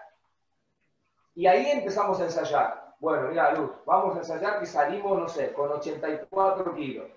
Y 1.35 1.47
ahí 1.47 1.71
empezamos 1.71 2.21
a 2.21 2.25
ensayar. 2.25 2.95
Bueno, 3.01 3.29
mira, 3.29 3.53
Luz, 3.53 3.73
vamos 3.85 4.17
a 4.17 4.21
ensayar 4.21 4.61
que 4.61 4.67
salimos, 4.67 5.19
no 5.19 5.29
sé, 5.29 5.53
con 5.53 5.71
84 5.71 6.75
kilos. 6.75 7.11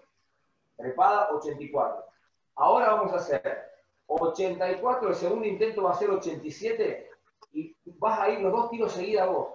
Trepada, 0.75 1.29
84. 1.31 2.05
Ahora 2.55 2.93
vamos 2.93 3.13
a 3.13 3.17
hacer 3.17 3.67
84, 4.07 5.09
el 5.09 5.15
segundo 5.15 5.45
intento 5.45 5.83
va 5.83 5.91
a 5.91 5.95
ser 5.95 6.09
87 6.09 7.09
y 7.53 7.75
vas 7.85 8.19
a 8.19 8.29
ir 8.29 8.39
los 8.39 8.51
dos 8.51 8.69
tiros 8.69 8.91
seguidos 8.91 9.29
vos. 9.29 9.47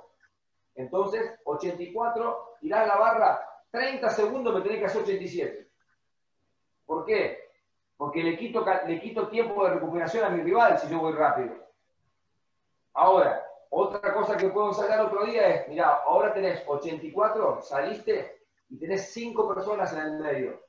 Entonces, 0.75 1.39
84, 1.45 2.57
tirás 2.61 2.87
la 2.87 2.97
barra, 2.97 3.49
30 3.71 4.09
segundos 4.11 4.55
me 4.55 4.61
tenés 4.61 4.79
que 4.79 4.87
hacer 4.87 5.03
87. 5.03 5.69
¿Por 6.87 7.05
qué? 7.05 7.42
Porque 8.03 8.21
le 8.21 8.37
quito, 8.37 8.67
le 8.85 9.01
quito 9.01 9.29
tiempo 9.29 9.63
de 9.63 9.75
recuperación 9.75 10.25
a 10.25 10.31
mi 10.31 10.43
rival 10.43 10.77
si 10.77 10.89
yo 10.89 10.99
voy 10.99 11.13
rápido. 11.13 11.55
Ahora, 12.95 13.47
otra 13.71 14.13
cosa 14.13 14.37
que 14.37 14.49
puedo 14.49 14.71
ensayar 14.71 15.03
otro 15.03 15.25
día 15.25 15.47
es, 15.47 15.69
mira, 15.69 16.01
ahora 16.05 16.35
tenés 16.35 16.65
84, 16.67 17.61
saliste 17.63 18.43
y 18.71 18.77
tenés 18.81 19.13
5 19.13 19.55
personas 19.55 19.93
en 19.93 20.01
el 20.01 20.19
medio. 20.19 20.65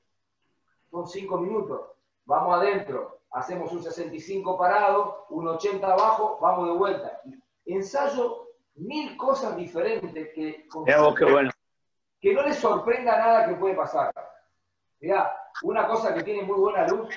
Son 0.92 1.08
5 1.08 1.36
minutos. 1.40 1.82
Vamos 2.26 2.54
adentro, 2.54 3.22
hacemos 3.32 3.72
un 3.72 3.82
65 3.82 4.56
parado, 4.56 5.26
un 5.32 5.48
80 5.48 5.92
abajo, 5.92 6.38
vamos 6.40 6.68
de 6.68 6.74
vuelta. 6.76 7.20
Ensayo 7.66 8.50
mil 8.76 9.18
cosas 9.18 9.58
diferentes 9.58 10.30
que, 10.36 10.68
bueno. 11.26 11.50
que 12.22 12.32
no 12.32 12.44
les 12.44 12.58
sorprenda 12.58 13.18
nada 13.18 13.48
que 13.48 13.56
puede 13.56 13.74
pasar. 13.74 14.14
Mirá, 15.04 15.36
una 15.64 15.86
cosa 15.86 16.14
que 16.14 16.24
tiene 16.24 16.43
muy 16.43 16.58
buena 16.58 16.88
luz, 16.88 17.10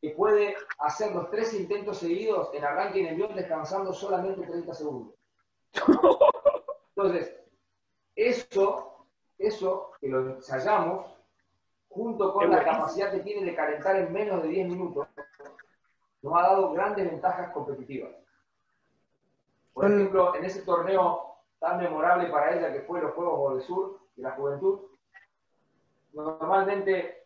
que 0.00 0.10
puede 0.10 0.54
hacer 0.78 1.12
los 1.12 1.28
tres 1.28 1.52
intentos 1.54 1.98
seguidos 1.98 2.54
en 2.54 2.64
arranque 2.64 3.00
y 3.00 3.02
en 3.02 3.08
envión 3.08 3.34
descansando 3.34 3.92
solamente 3.92 4.46
30 4.46 4.72
segundos. 4.72 5.16
Entonces, 6.94 7.34
eso, 8.14 9.08
eso 9.38 9.90
que 10.00 10.06
lo 10.06 10.36
ensayamos, 10.36 11.12
junto 11.88 12.32
con 12.32 12.48
la 12.48 12.62
capacidad 12.62 13.10
que 13.10 13.18
tiene 13.18 13.44
de 13.44 13.56
calentar 13.56 13.96
en 13.96 14.12
menos 14.12 14.40
de 14.44 14.48
10 14.48 14.68
minutos, 14.68 15.08
nos 16.22 16.38
ha 16.38 16.42
dado 16.42 16.70
grandes 16.70 17.10
ventajas 17.10 17.50
competitivas. 17.50 18.12
Por 19.72 19.86
ejemplo, 19.86 20.36
en 20.36 20.44
ese 20.44 20.62
torneo 20.62 21.38
tan 21.58 21.78
memorable 21.78 22.30
para 22.30 22.56
ella 22.56 22.72
que 22.72 22.82
fue 22.82 23.00
los 23.00 23.14
Juegos 23.14 23.54
del 23.54 23.62
Sur 23.64 23.98
de 24.14 24.22
la 24.22 24.30
Juventud, 24.30 24.82
normalmente 26.12 27.21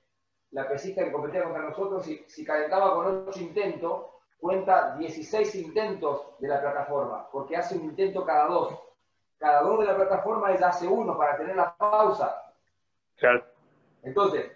la 0.53 0.69
pesista 0.69 1.05
que 1.05 1.13
competía 1.13 1.45
contra 1.45 1.63
nosotros, 1.63 2.05
si, 2.05 2.25
si 2.29 2.45
calentaba 2.45 2.95
con 2.95 3.29
8 3.29 3.41
intentos, 3.41 4.07
cuenta 4.39 4.97
16 4.97 5.55
intentos 5.57 6.39
de 6.39 6.49
la 6.49 6.61
plataforma, 6.61 7.29
porque 7.31 7.57
hace 7.57 7.77
un 7.77 7.85
intento 7.85 8.25
cada 8.25 8.47
dos. 8.47 8.79
Cada 9.39 9.63
dos 9.63 9.81
de 9.81 9.87
la 9.87 9.97
plataforma 9.97 10.53
ella 10.53 10.69
hace 10.69 10.87
uno 10.87 11.17
para 11.17 11.37
tener 11.37 11.57
la 11.57 11.75
pausa. 11.77 12.53
Claro. 13.17 13.45
Entonces, 14.03 14.51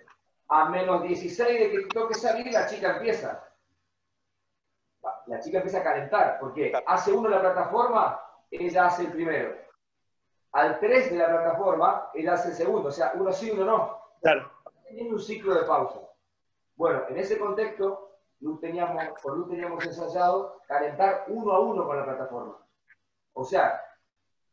a 0.49 0.68
menos 0.68 1.03
16 1.03 1.61
de 1.61 1.70
que 1.70 1.86
toque 1.86 2.14
salir, 2.14 2.51
la 2.53 2.66
chica 2.66 2.97
empieza 2.97 3.51
la 5.30 5.38
chica 5.41 5.59
empieza 5.59 5.78
a 5.78 5.84
calentar, 5.84 6.38
porque 6.41 6.72
hace 6.86 7.12
uno 7.12 7.28
la 7.28 7.41
plataforma, 7.41 8.20
ella 8.51 8.86
hace 8.86 9.03
el 9.03 9.12
primero. 9.12 9.55
Al 10.53 10.80
3 10.80 11.12
de 11.12 11.16
la 11.16 11.28
plataforma, 11.28 12.11
ella 12.14 12.32
hace 12.34 12.49
el 12.49 12.55
segundo, 12.55 12.88
o 12.88 12.93
sea, 12.93 13.12
uno 13.14 13.32
sí, 13.32 13.51
uno 13.51 13.64
no. 13.64 14.01
Claro. 14.20 14.51
Tiene 14.91 15.12
un 15.12 15.20
ciclo 15.20 15.55
de 15.55 15.62
pausa. 15.62 16.01
Bueno, 16.74 17.03
en 17.09 17.18
ese 17.18 17.38
contexto, 17.38 18.16
Luz 18.41 18.61
teníamos, 18.61 19.03
por 19.22 19.36
Luz 19.36 19.49
teníamos 19.49 19.84
ensayado 19.84 20.61
calentar 20.66 21.24
uno 21.28 21.53
a 21.53 21.61
uno 21.61 21.84
con 21.86 21.97
la 21.97 22.05
plataforma. 22.05 22.59
O 23.34 23.45
sea, 23.45 23.80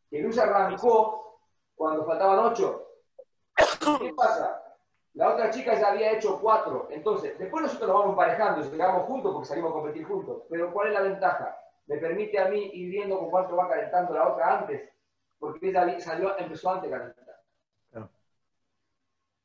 que 0.10 0.20
Luz 0.20 0.38
arrancó 0.38 1.40
cuando 1.76 2.06
faltaban 2.06 2.40
ocho. 2.40 2.88
¿Qué 4.00 4.14
pasa? 4.16 4.62
La 5.14 5.34
otra 5.34 5.50
chica 5.50 5.74
ya 5.74 5.90
había 5.90 6.12
hecho 6.12 6.40
cuatro. 6.40 6.88
Entonces, 6.92 7.38
después 7.40 7.64
nosotros 7.64 7.90
nos 7.90 7.98
vamos 7.98 8.12
emparejando, 8.12 8.70
llegamos 8.70 9.08
juntos 9.08 9.34
porque 9.34 9.48
salimos 9.48 9.72
a 9.72 9.74
competir 9.74 10.06
juntos. 10.06 10.44
Pero 10.50 10.72
¿cuál 10.72 10.90
es 10.90 10.94
la 10.94 11.02
ventaja? 11.02 11.58
Me 11.88 11.98
permite 11.98 12.38
a 12.38 12.50
mí 12.50 12.70
ir 12.74 12.92
viendo 12.92 13.18
con 13.18 13.32
cuánto 13.32 13.56
va 13.56 13.70
calentando 13.70 14.14
la 14.14 14.28
otra 14.28 14.60
antes, 14.60 14.90
porque 15.40 15.70
ella 15.70 16.00
salió, 16.00 16.38
empezó 16.38 16.70
antes 16.70 16.92
de 16.92 16.98
calentar. 16.98 17.27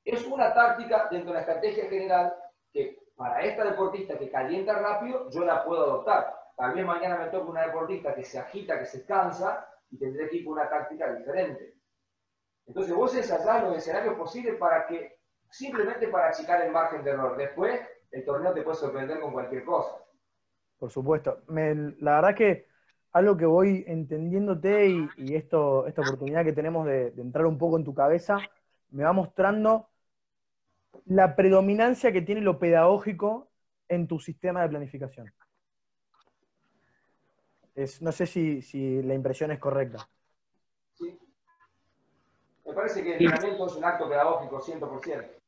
Es 0.04 0.26
una 0.26 0.52
táctica 0.52 1.08
dentro 1.10 1.30
de 1.30 1.34
la 1.34 1.40
estrategia 1.40 1.88
general 1.88 2.34
que 2.72 2.98
para 3.16 3.42
esta 3.42 3.64
deportista 3.64 4.18
que 4.18 4.30
calienta 4.30 4.78
rápido, 4.78 5.30
yo 5.30 5.44
la 5.44 5.64
puedo 5.64 5.84
adoptar. 5.84 6.34
Tal 6.56 6.74
vez 6.74 6.84
mañana 6.84 7.18
me 7.18 7.26
toque 7.26 7.50
una 7.50 7.66
deportista 7.66 8.14
que 8.14 8.24
se 8.24 8.38
agita, 8.38 8.78
que 8.78 8.86
se 8.86 9.04
cansa, 9.06 9.68
y 9.90 9.98
tendré 9.98 10.28
que 10.28 10.36
ir 10.36 10.44
con 10.44 10.54
una 10.54 10.68
táctica 10.68 11.12
diferente. 11.14 11.74
Entonces 12.66 12.94
vos 12.94 13.14
ensayás 13.14 13.62
los 13.62 13.76
escenarios 13.76 14.14
posibles 14.14 14.56
para 14.56 14.86
que 14.86 15.18
simplemente 15.50 16.08
para 16.08 16.28
achicar 16.28 16.62
el 16.62 16.72
margen 16.72 17.04
de 17.04 17.10
error. 17.10 17.36
Después, 17.36 17.80
el 18.10 18.24
torneo 18.24 18.52
te 18.52 18.62
puede 18.62 18.76
sorprender 18.76 19.20
con 19.20 19.32
cualquier 19.32 19.64
cosa. 19.64 19.96
Por 20.78 20.90
supuesto. 20.90 21.42
la 21.48 22.14
verdad 22.16 22.34
que 22.34 22.66
algo 23.12 23.36
que 23.36 23.46
voy 23.46 23.84
entendiéndote 23.86 24.88
y, 25.16 25.34
esto, 25.34 25.86
esta 25.86 26.00
oportunidad 26.00 26.44
que 26.44 26.52
tenemos 26.52 26.86
de, 26.86 27.08
entrar 27.18 27.46
un 27.46 27.58
poco 27.58 27.76
en 27.76 27.84
tu 27.84 27.94
cabeza, 27.94 28.38
me 28.90 29.04
va 29.04 29.12
mostrando 29.12 29.90
la 31.06 31.34
predominancia 31.34 32.12
que 32.12 32.22
tiene 32.22 32.40
lo 32.40 32.58
pedagógico 32.58 33.50
en 33.88 34.06
tu 34.06 34.18
sistema 34.18 34.62
de 34.62 34.68
planificación. 34.68 35.32
no 38.00 38.12
sé 38.12 38.26
si, 38.26 38.62
si 38.62 39.02
la 39.02 39.14
impresión 39.14 39.50
es 39.50 39.58
correcta. 39.58 40.08
Sí. 40.94 41.18
Me 42.64 42.72
parece 42.72 43.02
que 43.02 43.16
el 43.16 43.22
entrenamiento 43.22 43.66
es 43.66 43.76
un 43.76 43.84
acto 43.84 44.08
pedagógico 44.08 44.60
100%. 44.60 45.42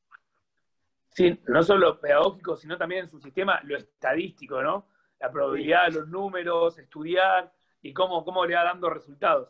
Sí, 1.10 1.40
no 1.46 1.62
solo 1.62 2.00
pedagógico, 2.00 2.56
sino 2.56 2.76
también 2.76 3.04
en 3.04 3.08
su 3.08 3.20
sistema 3.20 3.60
lo 3.62 3.76
estadístico, 3.76 4.60
¿no? 4.60 4.88
La 5.20 5.30
probabilidad 5.30 5.86
de 5.86 5.92
los 5.92 6.08
números, 6.08 6.76
estudiar 6.78 7.52
y 7.82 7.92
cómo, 7.92 8.24
cómo 8.24 8.44
le 8.44 8.56
va 8.56 8.64
dando 8.64 8.90
resultados. 8.90 9.48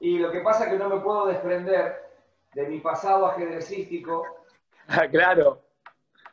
Y 0.00 0.18
lo 0.18 0.32
que 0.32 0.40
pasa 0.40 0.64
es 0.64 0.72
que 0.72 0.78
no 0.78 0.88
me 0.88 1.00
puedo 1.00 1.26
desprender 1.26 2.04
de 2.54 2.68
mi 2.68 2.80
pasado 2.80 3.26
ajedrecístico. 3.26 4.24
Ah, 4.88 5.06
claro. 5.10 5.62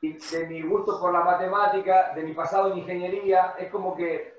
de 0.02 0.48
mi 0.48 0.62
gusto 0.64 1.00
por 1.00 1.14
la 1.14 1.22
matemática, 1.24 2.14
de 2.16 2.24
mi 2.24 2.34
pasado 2.34 2.72
en 2.72 2.80
ingeniería, 2.80 3.56
es 3.60 3.70
como 3.70 3.96
que 3.96 4.34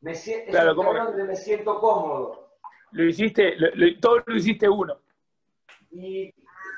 me, 0.00 0.14
siento, 0.14 0.50
Claro, 0.52 0.72
es 0.72 0.78
un 0.78 0.96
donde 0.96 1.24
me 1.24 1.36
siento 1.36 1.78
cómodo. 1.80 2.48
Lo 2.92 3.04
hiciste, 3.04 3.56
lo- 3.56 3.68
lo- 3.74 4.00
todo 4.00 4.22
lo 4.26 4.36
hiciste 4.36 4.68
uno. 4.68 4.98
Y 5.90 6.32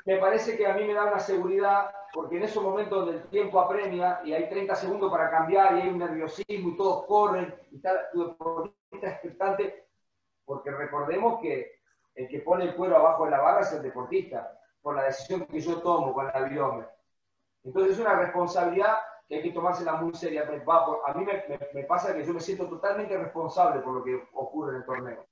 me 0.05 0.17
parece 0.17 0.57
que 0.57 0.65
a 0.67 0.73
mí 0.73 0.85
me 0.85 0.93
da 0.93 1.05
una 1.05 1.19
seguridad, 1.19 1.91
porque 2.13 2.37
en 2.37 2.43
esos 2.43 2.63
momentos 2.63 3.05
donde 3.05 3.21
el 3.21 3.27
tiempo 3.29 3.59
apremia 3.59 4.21
y 4.23 4.33
hay 4.33 4.49
30 4.49 4.75
segundos 4.75 5.11
para 5.11 5.29
cambiar 5.29 5.77
y 5.77 5.81
hay 5.81 5.89
un 5.89 5.99
nerviosismo 5.99 6.69
y 6.69 6.77
todos 6.77 7.05
corren 7.05 7.53
y 7.71 7.75
está 7.77 8.09
tu 8.11 8.27
deportista 8.27 9.09
expectante, 9.09 9.85
porque 10.45 10.71
recordemos 10.71 11.39
que 11.41 11.79
el 12.15 12.27
que 12.27 12.39
pone 12.39 12.65
el 12.65 12.75
cuero 12.75 12.97
abajo 12.97 13.25
de 13.25 13.31
la 13.31 13.39
barra 13.39 13.61
es 13.61 13.71
el 13.73 13.83
deportista, 13.83 14.58
por 14.81 14.95
la 14.95 15.03
decisión 15.03 15.45
que 15.45 15.59
yo 15.59 15.81
tomo 15.81 16.13
con 16.13 16.27
la 16.27 16.41
biome. 16.43 16.85
Entonces 17.63 17.93
es 17.93 17.99
una 17.99 18.15
responsabilidad 18.15 18.97
que 19.27 19.35
hay 19.35 19.41
que 19.43 19.51
tomársela 19.51 19.93
muy 19.93 20.13
por- 20.85 21.01
A 21.05 21.13
mí 21.13 21.25
me, 21.25 21.33
me- 21.47 21.67
me 21.73 21.83
pasa 21.83 22.13
que 22.13 22.25
yo 22.25 22.33
me 22.33 22.39
siento 22.39 22.67
totalmente 22.67 23.17
responsable 23.17 23.81
por 23.81 23.93
lo 23.95 24.03
que 24.03 24.27
ocurre 24.33 24.71
en 24.71 24.77
el 24.77 24.85
torneo. 24.85 25.25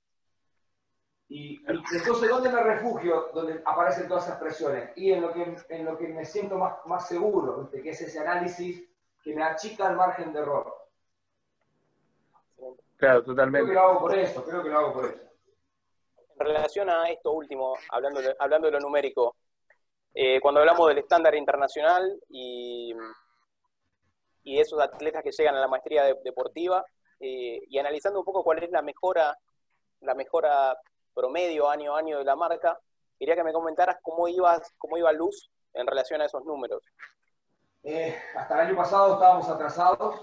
Y, 1.29 1.55
y 1.55 1.65
entonces, 1.67 2.29
¿dónde 2.29 2.49
me 2.49 2.63
refugio? 2.63 3.29
Donde 3.33 3.61
aparecen 3.65 4.07
todas 4.07 4.25
esas 4.27 4.39
presiones. 4.39 4.91
Y 4.95 5.11
en 5.11 5.21
lo 5.21 5.33
que, 5.33 5.55
en 5.69 5.85
lo 5.85 5.97
que 5.97 6.07
me 6.07 6.23
siento 6.23 6.57
más, 6.57 6.77
más 6.85 7.07
seguro, 7.07 7.57
¿viste? 7.63 7.81
que 7.81 7.89
es 7.89 8.01
ese 8.01 8.19
análisis 8.19 8.83
que 9.23 9.35
me 9.35 9.43
achica 9.43 9.89
el 9.89 9.97
margen 9.97 10.31
de 10.31 10.39
error. 10.39 10.73
Claro, 12.97 13.23
Creo 13.23 13.23
que 13.23 13.25
totalmente. 13.25 13.73
lo 13.73 13.79
hago 13.81 13.99
por 13.99 14.15
eso, 14.17 14.43
creo 14.43 14.63
que 14.63 14.69
lo 14.69 14.79
hago 14.79 14.93
por 14.93 15.05
eso. 15.05 15.19
En 16.39 16.45
relación 16.45 16.89
a 16.89 17.09
esto 17.09 17.31
último, 17.31 17.73
hablando 17.89 18.21
de, 18.21 18.35
hablando 18.37 18.67
de 18.67 18.73
lo 18.73 18.79
numérico, 18.79 19.35
eh, 20.13 20.39
cuando 20.39 20.59
hablamos 20.61 20.87
del 20.87 20.99
estándar 20.99 21.33
internacional 21.35 22.19
y, 22.29 22.93
y 24.43 24.59
esos 24.59 24.79
atletas 24.79 25.23
que 25.23 25.31
llegan 25.31 25.55
a 25.55 25.59
la 25.59 25.67
maestría 25.67 26.03
de- 26.03 26.19
deportiva, 26.23 26.85
eh, 27.19 27.59
y 27.67 27.79
analizando 27.79 28.19
un 28.19 28.25
poco 28.25 28.43
cuál 28.43 28.63
es 28.63 28.69
la 28.69 28.81
mejora, 28.83 29.35
la 30.01 30.13
mejora 30.13 30.77
promedio 31.13 31.67
año 31.69 31.95
a 31.95 31.99
año 31.99 32.19
de 32.19 32.23
la 32.23 32.35
marca, 32.35 32.79
quería 33.17 33.35
que 33.35 33.43
me 33.43 33.51
comentaras 33.53 33.97
cómo 34.03 34.27
ibas, 34.27 34.61
cómo 34.77 34.97
iba 34.97 35.11
Luz 35.11 35.49
en 35.73 35.87
relación 35.87 36.21
a 36.21 36.25
esos 36.25 36.45
números. 36.45 36.83
Eh, 37.83 38.15
hasta 38.35 38.53
el 38.61 38.67
año 38.67 38.75
pasado 38.77 39.13
estábamos 39.15 39.49
atrasados 39.49 40.21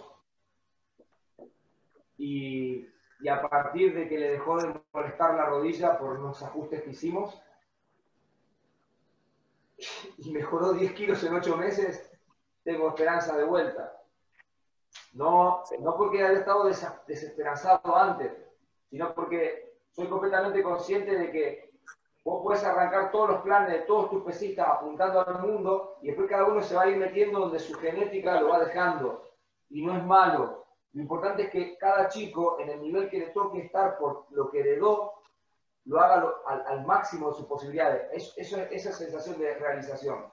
y, 2.17 2.87
y 3.25 3.29
a 3.31 3.41
partir 3.41 3.95
de 3.95 4.07
que 4.07 4.19
le 4.19 4.33
dejó 4.33 4.59
de 4.59 4.79
molestar 4.93 5.35
la 5.35 5.47
rodilla 5.47 5.99
por 5.99 6.11
unos 6.11 6.43
ajustes 6.43 6.83
que 6.83 6.91
hicimos 6.91 7.41
y 10.19 10.31
mejoró 10.31 10.75
10 10.75 10.93
kilos 10.93 11.25
en 11.25 11.33
8 11.33 11.57
meses, 11.57 12.13
tengo 12.65 12.89
esperanza 12.89 13.35
de 13.35 13.45
vuelta. 13.45 13.99
No, 15.15 15.63
no 15.81 15.97
porque 15.97 16.23
haya 16.23 16.41
estado 16.41 16.65
desesperanzado 17.07 17.97
antes, 17.97 18.31
sino 18.91 19.15
porque 19.15 19.73
soy 19.93 20.07
completamente 20.09 20.63
consciente 20.63 21.17
de 21.17 21.33
que 21.33 21.71
vos 22.25 22.43
puedes 22.43 22.63
arrancar 22.63 23.11
todos 23.11 23.31
los 23.31 23.41
planes 23.41 23.73
de 23.73 23.79
todos 23.87 24.11
tus 24.11 24.23
pesistas 24.23 24.69
apuntando 24.69 25.27
al 25.27 25.41
mundo 25.41 25.97
y 26.03 26.09
después 26.09 26.29
cada 26.29 26.45
uno 26.45 26.61
se 26.61 26.75
va 26.75 26.83
a 26.83 26.91
ir 26.91 26.99
metiendo 26.99 27.41
donde 27.41 27.59
su 27.59 27.73
genética 27.73 28.39
lo 28.39 28.51
va 28.51 28.59
dejando. 28.63 29.31
Y 29.71 29.83
no 29.83 29.97
es 29.97 30.05
malo. 30.05 30.64
Lo 30.95 31.03
importante 31.03 31.43
es 31.45 31.51
que 31.51 31.77
cada 31.77 32.09
chico, 32.09 32.59
en 32.61 32.71
el 32.71 32.81
nivel 32.81 33.09
que 33.11 33.19
le 33.19 33.27
toque 33.31 33.59
estar 33.61 33.99
por 33.99 34.27
lo 34.31 34.51
que 34.51 34.61
heredó, 34.61 35.13
lo 35.87 36.01
haga 36.01 36.17
lo- 36.19 36.49
al, 36.49 36.65
al 36.67 36.87
máximo 36.87 37.29
de 37.31 37.37
sus 37.37 37.47
posibilidades. 37.47 38.09
Es, 38.13 38.33
eso, 38.37 38.59
esa 38.71 38.93
sensación 38.93 39.39
de 39.39 39.55
realización. 39.55 40.25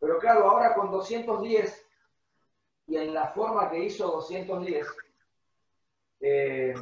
Pero 0.00 0.18
claro, 0.18 0.50
ahora 0.50 0.74
con 0.74 0.90
210 0.90 1.86
y 2.88 2.96
en 2.96 3.14
la 3.14 3.28
forma 3.28 3.70
que 3.70 3.78
hizo 3.78 4.06
210, 4.08 4.86
eh, 6.20 6.74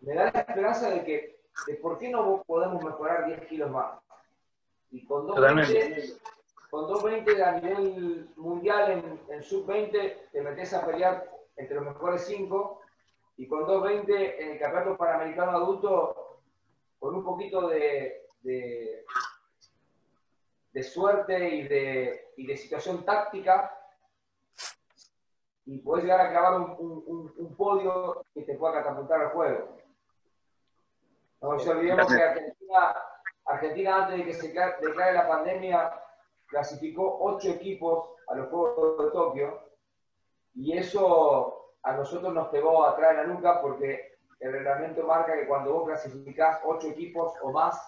me 0.00 0.14
da 0.14 0.30
la 0.32 0.40
esperanza 0.40 0.90
de 0.90 1.04
que, 1.04 1.40
de 1.66 1.74
por 1.74 1.98
qué 1.98 2.08
no 2.08 2.42
podemos 2.46 2.82
mejorar 2.82 3.26
10 3.26 3.46
kilos 3.46 3.70
más. 3.70 4.00
Y 4.90 5.04
con 5.06 5.26
220, 5.26 6.18
con 6.70 6.86
220 6.86 7.42
a 7.42 7.52
nivel 7.52 8.30
mundial 8.36 8.90
en, 8.92 9.20
en 9.32 9.42
sub-20 9.42 10.30
te 10.32 10.42
metes 10.42 10.74
a 10.74 10.84
pelear 10.84 11.30
entre 11.56 11.76
los 11.76 11.84
mejores 11.86 12.24
5 12.26 12.80
y 13.38 13.48
con 13.48 13.60
220 13.66 14.42
en 14.44 14.52
el 14.52 14.58
campeonato 14.58 14.96
panamericano 14.96 15.52
adulto 15.52 16.40
con 16.98 17.14
un 17.14 17.24
poquito 17.24 17.68
de, 17.68 18.26
de, 18.42 19.04
de 20.72 20.82
suerte 20.82 21.48
y 21.48 21.68
de, 21.68 22.32
y 22.36 22.46
de 22.46 22.56
situación 22.56 23.04
táctica 23.04 23.74
y 25.64 25.78
puedes 25.78 26.04
llegar 26.04 26.20
a 26.26 26.30
clavar 26.30 26.60
un, 26.60 26.70
un- 26.78 27.04
un- 27.36 27.56
podio 27.56 28.24
que 28.34 28.42
te 28.42 28.54
pueda 28.54 28.74
catapultar 28.82 29.20
al 29.20 29.28
juego. 29.30 29.76
No 31.42 31.52
nos 31.52 31.66
olvidemos 31.68 32.06
que 32.06 32.22
Argentina, 32.22 32.96
Argentina 33.44 33.96
antes 34.04 34.16
de 34.18 34.24
que 34.24 34.32
se 34.34 34.54
cla- 34.54 34.78
declare 34.80 35.12
la 35.12 35.28
pandemia, 35.28 35.92
clasificó 36.48 37.18
ocho 37.20 37.50
equipos 37.50 38.10
a 38.28 38.34
los 38.34 38.48
Juegos 38.48 39.04
de 39.04 39.10
Tokio 39.10 39.60
y 40.54 40.76
eso 40.76 41.72
a 41.82 41.92
nosotros 41.92 42.32
nos 42.34 42.48
pegó 42.48 42.84
atrás 42.84 43.10
de 43.10 43.22
la 43.22 43.28
nuca 43.28 43.60
porque 43.60 44.18
el 44.40 44.52
reglamento 44.52 45.06
marca 45.06 45.34
que 45.34 45.46
cuando 45.46 45.72
vos 45.72 45.86
clasificás 45.86 46.60
ocho 46.64 46.88
equipos 46.88 47.32
o 47.42 47.52
más 47.52 47.80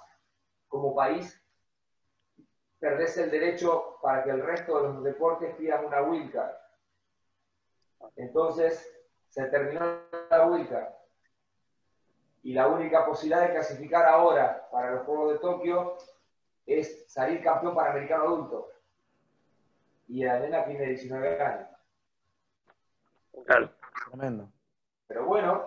como 0.68 0.94
país, 0.94 1.36
perdés 2.78 3.16
el 3.18 3.30
derecho 3.30 3.98
para 4.00 4.22
que 4.22 4.30
el 4.30 4.42
resto 4.42 4.76
de 4.76 4.88
los 4.88 5.02
deportes 5.02 5.54
pidan 5.56 5.84
una 5.84 6.02
wildcard. 6.02 6.54
Entonces, 8.16 8.88
se 9.28 9.44
terminó 9.46 9.80
la 10.30 10.46
wildcard. 10.46 10.88
Y 12.42 12.54
la 12.54 12.68
única 12.68 13.04
posibilidad 13.04 13.46
de 13.46 13.52
clasificar 13.52 14.06
ahora 14.06 14.68
para 14.72 14.92
los 14.92 15.04
Juegos 15.04 15.32
de 15.34 15.38
Tokio 15.40 15.96
es 16.78 17.10
salir 17.10 17.42
campeón 17.42 17.74
panamericano 17.74 18.24
adulto. 18.24 18.68
Y 20.08 20.24
la 20.24 20.38
nena 20.40 20.64
tiene 20.64 20.86
19 20.86 21.40
años. 21.42 21.68
Claro. 23.46 23.70
Tremendo. 24.08 24.48
Pero 25.06 25.24
bueno, 25.26 25.64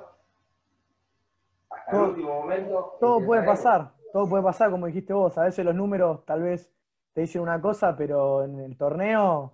hasta 1.70 1.92
Todo- 1.92 2.04
el 2.06 2.10
último 2.12 2.34
momento. 2.42 2.98
Todo 3.00 3.26
puede 3.26 3.44
pasar, 3.44 3.92
todo 4.12 4.28
puede 4.30 4.44
pasar, 4.44 4.70
como 4.72 4.86
dijiste 4.88 5.14
vos. 5.14 5.38
A 5.38 5.44
veces 5.44 5.64
los 5.66 5.76
números 5.76 6.26
tal 6.26 6.44
vez 6.44 6.72
te 7.14 7.22
dicen 7.22 7.42
una 7.42 7.62
cosa, 7.62 7.96
pero 7.96 8.44
en 8.44 8.60
el 8.60 8.78
torneo, 8.78 9.54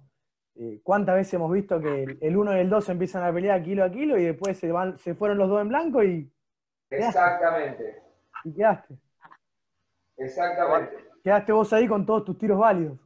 eh, 0.55 0.79
¿cuántas 0.83 1.15
veces 1.15 1.33
hemos 1.35 1.51
visto 1.51 1.79
que 1.79 2.03
el- 2.03 2.17
el 2.21 2.37
1 2.37 2.55
y 2.55 2.59
el 2.59 2.69
2 2.69 2.89
empiezan 2.89 3.23
a 3.23 3.33
pelear 3.33 3.61
kilo 3.63 3.83
a 3.83 3.89
kilo 3.91 4.17
y 4.17 4.25
después 4.25 4.57
se, 4.57 4.71
van, 4.71 4.97
se 4.99 5.13
fueron 5.15 5.37
los 5.37 5.49
dos 5.49 5.61
en 5.61 5.69
blanco 5.69 6.03
y, 6.03 6.31
Exactamente, 6.89 8.01
y 8.43 8.53
quedaste? 8.55 8.95
exactamente. 10.17 11.08
Quedaste 11.29 11.51
vos 11.51 11.71
ahí 11.73 11.87
con 11.87 12.07
todos 12.07 12.25
tus 12.25 12.39
tiros 12.39 12.57
válidos. 12.57 12.97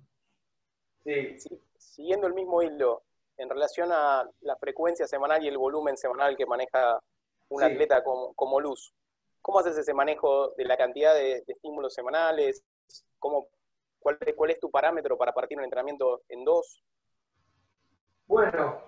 Sí. 1.03 1.38
Sí, 1.38 1.61
siguiendo 1.78 2.26
el 2.26 2.34
mismo 2.34 2.61
hilo, 2.61 3.03
en 3.36 3.49
relación 3.49 3.91
a 3.91 4.26
la 4.39 4.55
frecuencia 4.55 5.05
semanal 5.07 5.43
y 5.43 5.49
el 5.49 5.57
volumen 5.57 5.97
semanal 5.97 6.38
que 6.38 6.45
maneja 6.45 7.01
un 7.49 7.59
Sí. 7.59 7.65
atleta 7.65 8.01
como, 8.01 8.34
como 8.34 8.61
Luz, 8.61 8.93
¿cómo 9.41 9.59
haces 9.59 9.78
ese 9.78 9.93
manejo 9.93 10.51
de 10.51 10.63
la 10.63 10.78
cantidad 10.78 11.13
de, 11.13 11.43
de 11.45 11.51
estímulos 11.53 11.93
semanales? 11.93 12.63
¿Cómo, 13.19 13.47
cuál, 13.99 14.17
es- 14.26 14.36
¿Cuál 14.36 14.51
es 14.51 14.59
tu 14.61 14.71
parámetro 14.71 15.17
para 15.17 15.34
partir 15.34 15.57
un 15.57 15.65
entrenamiento 15.65 16.21
en 16.30 16.45
dos? 16.45 16.82
Bueno, 18.26 18.82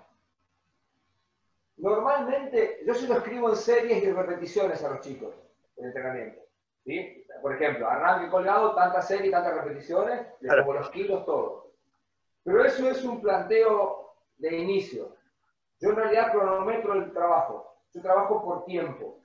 normalmente 1.76 2.84
yo 2.88 2.94
se 2.94 3.06
lo 3.10 3.16
escribo 3.16 3.50
en 3.50 3.58
series 3.58 4.02
y 4.02 4.14
repeticiones 4.14 4.82
a 4.82 4.92
los 4.92 5.02
chicos 5.02 5.36
el 5.76 5.88
entrenamiento. 5.88 6.45
¿Sí? 6.86 7.26
Por 7.42 7.54
ejemplo, 7.56 7.90
arranque 7.90 8.30
colgado, 8.30 8.74
tantas 8.76 9.08
series, 9.08 9.32
tantas 9.32 9.56
repeticiones, 9.56 10.22
le 10.40 10.48
Claro. 10.48 10.66
pongo 10.66 10.80
los 10.80 10.90
kilos, 10.92 11.26
todo. 11.26 11.72
Pero 12.44 12.64
eso 12.64 12.90
es 12.90 13.04
un 13.04 13.22
planteo 13.22 14.14
de 14.38 14.56
inicio. 14.58 15.16
Yo 15.80 15.90
en 15.90 15.96
realidad 15.98 16.32
cronometro 16.32 16.94
el 16.94 17.12
trabajo. 17.12 17.76
Yo 17.94 18.02
trabajo 18.02 18.44
por 18.44 18.66
tiempo. 18.66 19.20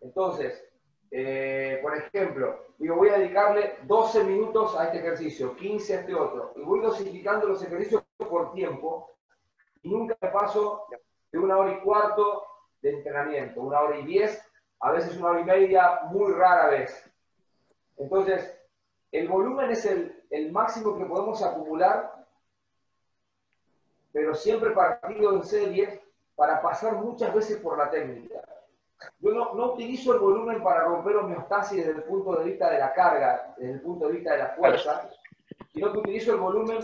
Entonces, 0.00 0.68
eh, 1.10 1.78
por 1.82 1.96
ejemplo, 1.96 2.66
digo, 2.78 2.96
voy 2.96 3.08
a 3.10 3.18
dedicarle 3.18 3.76
12 3.82 4.24
minutos 4.24 4.76
a 4.78 4.84
este 4.86 4.98
ejercicio, 4.98 5.54
15 5.56 5.96
a 5.96 6.00
este 6.00 6.14
otro. 6.14 6.52
Y 6.56 6.62
voy 6.62 6.80
dosificando 6.80 7.48
los 7.48 7.62
ejercicios 7.62 8.02
por 8.16 8.52
tiempo 8.52 9.10
y 9.82 9.90
nunca 9.90 10.16
me 10.20 10.28
paso 10.28 10.86
de 11.30 11.38
una 11.38 11.58
hora 11.58 11.72
y 11.72 11.80
cuarto 11.80 12.44
de 12.80 12.90
entrenamiento, 12.90 13.60
una 13.60 13.80
hora 13.80 13.98
y 13.98 14.04
diez, 14.06 14.42
a 14.82 14.90
veces 14.90 15.16
una 15.16 15.30
hora 15.30 15.40
y 15.40 15.44
media, 15.44 16.00
muy 16.10 16.32
rara 16.32 16.68
vez. 16.68 17.08
Entonces, 17.96 18.58
el 19.12 19.28
volumen 19.28 19.70
es 19.70 19.84
el, 19.86 20.24
el 20.28 20.50
máximo 20.50 20.98
que 20.98 21.04
podemos 21.04 21.40
acumular, 21.42 22.26
pero 24.12 24.34
siempre 24.34 24.72
partido 24.72 25.34
en 25.34 25.44
series 25.44 26.00
para 26.34 26.60
pasar 26.60 26.94
muchas 26.96 27.32
veces 27.32 27.58
por 27.58 27.78
la 27.78 27.90
técnica. 27.90 28.42
Yo 29.20 29.30
no, 29.30 29.54
no 29.54 29.72
utilizo 29.72 30.14
el 30.14 30.18
volumen 30.18 30.62
para 30.62 30.84
romper 30.84 31.16
homeostasis 31.16 31.78
desde 31.78 32.00
el 32.00 32.04
punto 32.04 32.34
de 32.36 32.44
vista 32.44 32.68
de 32.68 32.78
la 32.78 32.92
carga, 32.92 33.54
desde 33.56 33.74
el 33.74 33.80
punto 33.80 34.08
de 34.08 34.14
vista 34.14 34.32
de 34.32 34.38
la 34.38 34.48
fuerza, 34.48 35.08
sino 35.72 35.92
que 35.92 35.98
utilizo 35.98 36.32
el 36.32 36.40
volumen 36.40 36.78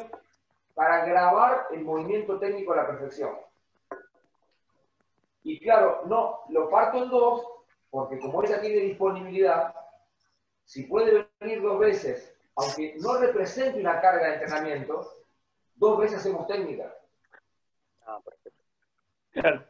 para 0.74 1.04
grabar 1.04 1.66
el 1.72 1.84
movimiento 1.84 2.38
técnico 2.38 2.72
a 2.72 2.76
la 2.76 2.86
perfección. 2.86 3.36
Y 5.42 5.58
claro, 5.58 6.02
no, 6.06 6.42
lo 6.50 6.70
parto 6.70 7.02
en 7.02 7.10
dos, 7.10 7.57
porque 7.90 8.18
como 8.18 8.42
ella 8.42 8.60
tiene 8.60 8.80
disponibilidad, 8.82 9.74
si 10.64 10.84
puede 10.84 11.28
venir 11.40 11.62
dos 11.62 11.78
veces, 11.78 12.34
aunque 12.56 12.96
no 13.00 13.18
represente 13.18 13.80
una 13.80 14.00
carga 14.00 14.26
de 14.26 14.32
entrenamiento, 14.34 15.10
dos 15.74 15.98
veces 15.98 16.18
hacemos 16.18 16.46
técnica. 16.46 16.94
Ah, 18.06 18.20
perfecto. 18.24 18.62
Claro. 19.32 19.64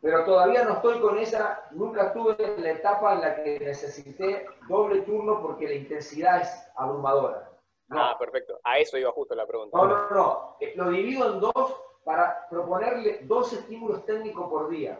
Pero 0.00 0.24
todavía 0.24 0.64
no 0.64 0.74
estoy 0.74 1.00
con 1.00 1.16
esa, 1.18 1.68
nunca 1.70 2.08
estuve 2.08 2.36
en 2.44 2.62
la 2.62 2.70
etapa 2.72 3.14
en 3.14 3.20
la 3.20 3.36
que 3.42 3.60
necesité 3.60 4.46
doble 4.68 5.02
turno 5.02 5.40
porque 5.40 5.68
la 5.68 5.74
intensidad 5.74 6.40
es 6.42 6.50
abrumadora. 6.74 7.48
No, 7.88 8.02
Ah, 8.02 8.16
perfecto. 8.18 8.58
A 8.64 8.78
eso 8.78 8.98
iba 8.98 9.12
justo 9.12 9.34
la 9.34 9.46
pregunta. 9.46 9.76
no, 9.78 9.86
no, 9.86 10.10
no. 10.10 10.56
Eh, 10.60 10.72
Lo 10.76 10.90
divido 10.90 11.32
en 11.34 11.40
dos 11.40 11.80
para 12.04 12.48
proponerle 12.48 13.20
dos 13.22 13.52
estímulos 13.52 14.04
técnicos 14.04 14.48
por 14.50 14.68
día. 14.70 14.98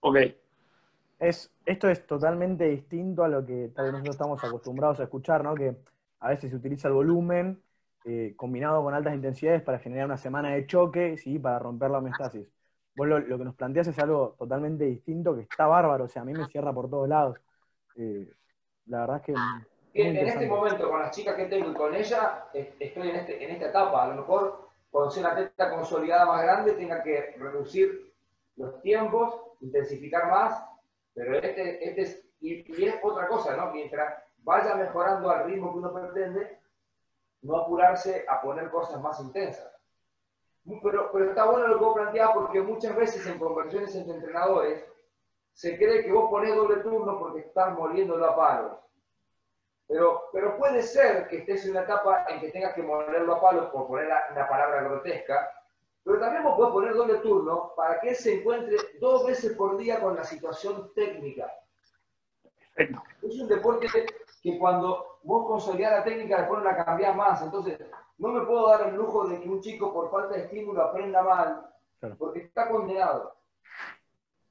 Ok. 0.00 0.16
Es, 1.24 1.50
esto 1.64 1.88
es 1.88 2.06
totalmente 2.06 2.64
distinto 2.64 3.24
a 3.24 3.28
lo 3.28 3.46
que 3.46 3.70
tal 3.74 3.86
vez 3.86 3.92
nosotros 3.92 4.14
estamos 4.16 4.44
acostumbrados 4.44 5.00
a 5.00 5.04
escuchar, 5.04 5.42
¿no? 5.42 5.54
Que 5.54 5.74
a 6.20 6.28
veces 6.28 6.50
se 6.50 6.56
utiliza 6.56 6.88
el 6.88 6.94
volumen 6.94 7.62
eh, 8.04 8.34
combinado 8.36 8.82
con 8.82 8.92
altas 8.92 9.14
intensidades 9.14 9.62
para 9.62 9.78
generar 9.78 10.04
una 10.04 10.18
semana 10.18 10.50
de 10.50 10.66
choque, 10.66 11.16
¿sí? 11.16 11.38
Para 11.38 11.58
romper 11.58 11.90
la 11.90 11.98
homeostasis. 11.98 12.46
Vos 12.94 13.08
lo, 13.08 13.18
lo 13.20 13.38
que 13.38 13.44
nos 13.44 13.54
planteas 13.54 13.88
es 13.88 13.98
algo 13.98 14.34
totalmente 14.38 14.84
distinto 14.84 15.34
que 15.34 15.42
está 15.42 15.66
bárbaro, 15.66 16.04
o 16.04 16.08
sea, 16.08 16.22
a 16.22 16.24
mí 16.26 16.34
me 16.34 16.46
cierra 16.46 16.74
por 16.74 16.90
todos 16.90 17.08
lados. 17.08 17.38
Eh, 17.96 18.30
la 18.86 19.00
verdad 19.00 19.16
es 19.16 19.22
que. 19.22 19.34
En, 19.94 20.16
este 20.16 20.46
momento, 20.46 20.90
con 20.90 21.00
las 21.00 21.16
chicas 21.16 21.36
que 21.36 21.46
tengo 21.46 21.70
y 21.70 21.74
con 21.74 21.94
ella, 21.94 22.48
estoy 22.52 23.08
en, 23.08 23.16
este, 23.16 23.42
en 23.42 23.50
esta 23.50 23.68
etapa. 23.68 24.04
A 24.04 24.08
lo 24.08 24.16
mejor, 24.16 24.68
cuando 24.90 25.10
sea 25.10 25.22
una 25.22 25.36
teta 25.36 25.70
consolidada 25.70 26.26
más 26.26 26.42
grande, 26.42 26.72
tenga 26.72 27.02
que 27.02 27.34
reducir 27.38 28.12
los 28.56 28.82
tiempos, 28.82 29.40
intensificar 29.60 30.28
más, 30.30 30.73
pero 31.14 31.36
este, 31.36 31.88
este 31.88 32.02
es, 32.02 32.26
y, 32.40 32.84
es 32.84 32.96
otra 33.02 33.28
cosa, 33.28 33.56
¿no? 33.56 33.70
Mientras 33.72 34.22
vaya 34.38 34.74
mejorando 34.74 35.30
al 35.30 35.44
ritmo 35.46 35.72
que 35.72 35.78
uno 35.78 35.92
pretende, 35.92 36.58
no 37.42 37.56
apurarse 37.58 38.24
a 38.28 38.40
poner 38.42 38.70
cosas 38.70 39.00
más 39.00 39.20
intensas. 39.20 39.70
Pero, 40.82 41.10
pero 41.12 41.28
está 41.28 41.44
bueno 41.44 41.68
lo 41.68 41.78
que 41.78 41.84
vos 41.84 41.94
planteás 41.94 42.30
porque 42.32 42.60
muchas 42.62 42.96
veces 42.96 43.26
en 43.26 43.38
conversaciones 43.38 43.94
entre 43.94 44.14
entrenadores 44.14 44.84
se 45.52 45.76
cree 45.76 46.02
que 46.02 46.12
vos 46.12 46.30
ponés 46.30 46.54
doble 46.54 46.76
turno 46.76 47.18
porque 47.18 47.40
estás 47.40 47.72
moliéndolo 47.74 48.24
a 48.26 48.36
palos. 48.36 48.78
Pero, 49.86 50.24
pero 50.32 50.56
puede 50.56 50.82
ser 50.82 51.28
que 51.28 51.38
estés 51.38 51.66
en 51.66 51.72
una 51.72 51.82
etapa 51.82 52.24
en 52.28 52.40
que 52.40 52.50
tengas 52.50 52.74
que 52.74 52.82
molerlo 52.82 53.34
a 53.34 53.40
palos, 53.40 53.70
por 53.70 53.86
poner 53.86 54.08
la- 54.08 54.26
una 54.32 54.48
palabra 54.48 54.82
grotesca, 54.82 55.50
pero 56.04 56.20
también 56.20 56.44
vos 56.44 56.56
podés 56.56 56.72
poner 56.72 56.94
doble 56.94 57.14
turno 57.18 57.72
para 57.74 57.98
que 58.00 58.10
él 58.10 58.16
se 58.16 58.40
encuentre 58.40 58.76
dos 59.00 59.26
veces 59.26 59.56
por 59.56 59.76
día 59.78 60.00
con 60.00 60.14
la 60.14 60.24
situación 60.24 60.92
técnica. 60.94 61.50
Perfecto. 62.74 63.02
Es 63.22 63.40
un 63.40 63.48
deporte 63.48 63.86
que 64.42 64.58
cuando 64.58 65.18
vos 65.22 65.46
consolidás 65.46 65.92
la 65.92 66.04
técnica, 66.04 66.38
después 66.38 66.62
no 66.62 66.64
la 66.70 66.84
cambiás 66.84 67.16
más. 67.16 67.40
Entonces, 67.40 67.80
no 68.18 68.28
me 68.28 68.44
puedo 68.44 68.68
dar 68.68 68.88
el 68.88 68.94
lujo 68.96 69.26
de 69.26 69.40
que 69.40 69.48
un 69.48 69.60
chico 69.60 69.92
por 69.92 70.10
falta 70.10 70.34
de 70.34 70.42
estímulo 70.42 70.82
aprenda 70.82 71.22
mal, 71.22 71.70
Claro. 72.00 72.16
porque 72.18 72.40
está 72.40 72.68
condenado. 72.68 73.34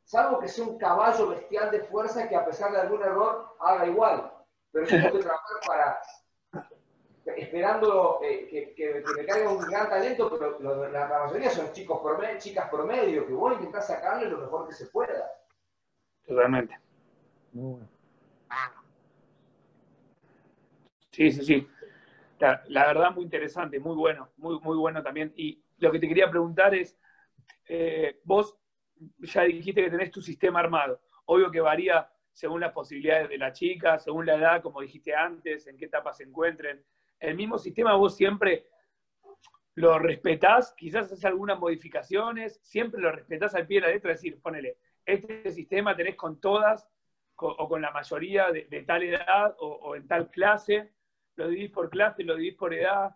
Salvo 0.04 0.40
que 0.40 0.48
sea 0.48 0.66
un 0.66 0.78
caballo 0.80 1.28
bestial 1.30 1.70
de 1.70 1.82
fuerza 1.82 2.28
que 2.28 2.36
a 2.36 2.46
pesar 2.46 2.72
de 2.72 2.82
algún 2.82 3.02
error 3.04 3.56
haga 3.60 3.86
igual. 3.86 4.32
Pero 4.72 4.88
tengo 4.88 5.12
que 5.12 5.20
trabajar 5.20 5.58
para, 5.68 6.02
esperando 7.26 8.20
eh, 8.24 8.48
que, 8.50 8.74
que- 8.74 9.04
que 9.04 9.14
me 9.22 9.26
caiga 9.26 9.50
un 9.52 9.60
gran 9.60 9.90
talento, 9.90 10.30
pero 10.30 10.60
lo- 10.60 10.90
la, 10.90 11.08
la 11.08 11.20
mayoría 11.26 11.50
son 11.50 11.72
chicos 11.72 12.02
promedio, 12.02 12.38
chicas 12.40 12.70
promedio, 12.70 13.26
que 13.26 13.34
voy 13.34 13.54
a 13.54 13.56
intentar 13.58 13.82
sacarle 13.82 14.30
lo 14.30 14.38
mejor 14.40 14.68
que 14.68 14.74
se 14.74 14.88
pueda. 14.88 15.32
Totalmente. 16.26 16.78
Muy 17.54 17.72
bueno. 17.74 17.90
Sí, 21.12 21.32
sí, 21.32 21.44
sí. 21.46 21.68
La, 22.40 22.64
la 22.68 22.88
verdad, 22.88 23.12
muy 23.12 23.24
interesante, 23.24 23.80
muy 23.80 23.96
bueno, 23.96 24.30
muy, 24.38 24.60
muy 24.60 24.76
bueno 24.78 25.02
también. 25.04 25.32
Y 25.36 25.64
lo 25.78 25.92
que 25.92 26.00
te 26.00 26.08
quería 26.08 26.30
preguntar 26.30 26.74
es, 26.76 26.98
eh, 27.70 28.20
vos 28.24 28.58
ya 29.20 29.44
dijiste 29.44 29.84
que 29.84 29.92
tenés 29.92 30.12
tu 30.12 30.22
sistema 30.22 30.60
armado. 30.60 31.02
Obvio 31.26 31.52
que 31.52 31.62
varía 31.62 32.10
según 32.32 32.62
las 32.62 32.72
posibilidades 32.74 33.30
de 33.30 33.38
la 33.38 33.54
chica, 33.54 34.00
según 34.00 34.26
la 34.26 34.36
edad, 34.36 34.62
como 34.62 34.82
dijiste 34.82 35.14
antes, 35.14 35.68
en 35.68 35.78
qué 35.78 35.86
etapa 35.86 36.12
se 36.14 36.24
encuentren. 36.24 36.84
El 37.24 37.36
mismo 37.36 37.58
sistema 37.58 37.96
vos 37.96 38.16
siempre 38.16 38.68
lo 39.76 39.98
respetás, 39.98 40.74
quizás 40.78 41.06
haces 41.06 41.24
algunas 41.26 41.58
modificaciones, 41.58 42.60
siempre 42.62 43.02
lo 43.02 43.12
respetás 43.12 43.56
al 43.56 43.66
pie 43.66 43.80
de 43.80 43.88
la 43.88 43.94
letra, 43.94 44.12
es 44.12 44.20
decir, 44.20 44.42
ponele, 44.42 44.78
este 45.06 45.50
sistema 45.52 45.96
tenés 45.96 46.16
con 46.16 46.40
todas 46.40 46.88
o 47.36 47.68
con 47.68 47.82
la 47.82 47.92
mayoría 47.92 48.52
de, 48.52 48.84
tal 48.86 49.04
edad 49.04 49.56
o, 49.60 49.68
o 49.68 49.96
en 49.96 50.08
tal 50.08 50.30
clase, 50.30 50.92
lo 51.36 51.48
dividís 51.48 51.72
por 51.72 51.90
clase, 51.90 52.24
lo 52.24 52.36
dividís 52.36 52.58
por 52.58 52.74
edad, 52.74 53.16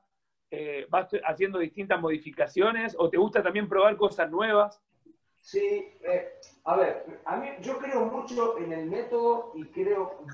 eh, 0.49 0.87
vas 0.89 1.09
haciendo 1.25 1.59
distintas 1.59 1.99
modificaciones 1.99 2.95
o 2.97 3.09
te 3.09 3.17
gusta 3.17 3.43
también 3.43 3.67
probar 3.67 3.97
cosas 3.97 4.31
nuevas. 4.31 4.81
Sí, 5.41 5.93
eh, 6.01 6.39
a 6.63 6.77
ver, 6.77 7.21
a 7.25 7.35
mí 7.35 7.49
yo 7.59 7.77
creo 7.77 8.05
mucho 8.05 8.57
en 8.57 8.71
el 8.71 8.85
método 8.85 9.51
y 9.55 9.65
creo, 9.65 10.25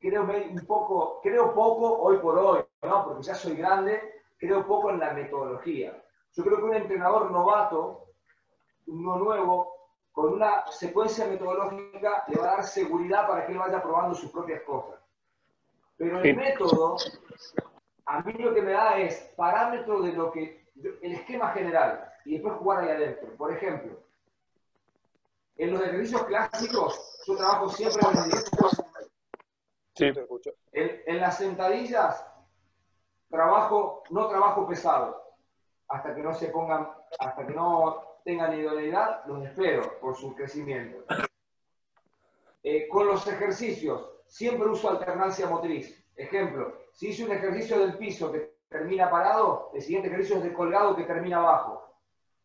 creo 0.00 0.22
un 0.22 0.66
poco, 0.66 1.20
creo 1.22 1.54
poco 1.54 1.98
hoy 1.98 2.18
por 2.18 2.38
hoy, 2.38 2.64
¿no? 2.82 3.04
Porque 3.04 3.22
ya 3.22 3.34
soy 3.34 3.54
grande, 3.54 4.22
creo 4.38 4.66
poco 4.66 4.90
en 4.90 4.98
la 4.98 5.12
metodología. 5.12 6.02
Yo 6.32 6.44
creo 6.44 6.56
que 6.56 6.64
un 6.64 6.74
entrenador 6.74 7.30
novato, 7.30 8.06
uno 8.86 9.16
nuevo, 9.16 9.74
con 10.12 10.32
una 10.32 10.66
secuencia 10.70 11.26
metodológica 11.26 12.24
le 12.28 12.38
va 12.38 12.44
a 12.44 12.54
dar 12.56 12.64
seguridad 12.64 13.28
para 13.28 13.46
que 13.46 13.52
él 13.52 13.58
vaya 13.58 13.82
probando 13.82 14.14
sus 14.14 14.30
propias 14.30 14.62
cosas. 14.62 14.98
Pero 15.96 16.18
el 16.18 16.22
Sí. 16.24 16.32
método, 16.32 16.96
a 18.06 18.20
mí 18.22 18.32
lo 18.32 18.54
que 18.54 18.62
me 18.62 18.72
da 18.72 18.98
es 18.98 19.32
parámetro 19.36 20.00
de 20.00 20.12
lo 20.12 20.32
que, 20.32 20.66
el 21.02 21.12
esquema 21.12 21.50
general, 21.50 22.10
y 22.24 22.34
después 22.34 22.54
jugar 22.54 22.84
ahí 22.84 22.90
adentro. 22.90 23.36
Por 23.36 23.52
ejemplo, 23.52 23.98
en 25.56 25.72
los 25.72 25.82
ejercicios 25.82 26.24
clásicos, 26.24 27.22
yo 27.26 27.36
trabajo 27.36 27.68
siempre 27.68 28.00
en 28.02 28.18
ejercicios 28.18 28.82
Sí. 30.00 30.12
Te 30.14 31.02
en, 31.10 31.20
las 31.20 31.36
sentadillas 31.36 32.26
trabajo, 33.28 34.02
no 34.08 34.28
trabajo 34.28 34.66
pesado. 34.66 35.22
Hasta 35.88 36.14
que 36.14 36.22
no 36.22 36.32
se 36.32 36.48
pongan, 36.48 36.88
hasta 37.18 37.46
que 37.46 37.52
no 37.52 38.18
tengan 38.24 38.58
idoneidad, 38.58 39.24
los 39.26 39.44
espero 39.44 40.00
por 40.00 40.16
su 40.16 40.34
crecimiento. 40.34 41.04
Eh, 42.62 42.88
con 42.88 43.06
los 43.06 43.26
ejercicios, 43.26 44.08
siempre 44.26 44.68
uso 44.68 44.88
alternancia 44.88 45.48
motriz. 45.48 46.02
Ejemplo, 46.16 46.78
si 46.92 47.08
hice 47.08 47.24
un 47.24 47.32
ejercicio 47.32 47.78
del 47.78 47.98
piso 47.98 48.32
que 48.32 48.54
termina 48.70 49.10
parado, 49.10 49.70
el 49.74 49.82
siguiente 49.82 50.08
ejercicio 50.08 50.38
es 50.38 50.44
de 50.44 50.54
colgado 50.54 50.96
que 50.96 51.04
termina 51.04 51.38
abajo. 51.38 51.94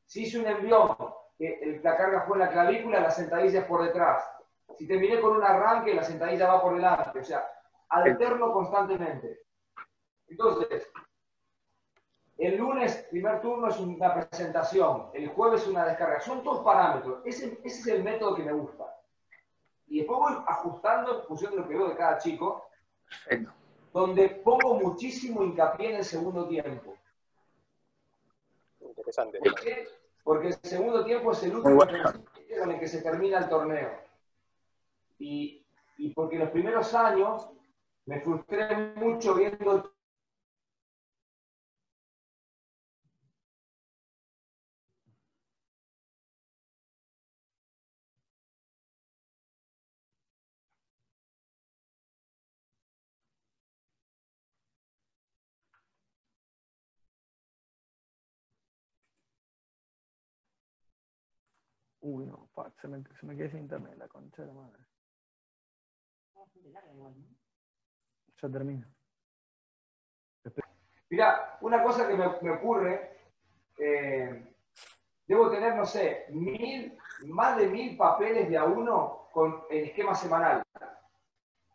Si 0.06 0.24
hice 0.24 0.40
un 0.40 0.48
envión, 0.48 0.96
que 1.38 1.80
la 1.82 1.96
carga 1.96 2.22
fue 2.22 2.36
en 2.36 2.40
la 2.42 2.52
clavícula, 2.52 3.00
la 3.00 3.12
sentadilla 3.12 3.60
es 3.60 3.66
por 3.66 3.84
detrás. 3.84 4.35
Si 4.78 4.88
terminé 4.88 5.20
con 5.22 5.36
un 5.36 5.44
arranque, 5.44 5.94
la 5.94 6.04
sentadilla 6.04 6.54
va 6.54 6.62
por 6.62 6.76
delante. 6.76 7.20
O 7.20 7.24
sea, 7.24 7.46
alterno 7.90 8.52
constantemente. 8.52 9.42
Entonces, 10.28 10.92
el 12.38 12.58
lunes, 12.58 13.08
primer 13.10 13.42
turno 13.42 13.70
es 13.70 13.80
una 13.80 14.14
presentación. 14.14 15.10
El 15.14 15.30
jueves 15.30 15.68
una 15.68 15.86
descarga. 15.86 16.20
Son 16.20 16.44
todos 16.44 16.64
parámetros. 16.64 17.22
Ese, 17.26 17.60
ese 17.64 17.80
es 17.80 17.88
el 17.88 18.04
método 18.04 18.36
que 18.36 18.44
me 18.44 18.52
gusta. 18.52 18.86
Y 19.88 20.00
después 20.00 20.20
voy 20.20 20.44
ajustando 20.48 21.20
en 21.20 21.28
función 21.28 21.52
de 21.52 21.58
lo 21.58 21.68
que 21.68 21.76
veo 21.76 21.90
de 21.90 21.96
cada 21.96 22.18
chico, 22.18 22.68
Perfecto. 23.08 23.54
donde 23.94 24.30
pongo 24.30 24.74
muchísimo 24.76 25.44
hincapié 25.44 25.92
en 25.92 25.96
el 25.98 26.06
segundo 26.06 26.48
tiempo. 26.48 26.96
Interesante. 28.82 29.40
¿Por 29.40 29.56
qué? 29.56 29.88
Porque 30.24 30.48
el 30.48 30.56
segundo 30.56 31.06
tiempo 31.06 31.32
es 31.32 31.44
el 31.44 31.56
último 31.56 31.76
bueno. 31.76 32.12
con 32.60 32.72
el 32.72 32.80
que 32.80 32.88
se 32.88 33.02
termina 33.02 33.38
el 33.38 33.48
torneo. 33.48 34.05
Y, 35.18 35.66
y 35.98 36.14
porque 36.14 36.38
los 36.38 36.50
primeros 36.50 36.94
años 36.94 37.50
me 38.06 38.22
frustré 38.22 38.94
mucho 38.96 39.34
viendo 39.36 39.96
Uy, 62.02 62.26
no, 62.26 62.48
fuck, 62.54 62.80
se 62.80 62.88
me, 62.88 63.04
se 63.20 63.50
sin 63.50 63.60
internet, 63.62 63.98
la 63.98 64.08
concha 64.08 64.46
de 64.46 64.54
madre. 64.54 64.86
Ya 68.42 68.50
termina. 68.50 68.88
Mira, 71.10 71.58
una 71.62 71.84
cosa 71.84 72.08
que 72.08 72.16
me, 72.16 72.52
ocurre, 72.52 73.18
eh, 73.78 74.54
debo 75.28 75.50
tener, 75.50 75.76
no 75.76 75.86
sé, 75.86 76.26
mil, 76.30 76.98
más 77.28 77.58
de 77.58 77.68
mil 77.68 77.96
papeles 77.96 78.50
de 78.50 78.58
a 78.58 78.66
uno 78.66 79.30
con 79.32 79.64
el 79.70 79.86
esquema 79.86 80.16
semanal. 80.16 80.64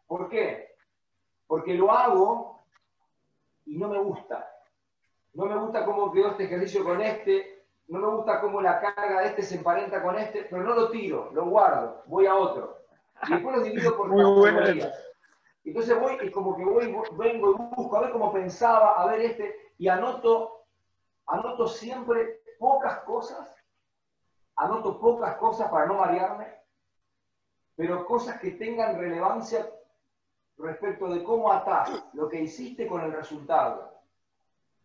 ¿Por 0.06 0.28
qué? 0.28 0.74
Porque 1.46 1.74
lo 1.74 1.90
hago 1.90 2.64
y 3.66 3.76
no 3.76 3.88
me 3.88 3.98
gusta. 3.98 4.50
No 5.34 5.46
me 5.46 5.56
gusta 5.56 5.84
cómo 5.84 6.12
quedó 6.12 6.30
este 6.30 6.44
ejercicio 6.44 6.84
con 6.84 7.00
este, 7.00 7.64
no 7.88 7.98
me 7.98 8.08
gusta 8.08 8.40
cómo 8.40 8.60
la 8.60 8.80
carga 8.80 9.20
de 9.20 9.28
este 9.28 9.42
se 9.42 9.56
emparenta 9.56 10.02
con 10.02 10.16
este, 10.16 10.44
pero 10.44 10.62
no 10.62 10.74
lo 10.74 10.90
tiro, 10.90 11.30
lo 11.32 11.46
guardo, 11.46 12.02
voy 12.06 12.26
a 12.26 12.34
otro. 12.34 12.79
Y 13.28 13.32
después 13.32 13.56
lo 13.56 13.62
divido 13.62 13.96
por 13.96 14.10
categorías. 14.10 15.10
Entonces 15.64 16.00
voy 16.00 16.16
y 16.22 16.30
como 16.30 16.56
que 16.56 16.64
voy, 16.64 16.86
vengo 17.12 17.50
y 17.50 17.76
busco 17.76 17.96
a 17.96 18.00
ver 18.00 18.10
cómo 18.12 18.32
pensaba, 18.32 19.00
a 19.00 19.06
ver 19.06 19.20
este, 19.20 19.72
y 19.78 19.88
anoto, 19.88 20.64
anoto 21.26 21.68
siempre 21.68 22.42
pocas 22.58 23.00
cosas, 23.00 23.54
anoto 24.56 24.98
pocas 24.98 25.36
cosas 25.36 25.70
para 25.70 25.86
no 25.86 25.98
variarme, 25.98 26.46
pero 27.76 28.06
cosas 28.06 28.40
que 28.40 28.52
tengan 28.52 28.98
relevancia 28.98 29.70
respecto 30.58 31.08
de 31.08 31.22
cómo 31.22 31.52
atás 31.52 31.90
lo 32.14 32.28
que 32.28 32.40
hiciste 32.40 32.86
con 32.86 33.02
el 33.02 33.12
resultado. 33.12 33.94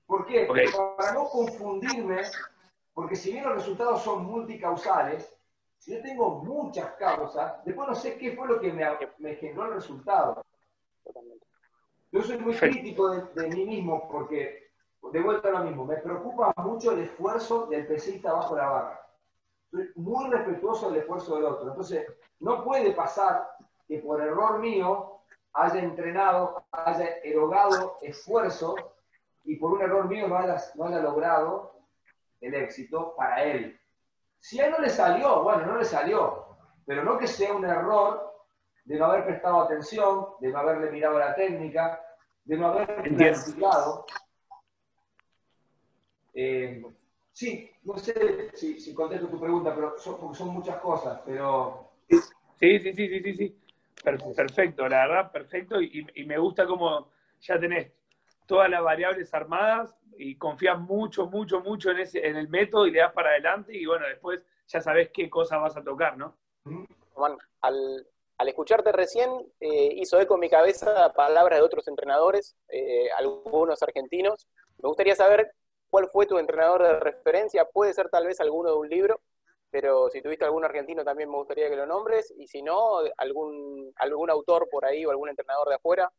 ¿Por 0.06 0.26
qué? 0.26 0.48
Para 0.98 1.14
no 1.14 1.26
confundirme, 1.30 2.22
porque 2.94 3.16
si 3.16 3.32
bien 3.32 3.46
los 3.46 3.56
resultados 3.56 4.02
son 4.04 4.26
multicausales, 4.26 5.35
yo 5.86 6.02
tengo 6.02 6.44
muchas 6.44 6.94
causas, 6.94 7.64
después 7.64 7.88
no 7.88 7.96
sé 7.96 8.18
qué 8.18 8.36
fue 8.36 8.48
lo 8.48 8.60
que 8.60 8.74
me, 8.74 8.86
me 9.20 9.36
generó 9.36 9.66
el 9.66 9.74
resultado. 9.76 10.44
Yo 12.12 12.22
soy 12.22 12.38
muy 12.40 12.56
crítico 12.56 13.10
de, 13.10 13.48
mí 13.50 13.66
mismo 13.66 14.08
porque, 14.10 14.72
de 15.12 15.22
vuelta 15.22 15.50
a 15.50 15.52
lo 15.52 15.60
mismo, 15.60 15.86
me 15.86 15.98
preocupa 15.98 16.54
mucho 16.58 16.92
el 16.92 17.00
esfuerzo 17.00 17.68
del 17.68 17.86
pesista 17.86 18.34
bajo 18.34 18.56
la 18.56 18.68
barra. 18.68 19.02
Soy 19.70 19.92
muy 19.96 20.30
respetuoso 20.30 20.90
del 20.90 21.02
esfuerzo 21.02 21.36
del 21.36 21.46
otro. 21.46 21.70
Entonces, 21.70 22.08
no 22.40 22.64
puede 22.64 22.92
pasar 22.94 23.50
que 23.88 24.00
por 24.00 24.22
error 24.22 24.60
mío 24.60 25.20
haya 25.54 25.80
entrenado, 25.82 26.64
haya 26.72 27.18
erogado 27.24 27.98
esfuerzo 28.02 28.76
y 29.44 29.58
por 29.58 29.74
un 29.74 29.82
error 29.82 30.08
mío 30.08 30.28
no 30.28 30.38
haya, 30.38 30.58
no 30.76 30.86
haya 30.86 31.00
logrado 31.00 31.74
el 32.42 32.56
éxito 32.56 33.14
para 33.16 33.44
él. 33.44 33.80
Si 34.46 34.62
a 34.62 34.68
él 34.68 34.74
no 34.74 34.78
le 34.78 34.92
salió, 34.92 35.42
bueno, 35.42 35.66
no 35.66 35.78
le 35.78 35.84
salió, 35.84 36.46
pero 36.86 37.04
no 37.04 37.18
que 37.18 37.26
sea 37.26 37.52
un 37.52 37.66
error 37.66 38.32
de 38.84 39.00
no 39.00 39.06
haber 39.06 39.26
prestado 39.26 39.62
atención, 39.62 40.28
de 40.40 40.50
no 40.50 40.60
haberle 40.60 40.92
mirado 40.92 41.18
la 41.18 41.34
técnica, 41.34 42.00
de 42.44 42.56
no 42.56 42.68
haber 42.68 43.02
planificado. 43.02 44.06
Eh, 46.36 46.86
sí, 47.32 47.72
no 47.86 47.98
sé 47.98 48.52
si, 48.54 48.94
contesto 48.94 49.30
tu 49.30 49.40
pregunta, 49.40 49.74
pero 49.74 49.98
son, 49.98 50.20
porque 50.20 50.38
son 50.38 50.50
muchas 50.50 50.78
cosas, 50.78 51.22
pero... 51.26 51.90
Sí, 52.08 52.80
sí, 52.80 52.94
sí, 52.94 53.08
sí, 53.08 53.24
sí, 53.24 53.34
sí. 53.34 53.60
Perfecto, 54.04 54.88
la 54.88 55.08
verdad, 55.08 55.32
perfecto. 55.32 55.82
Y, 55.82 56.06
me 56.28 56.38
gusta 56.38 56.68
cómo 56.68 57.10
ya 57.42 57.60
tenés 57.60 57.92
todas 58.46 58.70
las 58.70 58.84
variables 58.84 59.34
armadas 59.34 59.96
y 60.18 60.38
confías 60.38 60.80
mucho, 60.80 61.28
mucho, 61.28 61.62
mucho 61.62 61.92
en, 61.92 62.00
ese, 62.00 62.26
en 62.26 62.36
el 62.36 62.50
método 62.50 62.88
y 62.88 62.92
le 62.92 63.00
das 63.00 63.14
para 63.14 63.30
adelante 63.30 63.76
y 63.76 63.86
bueno, 63.86 64.08
después 64.08 64.42
ya 64.68 64.82
sabes 64.82 65.10
qué 65.14 65.30
cosa 65.30 65.58
vas 65.58 65.78
a 65.78 65.84
tocar, 65.84 66.18
¿no? 66.18 66.36
Juan, 67.14 67.38
al, 67.62 68.08
al 68.38 68.48
escucharte 68.50 68.92
recién, 68.92 69.32
eh, 69.60 69.94
hizo 69.96 70.20
eco 70.20 70.34
en 70.34 70.42
mi 70.42 70.50
cabeza 70.50 71.14
palabras 71.14 71.60
de 71.60 71.66
otros 71.66 71.88
entrenadores, 71.88 72.56
eh, 72.70 73.10
algunos 73.18 73.82
argentinos. 73.82 74.48
Me 74.82 74.90
gustaría 74.90 75.16
saber 75.16 75.54
cuál 75.90 76.10
fue 76.10 76.26
tu 76.26 76.38
entrenador 76.38 76.84
de 76.84 77.00
referencia. 77.00 77.66
Puede 77.66 77.94
ser 77.94 78.10
tal 78.10 78.28
vez 78.28 78.42
alguno 78.42 78.72
de 78.72 78.78
un 78.78 78.90
libro, 78.90 79.22
pero 79.70 80.10
si 80.10 80.22
tuviste 80.22 80.44
algún 80.44 80.66
argentino 80.66 81.06
también 81.06 81.30
me 81.30 81.38
gustaría 81.38 81.70
que 81.70 81.78
lo 81.78 81.86
nombres. 81.86 82.34
Y 82.38 82.48
si 82.48 82.62
no, 82.62 83.00
algún, 83.18 83.94
algún 83.98 84.30
autor 84.30 84.68
por 84.70 84.86
ahí 84.86 85.06
o 85.06 85.12
algún 85.12 85.30
entrenador 85.30 85.70
de 85.70 85.76
afuera. 85.76 86.12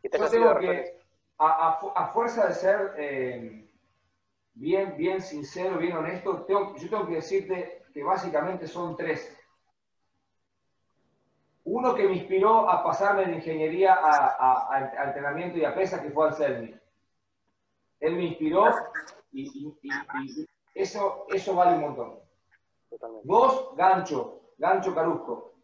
Que 0.00 0.08
te 0.08 0.18
Yo 0.18 0.30
tengo 0.30 0.58
que, 0.58 1.05
a, 1.38 2.10
fuerza 2.12 2.46
de 2.46 2.54
ser 2.54 2.94
eh, 2.96 3.70
bien, 4.54 4.96
bien 4.96 5.20
sincero, 5.20 5.78
bien 5.78 5.96
honesto, 5.96 6.46
yo 6.48 6.74
tengo 6.90 7.06
que 7.06 7.16
decirte 7.16 7.82
que 7.92 8.02
básicamente 8.02 8.66
son 8.66 8.96
tres 8.96 9.36
uno 11.66 11.94
que 11.96 12.06
me 12.06 12.14
inspiró 12.14 12.70
a 12.70 12.82
pasarme 12.82 13.26
de 13.26 13.34
ingeniería 13.34 13.98
a, 14.00 15.04
entrenamiento 15.04 15.58
y 15.58 15.64
a 15.64 15.74
pesa, 15.74 16.00
que 16.00 16.10
fue 16.10 16.28
Anselmi. 16.28 16.74
Él 17.98 18.14
me 18.14 18.24
inspiró 18.24 18.72
y, 19.32 19.74
eso, 20.74 21.26
eso 21.28 21.54
vale 21.56 21.74
un 21.74 21.80
montón. 21.80 22.20
Dos, 23.24 23.74
Gancho, 23.76 24.52
Gancho 24.58 24.94
Carusco, 24.94 25.54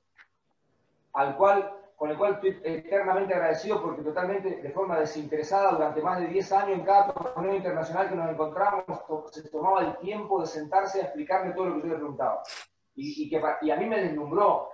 al 1.12 1.37
cual, 1.37 1.73
con 2.03 2.11
el 2.11 2.19
cual 2.19 2.33
estoy 2.33 2.61
eternamente 2.65 3.33
agradecido 3.33 3.81
porque 3.81 4.03
totalmente 4.03 4.57
de 4.57 4.71
forma 4.71 4.99
desinteresada 4.99 5.71
durante 5.71 6.03
más 6.03 6.19
de 6.19 6.27
10 6.27 6.53
años 6.53 6.79
en 6.81 6.85
cada 6.85 7.15
torneo 7.15 7.55
internacional 7.55 8.09
que 8.09 8.17
nos 8.17 8.29
encontramos, 8.29 8.85
se 9.31 9.49
tomaba 9.49 9.83
el 9.83 9.97
tiempo 9.99 10.41
de 10.41 10.49
sentarse 10.49 10.99
a 11.01 11.05
explicarme 11.05 11.53
todo 11.53 11.67
lo 11.67 11.77
que 11.77 11.83
yo 11.83 11.95
le 11.95 12.01
preguntaba. 12.01 12.43
Y, 12.97 13.31
que, 13.31 13.41
y 13.61 13.71
a 13.71 13.77
mí 13.77 13.87
me 13.87 14.01
deslumbró 14.01 14.69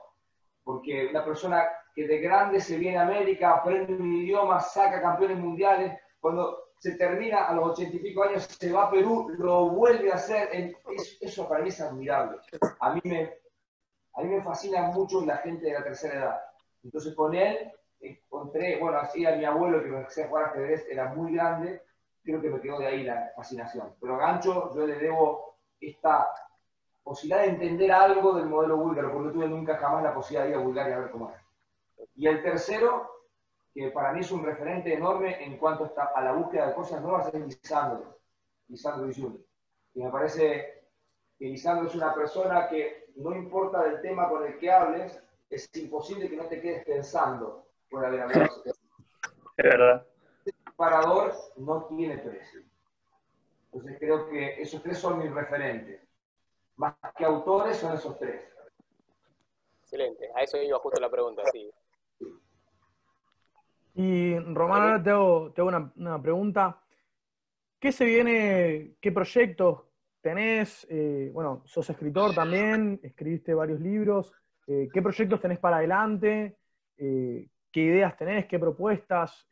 porque 0.65 1.09
una 1.09 1.23
persona 1.23 1.69
que 1.95 2.07
de 2.07 2.19
grande 2.19 2.63
se 2.63 2.79
viene 2.79 2.97
a 2.97 3.03
América, 3.03 3.57
aprende 3.57 3.93
un 3.93 4.11
idioma, 4.11 4.59
saca 4.61 5.03
campeones 5.03 5.37
mundiales, 5.37 6.01
cuando 6.21 6.71
se 6.79 6.97
termina 6.97 7.45
a 7.45 7.53
los 7.53 7.73
ochenta 7.73 7.95
y 7.95 7.99
pico 7.99 8.23
años, 8.23 8.45
se 8.45 8.73
va 8.73 8.85
a 8.85 8.91
Perú, 8.91 9.29
lo 9.37 9.69
vuelve 9.69 10.11
a 10.11 10.15
hacer, 10.15 10.49
eso, 11.21 11.47
para 11.47 11.63
mí 11.63 11.69
es 11.69 11.79
admirable. 11.83 12.39
A 12.81 12.95
mí, 12.95 13.03
me, 13.05 13.35
a 14.15 14.23
mí 14.23 14.29
me 14.31 14.43
fascina 14.43 14.81
mucho 14.93 15.23
la 15.27 15.37
gente 15.37 15.67
de 15.67 15.75
la 15.75 15.85
tercera 15.85 16.15
edad. 16.15 16.49
Entonces 16.83 17.15
con 17.15 17.35
él 17.35 17.73
encontré, 18.01 18.79
bueno, 18.79 18.99
así 18.99 19.27
a 19.27 19.37
mi 19.37 19.45
abuelo 19.45 19.83
que 19.83 19.89
me 19.89 19.99
empecé 19.99 20.25
a 20.25 20.29
jugar 20.29 20.45
ajedrez, 20.47 20.87
era 20.89 21.13
muy 21.15 21.35
grande, 21.35 21.83
creo 22.23 22.41
que 22.41 22.51
me 22.51 22.61
quedó 22.61 22.79
de 22.79 22.87
ahí 22.87 23.03
la 23.03 23.33
fascinación. 23.35 23.95
Pero 24.01 24.17
Gancho 24.17 24.75
yo 24.75 24.87
le 24.87 24.97
debo 24.97 25.57
esta 25.81 26.29
posibilidad 27.03 27.43
de 27.43 27.51
entender 27.51 27.91
algo 27.91 28.35
del 28.35 28.47
modelo 28.47 28.77
búlgaro, 28.77 29.13
porque 29.13 29.27
no 29.29 29.33
tuve 29.33 29.49
nunca 29.49 29.77
jamás 29.77 30.03
la 30.03 30.15
posibilidad 30.15 30.45
de 30.45 30.51
ir 30.51 30.57
a 30.57 30.65
Bulgaria 30.65 30.97
a 30.97 31.01
ver 31.01 31.11
cómo 31.11 31.31
es. 31.31 32.09
Y 32.17 32.27
el 32.27 32.43
tercero, 32.43 33.11
que 33.75 33.91
para 33.91 34.13
mí 34.13 34.21
es 34.21 34.31
un 34.31 34.45
referente 34.45 34.93
enorme 34.93 35.43
en 35.43 35.57
cuanto 35.57 35.93
a 35.97 36.23
la 36.23 36.33
búsqueda 36.33 36.69
de 36.69 36.75
cosas 36.75 37.01
nuevas, 37.01 37.33
es 37.33 37.41
Lisandro, 37.41 38.19
Lisandro 38.69 39.07
Villuni. 39.07 39.45
Y 39.95 40.03
me 40.03 40.11
parece 40.11 40.85
que 41.39 41.47
Lisandro 41.47 41.89
es 41.89 41.95
una 41.95 42.15
persona 42.15 42.69
que 42.69 43.07
no 43.17 43.35
importa 43.35 43.83
del 43.83 44.01
tema 44.01 44.29
con 44.29 44.45
el 44.45 44.59
que 44.59 44.71
hables, 44.71 45.21
es 45.51 45.69
imposible 45.77 46.29
que 46.29 46.37
no 46.37 46.45
te 46.45 46.61
quedes 46.61 46.85
pensando 46.85 47.67
por 47.91 48.05
haber 48.05 48.23
hablado. 48.23 48.63
Es 48.65 48.75
verdad. 49.57 50.07
El 50.45 50.55
parador 50.77 51.35
no 51.57 51.85
tiene 51.87 52.19
precio. 52.19 52.63
Entonces 53.73 53.99
creo 53.99 54.29
que 54.29 54.63
esos 54.63 54.83
tres 54.83 54.99
son 54.99 55.19
mis 55.19 55.33
referentes 55.33 56.09
más 56.79 56.95
que 57.17 57.25
autores 57.25 57.77
son 57.77 57.95
esos 57.95 58.19
tres. 58.19 58.41
Excelente, 59.83 60.29
a 60.35 60.43
eso 60.43 60.63
iba 60.63 60.79
justo 60.79 61.01
la 61.01 61.11
pregunta, 61.11 61.43
sí. 61.53 61.71
Y 63.95 64.39
Román, 64.39 64.83
ahora 64.83 65.03
te 65.03 65.11
hago, 65.11 65.53
una, 65.97 66.23
pregunta. 66.23 66.81
¿Qué 67.81 67.91
se 67.91 68.05
viene, 68.05 68.97
qué 69.01 69.11
proyectos 69.11 69.83
tenés? 70.21 70.87
Eh, 70.89 71.31
bueno, 71.33 71.63
sos 71.65 71.91
escritor 71.91 72.35
también, 72.35 73.01
escribiste 73.03 73.55
varios 73.55 73.81
libros. 73.81 74.33
Eh, 74.71 74.89
¿Qué 74.93 75.01
proyectos 75.01 75.41
tenés 75.41 75.59
para 75.59 75.79
adelante? 75.79 76.59
Eh, 76.99 77.49
¿Qué 77.73 77.81
ideas 77.81 78.17
tenés? 78.17 78.47
¿Qué 78.47 78.59
propuestas? 78.59 79.49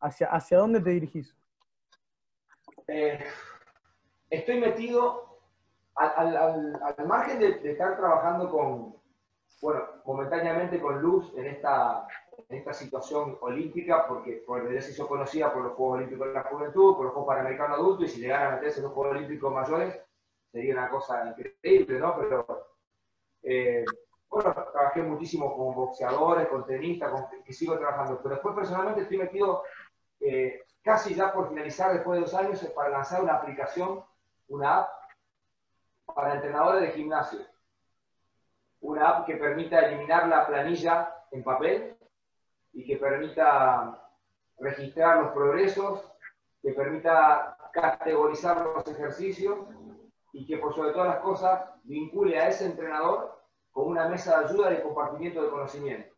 hacia, 0.00 0.26
¿Hacia 0.28 0.58
dónde 0.58 0.80
te 0.80 0.90
dirigís? 0.90 1.36
estoy 4.30 4.58
metido 4.58 5.30
al, 5.94 7.06
margen 7.06 7.38
de, 7.38 7.70
estar 7.70 7.96
trabajando 7.96 8.50
con, 8.50 8.96
bueno, 9.60 9.84
momentáneamente 10.04 10.80
con 10.80 11.00
Luz 11.00 11.32
en 11.36 11.46
esta, 11.46 12.06
situación 12.72 13.36
olímpica, 13.42 14.08
porque 14.08 14.42
por 14.46 14.66
ella 14.66 14.80
se 14.80 14.92
hizo 14.92 15.06
conocida 15.06 15.52
por 15.52 15.62
los 15.62 15.74
Juegos 15.74 15.98
Olímpicos 15.98 16.28
de 16.28 16.34
la 16.34 16.44
Juventud, 16.44 16.96
por 16.96 17.04
los 17.04 17.12
Juegos 17.12 17.28
Panamericanos 17.28 17.78
Adultos, 17.78 18.06
y 18.06 18.08
si 18.08 18.20
llegaran 18.20 18.52
a 18.52 18.56
meterse 18.56 18.78
en 18.78 18.84
los 18.84 18.92
Juegos 18.92 19.16
Olímpicos 19.16 19.52
mayores, 19.52 20.00
sería 20.50 20.74
una 20.74 20.88
cosa 20.88 21.28
increíble, 21.28 22.00
¿no? 22.00 22.16
Pero, 22.18 22.66
eh, 23.42 23.84
bueno, 24.30 24.54
trabajé 24.72 25.02
muchísimo 25.02 25.56
con 25.56 25.74
boxeadores, 25.74 26.48
con 26.48 26.64
tenistas, 26.64 27.10
con 27.10 27.26
que 27.44 27.52
sigo 27.52 27.76
trabajando, 27.76 28.20
pero 28.22 28.36
después 28.36 28.54
personalmente 28.54 29.02
estoy 29.02 29.18
metido 29.18 29.64
eh, 30.20 30.62
casi 30.82 31.14
ya 31.14 31.32
por 31.32 31.48
finalizar, 31.48 31.92
después 31.92 32.18
de 32.18 32.26
dos 32.26 32.34
años, 32.34 32.64
para 32.74 32.90
lanzar 32.90 33.22
una 33.22 33.34
aplicación, 33.34 34.04
una 34.48 34.78
app 34.78 34.90
para 36.14 36.34
entrenadores 36.34 36.82
de 36.82 36.90
gimnasio. 36.92 37.40
Una 38.80 39.08
app 39.08 39.26
que 39.26 39.36
permita 39.36 39.80
eliminar 39.80 40.28
la 40.28 40.46
planilla 40.46 41.14
en 41.32 41.42
papel 41.42 41.96
y 42.72 42.86
que 42.86 42.96
permita 42.96 44.00
registrar 44.58 45.22
los 45.22 45.32
progresos, 45.32 46.04
que 46.62 46.72
permita 46.72 47.56
categorizar 47.72 48.64
los 48.64 48.86
ejercicios 48.86 49.58
y 50.32 50.46
que 50.46 50.58
por 50.58 50.74
sobre 50.74 50.92
todas 50.92 51.08
las 51.08 51.20
cosas 51.20 51.62
vincule 51.84 52.38
a 52.38 52.48
ese 52.48 52.66
entrenador 52.66 53.39
con 53.72 53.88
una 53.88 54.08
mesa 54.08 54.40
de 54.40 54.46
ayuda 54.46 54.72
y 54.72 54.76
de 54.76 54.82
compartimiento 54.82 55.42
de 55.42 55.50
conocimiento. 55.50 56.14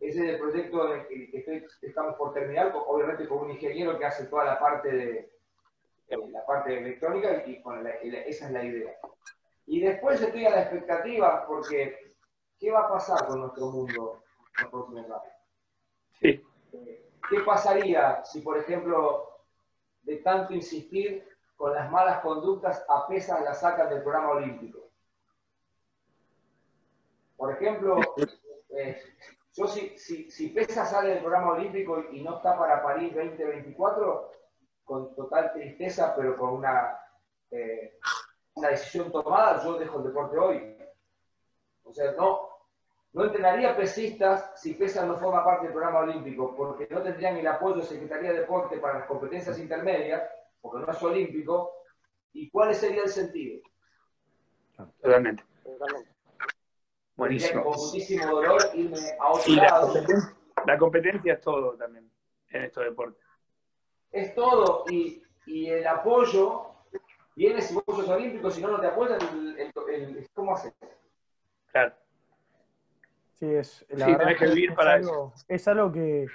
Ese 0.00 0.24
es 0.24 0.30
el 0.30 0.38
proyecto 0.38 0.94
en 0.94 1.00
el 1.10 1.30
que 1.30 1.66
estamos 1.82 2.14
por 2.16 2.32
terminar, 2.32 2.72
obviamente 2.74 3.28
con 3.28 3.38
un 3.38 3.50
ingeniero 3.50 3.98
que 3.98 4.06
hace 4.06 4.26
toda 4.26 4.44
la 4.44 4.58
parte 4.58 4.90
de 4.90 5.30
la 6.08 6.44
parte 6.44 6.78
electrónica 6.78 7.44
y 7.46 7.62
esa 8.26 8.46
es 8.46 8.52
la 8.52 8.64
idea. 8.64 8.98
Y 9.66 9.80
después 9.80 10.20
estoy 10.20 10.46
a 10.46 10.50
la 10.50 10.62
expectativa 10.62 11.46
porque 11.46 12.14
¿qué 12.58 12.70
va 12.70 12.80
a 12.80 12.88
pasar 12.88 13.26
con 13.26 13.40
nuestro 13.40 13.66
mundo 13.66 14.22
en 14.56 14.62
los 14.62 14.70
próximos 14.70 15.04
años? 15.04 15.34
Sí. 16.18 16.44
¿Qué 17.28 17.40
pasaría 17.40 18.24
si, 18.24 18.40
por 18.40 18.58
ejemplo, 18.58 19.28
de 20.02 20.16
tanto 20.16 20.54
insistir 20.54 21.28
con 21.56 21.74
las 21.74 21.90
malas 21.90 22.20
conductas 22.20 22.84
a 22.88 23.06
pesas 23.06 23.42
la 23.42 23.54
sacan 23.54 23.88
del 23.90 24.02
programa 24.02 24.30
olímpico? 24.30 24.89
Por 27.40 27.52
ejemplo, 27.52 27.98
eh, 28.68 29.02
yo 29.54 29.66
si, 29.66 29.96
si, 29.98 30.30
si 30.30 30.48
Pesa 30.48 30.84
sale 30.84 31.08
del 31.08 31.20
programa 31.20 31.52
olímpico 31.52 32.04
y 32.12 32.20
no 32.20 32.36
está 32.36 32.58
para 32.58 32.82
París 32.82 33.14
2024, 33.14 34.30
con 34.84 35.14
total 35.14 35.50
tristeza, 35.54 36.14
pero 36.14 36.36
con 36.36 36.50
una, 36.50 36.98
eh, 37.50 37.98
una 38.52 38.68
decisión 38.68 39.10
tomada, 39.10 39.64
yo 39.64 39.78
dejo 39.78 40.00
el 40.00 40.04
deporte 40.04 40.36
hoy. 40.36 40.76
O 41.84 41.94
sea, 41.94 42.12
no, 42.12 42.46
no 43.14 43.24
entrenaría 43.24 43.74
pesistas 43.74 44.52
si 44.60 44.74
PESA 44.74 45.06
no 45.06 45.16
forma 45.16 45.42
parte 45.42 45.64
del 45.64 45.72
programa 45.72 46.00
olímpico, 46.00 46.54
porque 46.54 46.88
no 46.90 47.00
tendrían 47.00 47.38
el 47.38 47.46
apoyo 47.46 47.76
de 47.76 47.84
Secretaría 47.84 48.32
de 48.32 48.40
Deporte 48.40 48.76
para 48.76 48.98
las 48.98 49.08
competencias 49.08 49.58
intermedias, 49.58 50.30
porque 50.60 50.84
no 50.84 50.92
es 50.92 51.02
olímpico. 51.02 51.72
¿Y 52.34 52.50
cuál 52.50 52.74
sería 52.74 53.04
el 53.04 53.08
sentido? 53.08 53.62
Totalmente. 55.64 56.09
Buenísimo. 57.20 57.64
Con 57.64 57.76
muchísimo 57.76 58.26
dolor 58.26 58.62
irme 58.72 58.98
a 59.20 59.30
otro 59.30 59.54
lado. 59.54 59.92
La 60.66 60.78
competencia, 60.78 61.34
es 61.34 61.40
todo 61.42 61.76
también 61.76 62.10
en 62.48 62.64
estos 62.64 62.82
deportes. 62.82 63.22
Es 64.10 64.34
todo. 64.34 64.86
Y, 64.88 65.22
y 65.44 65.66
el 65.68 65.86
apoyo 65.86 66.70
viene 67.36 67.60
si 67.60 67.74
vos 67.74 67.84
sos 67.86 68.08
olímpico, 68.08 68.50
si 68.50 68.62
no, 68.62 68.68
no 68.68 68.80
te 68.80 68.86
apoyan, 68.86 69.18
¿cómo 70.32 70.54
haces? 70.54 70.72
Claro. 71.70 71.94
Sí, 73.34 73.54
es, 73.54 73.84
la 73.90 74.06
sí, 74.06 74.16
tenés 74.16 74.38
que 74.38 74.46
vivir 74.46 74.74
para 74.74 74.96
eso. 74.96 75.34
Es 75.46 75.68
algo 75.68 75.92
que, 75.92 76.26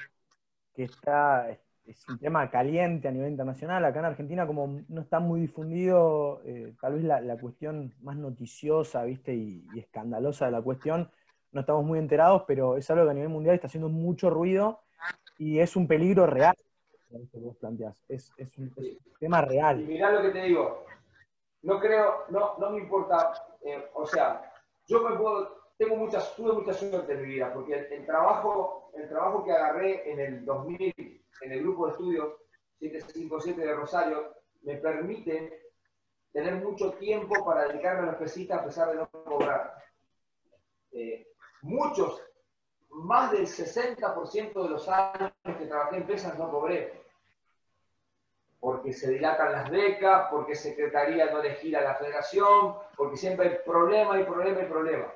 que 0.75 0.83
está, 0.83 1.49
es 1.85 2.07
un 2.09 2.17
tema 2.17 2.49
caliente 2.49 3.07
a 3.07 3.11
nivel 3.11 3.31
internacional. 3.31 3.85
Acá 3.85 3.99
en 3.99 4.05
Argentina, 4.05 4.47
como 4.47 4.81
no 4.87 5.01
está 5.01 5.19
muy 5.19 5.39
difundido, 5.39 6.41
eh, 6.43 6.73
tal 6.81 6.95
vez 6.95 7.03
la, 7.03 7.37
cuestión 7.37 7.93
más 8.01 8.15
noticiosa, 8.15 9.03
¿viste? 9.03 9.33
Y, 9.33 9.65
escandalosa 9.77 10.45
de 10.45 10.51
la 10.51 10.61
cuestión, 10.61 11.11
no 11.51 11.61
estamos 11.61 11.85
muy 11.85 11.99
enterados, 11.99 12.43
pero 12.47 12.75
es 12.77 12.89
algo 12.89 13.05
que 13.05 13.11
a 13.11 13.13
nivel 13.13 13.29
mundial 13.29 13.55
está 13.55 13.67
haciendo 13.67 13.89
mucho 13.89 14.29
ruido 14.29 14.81
y 15.37 15.59
es 15.59 15.75
un 15.75 15.87
peligro 15.87 16.25
real. 16.25 16.55
Que 17.31 17.39
vos 17.39 17.55
planteás. 17.57 18.03
Es, 18.09 18.31
es, 18.37 18.57
un, 18.57 18.73
tema 19.19 19.41
real. 19.41 19.81
Y 19.81 19.85
mirá 19.85 20.11
lo 20.11 20.21
que 20.21 20.29
te 20.29 20.43
digo. 20.43 20.85
No 21.61 21.79
creo, 21.79 22.25
no, 22.29 22.57
no 22.59 22.71
me 22.71 22.79
importa, 22.79 23.31
eh, 23.63 23.89
o 23.93 24.05
sea, 24.05 24.51
yo 24.87 25.01
me 25.07 25.15
puedo 25.15 25.64
tengo 25.77 25.97
muchas, 25.97 26.35
tuve 26.35 26.53
mucha 26.53 26.73
suerte 26.73 27.13
en 27.13 27.21
mi 27.21 27.27
vida, 27.33 27.53
porque 27.53 27.87
el, 27.91 28.05
trabajo, 28.05 28.91
el 28.95 29.09
trabajo 29.09 29.43
que 29.43 29.51
agarré 29.51 30.09
en 30.09 30.19
el 30.19 30.45
2000 30.45 30.93
en 31.41 31.51
el 31.51 31.61
grupo 31.61 31.85
de 31.85 31.91
estudios 31.91 32.33
757 32.79 33.61
de 33.61 33.75
Rosario 33.75 34.33
me 34.61 34.77
permite 34.77 35.71
tener 36.31 36.55
mucho 36.55 36.93
tiempo 36.93 37.45
para 37.45 37.67
dedicarme 37.67 38.03
a 38.03 38.11
los 38.11 38.15
pesistas 38.15 38.59
a 38.59 38.65
pesar 38.65 38.89
de 38.89 38.95
no 38.95 39.09
cobrar. 39.09 39.75
Eh, 40.91 41.27
muchos, 41.61 42.21
más 42.89 43.31
del 43.31 43.45
60% 43.45 44.63
de 44.63 44.69
los 44.69 44.87
años 44.87 45.33
que 45.43 45.65
trabajé 45.65 45.97
en 45.97 46.07
pesas 46.07 46.37
no 46.37 46.49
cobré. 46.49 47.03
Porque 48.59 48.93
se 48.93 49.11
dilatan 49.11 49.51
las 49.51 49.69
becas, 49.69 50.27
porque 50.31 50.55
Secretaría 50.55 51.29
no 51.31 51.41
le 51.41 51.55
gira 51.55 51.81
a 51.81 51.83
la 51.83 51.95
federación, 51.95 52.75
porque 52.95 53.17
siempre 53.17 53.49
hay 53.49 53.57
problema 53.65 54.19
y 54.19 54.23
problema 54.23 54.61
y 54.61 54.65
problema 54.65 55.13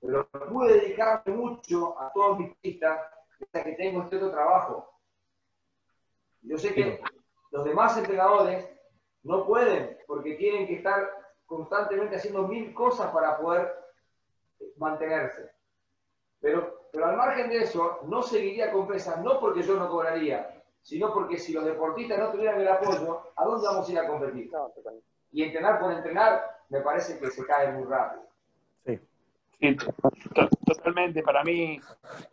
pero 0.00 0.28
pude 0.28 0.74
dedicarme 0.74 1.34
mucho 1.34 1.98
a 2.00 2.10
todos 2.12 2.38
mis 2.38 2.54
pistas, 2.56 3.00
hasta 3.40 3.64
que 3.64 3.72
tengo 3.72 4.02
este 4.02 4.16
otro 4.16 4.30
trabajo. 4.30 4.90
Yo 6.42 6.56
sé 6.56 6.74
que 6.74 7.00
los 7.50 7.64
demás 7.64 7.96
entrenadores 7.96 8.68
no 9.22 9.46
pueden, 9.46 9.98
porque 10.06 10.34
tienen 10.34 10.66
que 10.66 10.76
estar 10.76 11.10
constantemente 11.44 12.16
haciendo 12.16 12.46
mil 12.46 12.72
cosas 12.72 13.12
para 13.12 13.38
poder 13.38 13.74
mantenerse. 14.76 15.50
Pero, 16.40 16.88
pero 16.92 17.06
al 17.06 17.16
margen 17.16 17.50
de 17.50 17.58
eso, 17.58 17.98
no 18.04 18.22
seguiría 18.22 18.72
con 18.72 18.86
pesas, 18.86 19.22
no 19.22 19.38
porque 19.38 19.62
yo 19.62 19.74
no 19.74 19.90
cobraría, 19.90 20.62
sino 20.80 21.12
porque 21.12 21.38
si 21.38 21.52
los 21.52 21.64
deportistas 21.64 22.18
no 22.18 22.30
tuvieran 22.30 22.60
el 22.60 22.68
apoyo, 22.68 23.32
¿a 23.36 23.44
dónde 23.44 23.66
vamos 23.66 23.88
a 23.88 23.92
ir 23.92 23.98
a 23.98 24.06
competir? 24.06 24.50
Y 25.32 25.42
entrenar 25.42 25.78
por 25.78 25.92
entrenar, 25.92 26.58
me 26.70 26.80
parece 26.80 27.18
que 27.18 27.30
se 27.30 27.44
cae 27.44 27.72
muy 27.72 27.84
rápido. 27.84 28.29
Totalmente, 30.64 31.22
para 31.22 31.44
mí, 31.44 31.78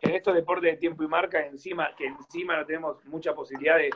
en 0.00 0.10
estos 0.14 0.34
deportes 0.34 0.72
de 0.72 0.78
tiempo 0.78 1.02
y 1.02 1.08
marca, 1.08 1.44
encima, 1.44 1.94
que 1.94 2.06
encima 2.06 2.56
no 2.56 2.64
tenemos 2.64 3.04
mucha 3.04 3.34
posibilidad 3.34 3.76
de, 3.76 3.90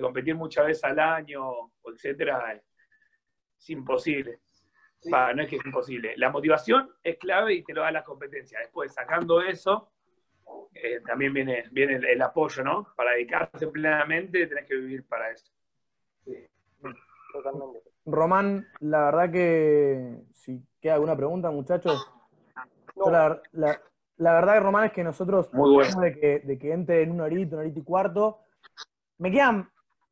competir 0.00 0.34
muchas 0.34 0.66
veces 0.66 0.84
al 0.84 0.98
año, 0.98 1.70
etcétera, 1.84 2.60
es 3.58 3.70
imposible. 3.70 4.40
no 5.04 5.42
es 5.42 5.48
que 5.48 5.56
es 5.56 5.64
imposible. 5.64 6.14
La 6.16 6.30
motivación 6.30 6.90
es 7.02 7.18
clave 7.18 7.54
y 7.54 7.62
te 7.62 7.74
lo 7.74 7.82
da 7.82 7.92
la 7.92 8.02
competencia. 8.02 8.58
Después, 8.58 8.92
sacando 8.92 9.42
eso, 9.42 9.92
eh, 10.74 11.00
también 11.06 11.32
viene, 11.32 11.64
viene 11.70 11.96
el, 11.96 12.22
apoyo, 12.22 12.64
¿no? 12.64 12.88
Para 12.96 13.12
dedicarse 13.12 13.66
plenamente, 13.68 14.46
tenés 14.46 14.66
que 14.66 14.76
vivir 14.76 15.06
para 15.06 15.30
eso. 15.30 15.52
Román, 18.04 18.66
la 18.80 19.04
verdad 19.04 19.30
que 19.30 20.16
si 20.32 20.60
queda 20.80 20.94
alguna 20.94 21.16
pregunta, 21.16 21.50
muchachos, 21.50 22.10
la, 23.10 24.32
verdad, 24.32 24.62
Román, 24.62 24.84
es 24.84 24.92
que 24.92 25.04
nosotros, 25.04 25.50
de 26.00 26.18
que, 26.18 26.40
de 26.40 26.58
que 26.58 26.72
entre 26.72 27.02
en 27.02 27.12
un 27.12 27.20
horito, 27.20 27.56
un 27.56 27.62
horito 27.62 27.80
y 27.80 27.84
cuarto, 27.84 28.40
me 29.18 29.30
quedan, 29.30 29.68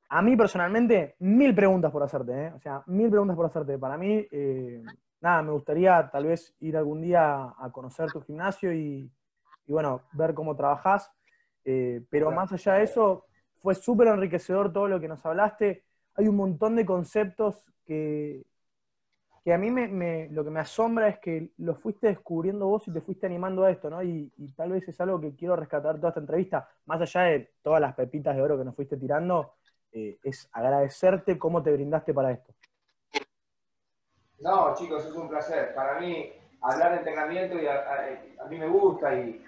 a 0.09 0.22
mí 0.22 0.36
personalmente, 0.36 1.14
mil 1.20 1.55
preguntas 1.55 1.93
por 1.93 2.03
hacerte, 2.03 2.47
¿eh? 2.47 2.53
O 2.55 2.61
sea, 2.61 2.82
mil 2.86 3.09
preguntas 3.09 3.36
por 3.36 3.47
hacerte. 3.47 3.78
Para 3.78 3.97
mí, 3.97 4.26
eh, 4.30 4.82
nada, 5.20 5.43
me 5.43 5.53
gustaría 5.53 6.11
tal 6.11 6.26
vez 6.26 6.55
ir 6.61 6.76
algún 6.76 7.01
día 7.01 7.55
a 7.57 7.70
conocer 7.72 8.11
tu 8.11 8.20
gimnasio 8.20 8.72
y, 8.72 9.11
bueno, 9.68 10.03
ver 10.12 10.34
cómo 10.34 10.57
trabajás. 10.57 11.11
Eh, 11.64 12.05
pero 12.11 12.30
más 12.32 12.53
allá 12.53 12.74
de 12.74 12.84
eso, 12.84 13.26
fue 13.59 13.74
súper 13.74 14.09
enriquecedor 14.09 14.72
todo 14.72 14.88
lo 14.88 14.99
que 14.99 15.09
nos 15.09 15.24
hablaste. 15.24 15.84
Hay 16.14 16.26
un 16.26 16.36
montón 16.36 16.74
de 16.74 16.84
conceptos 16.84 17.70
que, 17.84 18.45
que 19.43 19.55
a 19.55 19.59
mí 19.59 19.70
me, 19.70 20.28
lo 20.30 20.45
que 20.45 20.51
me 20.51 20.61
asombra 20.61 21.09
es 21.09 21.18
que 21.18 21.53
lo 21.59 21.74
fuiste 21.74 22.09
descubriendo 22.09 22.66
vos 22.66 22.86
y 22.88 22.93
te 22.93 23.01
fuiste 23.01 23.26
animando 23.26 23.64
a 23.64 23.70
esto, 23.70 23.88
¿no? 23.88 24.03
Y, 24.03 24.30
tal 24.55 24.72
vez 24.72 24.86
es 24.88 25.01
algo 25.01 25.20
que 25.20 25.34
quiero 25.34 25.57
rescatar 25.57 25.97
toda 25.97 26.09
esta 26.09 26.20
entrevista, 26.20 26.68
más 26.86 27.01
allá 27.01 27.22
de 27.22 27.53
todas 27.62 27.80
las 27.80 27.95
pepitas 27.95 28.36
de 28.36 28.43
oro 28.43 28.59
que 28.59 28.64
nos 28.64 28.76
fuiste 28.76 28.99
tirando, 28.99 29.55
eh, 29.93 30.18
es 30.22 30.49
agradecerte 30.53 31.38
cómo 31.38 31.62
te 31.62 31.72
brindaste 31.72 32.12
para 32.12 32.32
esto. 32.32 32.55
No, 34.41 34.74
chicos, 34.74 35.05
es 35.07 35.14
un 35.14 35.28
placer. 35.28 35.74
Para 35.74 35.99
mí, 36.01 36.32
hablar 36.62 36.93
de 36.93 36.99
entrenamiento 36.99 37.59
y 37.59 37.66
a, 37.66 38.47
mí 38.49 38.59
me 38.59 38.68
gusta 38.68 39.14
y, 39.14 39.43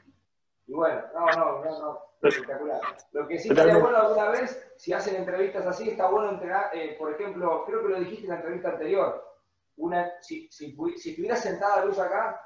bueno, 0.68 1.02
no, 1.14 1.26
no, 1.26 1.64
no, 1.64 1.80
no, 1.80 2.28
espectacular. 2.28 2.80
Lo 3.12 3.28
que 3.28 3.38
sí 3.38 3.50
estaría 3.50 3.76
bueno 3.76 3.98
alguna 3.98 4.30
vez, 4.30 4.72
si 4.76 4.92
hacen 4.94 5.16
entrevistas 5.16 5.66
así, 5.66 5.90
está 5.90 6.08
bueno 6.08 6.30
entrenar, 6.30 6.70
eh, 6.74 6.96
por 6.98 7.12
ejemplo, 7.12 7.64
creo 7.66 7.82
que 7.82 7.88
lo 7.88 8.00
dijiste 8.00 8.24
en 8.24 8.30
la 8.30 8.36
entrevista 8.36 8.70
anterior, 8.70 9.31
una, 9.76 10.10
si, 10.20 10.48
si, 10.50 10.76
si 10.96 11.10
estuviera 11.10 11.36
sentada 11.36 11.84
Luz 11.84 11.98
acá, 11.98 12.40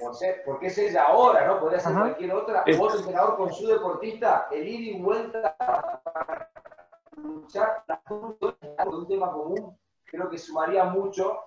por 0.00 0.14
ser, 0.14 0.42
porque 0.44 0.66
es 0.66 0.78
ella 0.78 1.04
ahora, 1.04 1.46
¿no? 1.46 1.60
Podría 1.60 1.78
ser 1.78 1.92
cualquier 1.92 2.32
otra, 2.32 2.64
es. 2.66 2.78
otro 2.78 2.98
entrenador 2.98 3.36
con 3.36 3.52
su 3.52 3.66
deportista, 3.68 4.48
el 4.50 4.66
ir 4.66 4.96
y 4.96 5.00
vuelta 5.00 5.56
para 5.56 6.50
luchar 7.16 7.84
por 8.08 8.94
un 8.94 9.06
tema 9.06 9.30
común, 9.30 9.78
creo 10.04 10.28
que 10.28 10.38
sumaría 10.38 10.84
mucho 10.84 11.38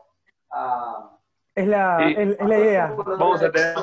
a... 0.51 1.17
Es 1.53 1.67
la, 1.67 2.09
es, 2.09 2.39
la 2.39 2.59
idea. 2.59 2.95
Vamos 2.95 3.43
a 3.43 3.51
tener... 3.51 3.75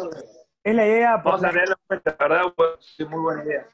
Es 0.62 0.74
la 0.74 0.87
idea. 0.87 1.16
Vamos 1.18 1.45
a 1.45 1.51
tenerlo 1.51 1.74
en 1.74 1.87
cuenta, 1.87 2.16
verdad, 2.18 2.55
es 2.99 3.09
muy 3.09 3.20
buena 3.20 3.45
idea 3.45 3.68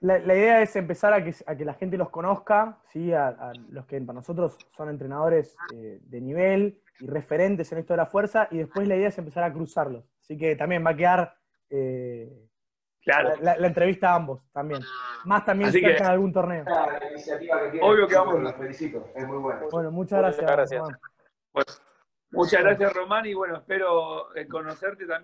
la, 0.00 0.18
idea 0.18 0.62
es 0.62 0.76
empezar 0.76 1.12
a 1.12 1.22
que, 1.24 1.34
a 1.46 1.56
que, 1.56 1.64
la 1.64 1.74
gente 1.74 1.96
los 1.96 2.10
conozca, 2.10 2.78
¿sí? 2.92 3.12
a, 3.12 3.52
los 3.70 3.86
que 3.86 4.00
para 4.00 4.14
nosotros 4.18 4.56
son 4.76 4.88
entrenadores 4.88 5.56
eh, 5.74 6.00
de 6.02 6.20
nivel 6.20 6.80
y 7.00 7.06
referentes 7.06 7.70
en 7.72 7.78
esto 7.78 7.92
de 7.92 7.98
la 7.98 8.06
fuerza, 8.06 8.48
y 8.50 8.58
después 8.58 8.86
la 8.88 8.96
idea 8.96 9.08
es 9.08 9.18
empezar 9.18 9.44
a 9.44 9.52
cruzarlos. 9.52 10.04
Así 10.20 10.36
que 10.36 10.56
también 10.56 10.84
va 10.84 10.90
a 10.90 10.96
quedar... 10.96 11.36
Eh, 11.70 12.46
Claro. 13.06 13.34
La, 13.40 13.56
la 13.56 13.68
entrevista 13.68 14.10
a 14.10 14.16
ambos 14.16 14.42
también. 14.52 14.82
Más 15.26 15.44
también 15.44 15.70
que- 15.70 15.78
de 15.80 15.96
algún 15.98 16.32
torneo. 16.32 16.64
La 16.64 17.00
iniciativa 17.08 17.62
que 17.62 17.70
tiene, 17.70 17.86
Obvio 17.86 18.08
que 18.08 18.16
vamos. 18.16 18.42
los 18.42 18.54
felicito, 18.56 19.08
es 19.14 19.24
muy 19.28 19.36
bueno. 19.38 19.68
Bueno, 19.70 19.92
muchas 19.92 20.18
Muchas 20.20 20.40
gracias. 20.40 20.50
gracias. 20.50 20.80
Román. 20.80 21.00
Pues, 21.52 21.82
muchas 22.32 22.62
gracias, 22.64 22.92
Román, 22.94 23.26
y 23.26 23.34
bueno, 23.34 23.58
espero 23.58 24.34
eh, 24.34 24.48
conocerte 24.48 25.06
también. 25.06 25.22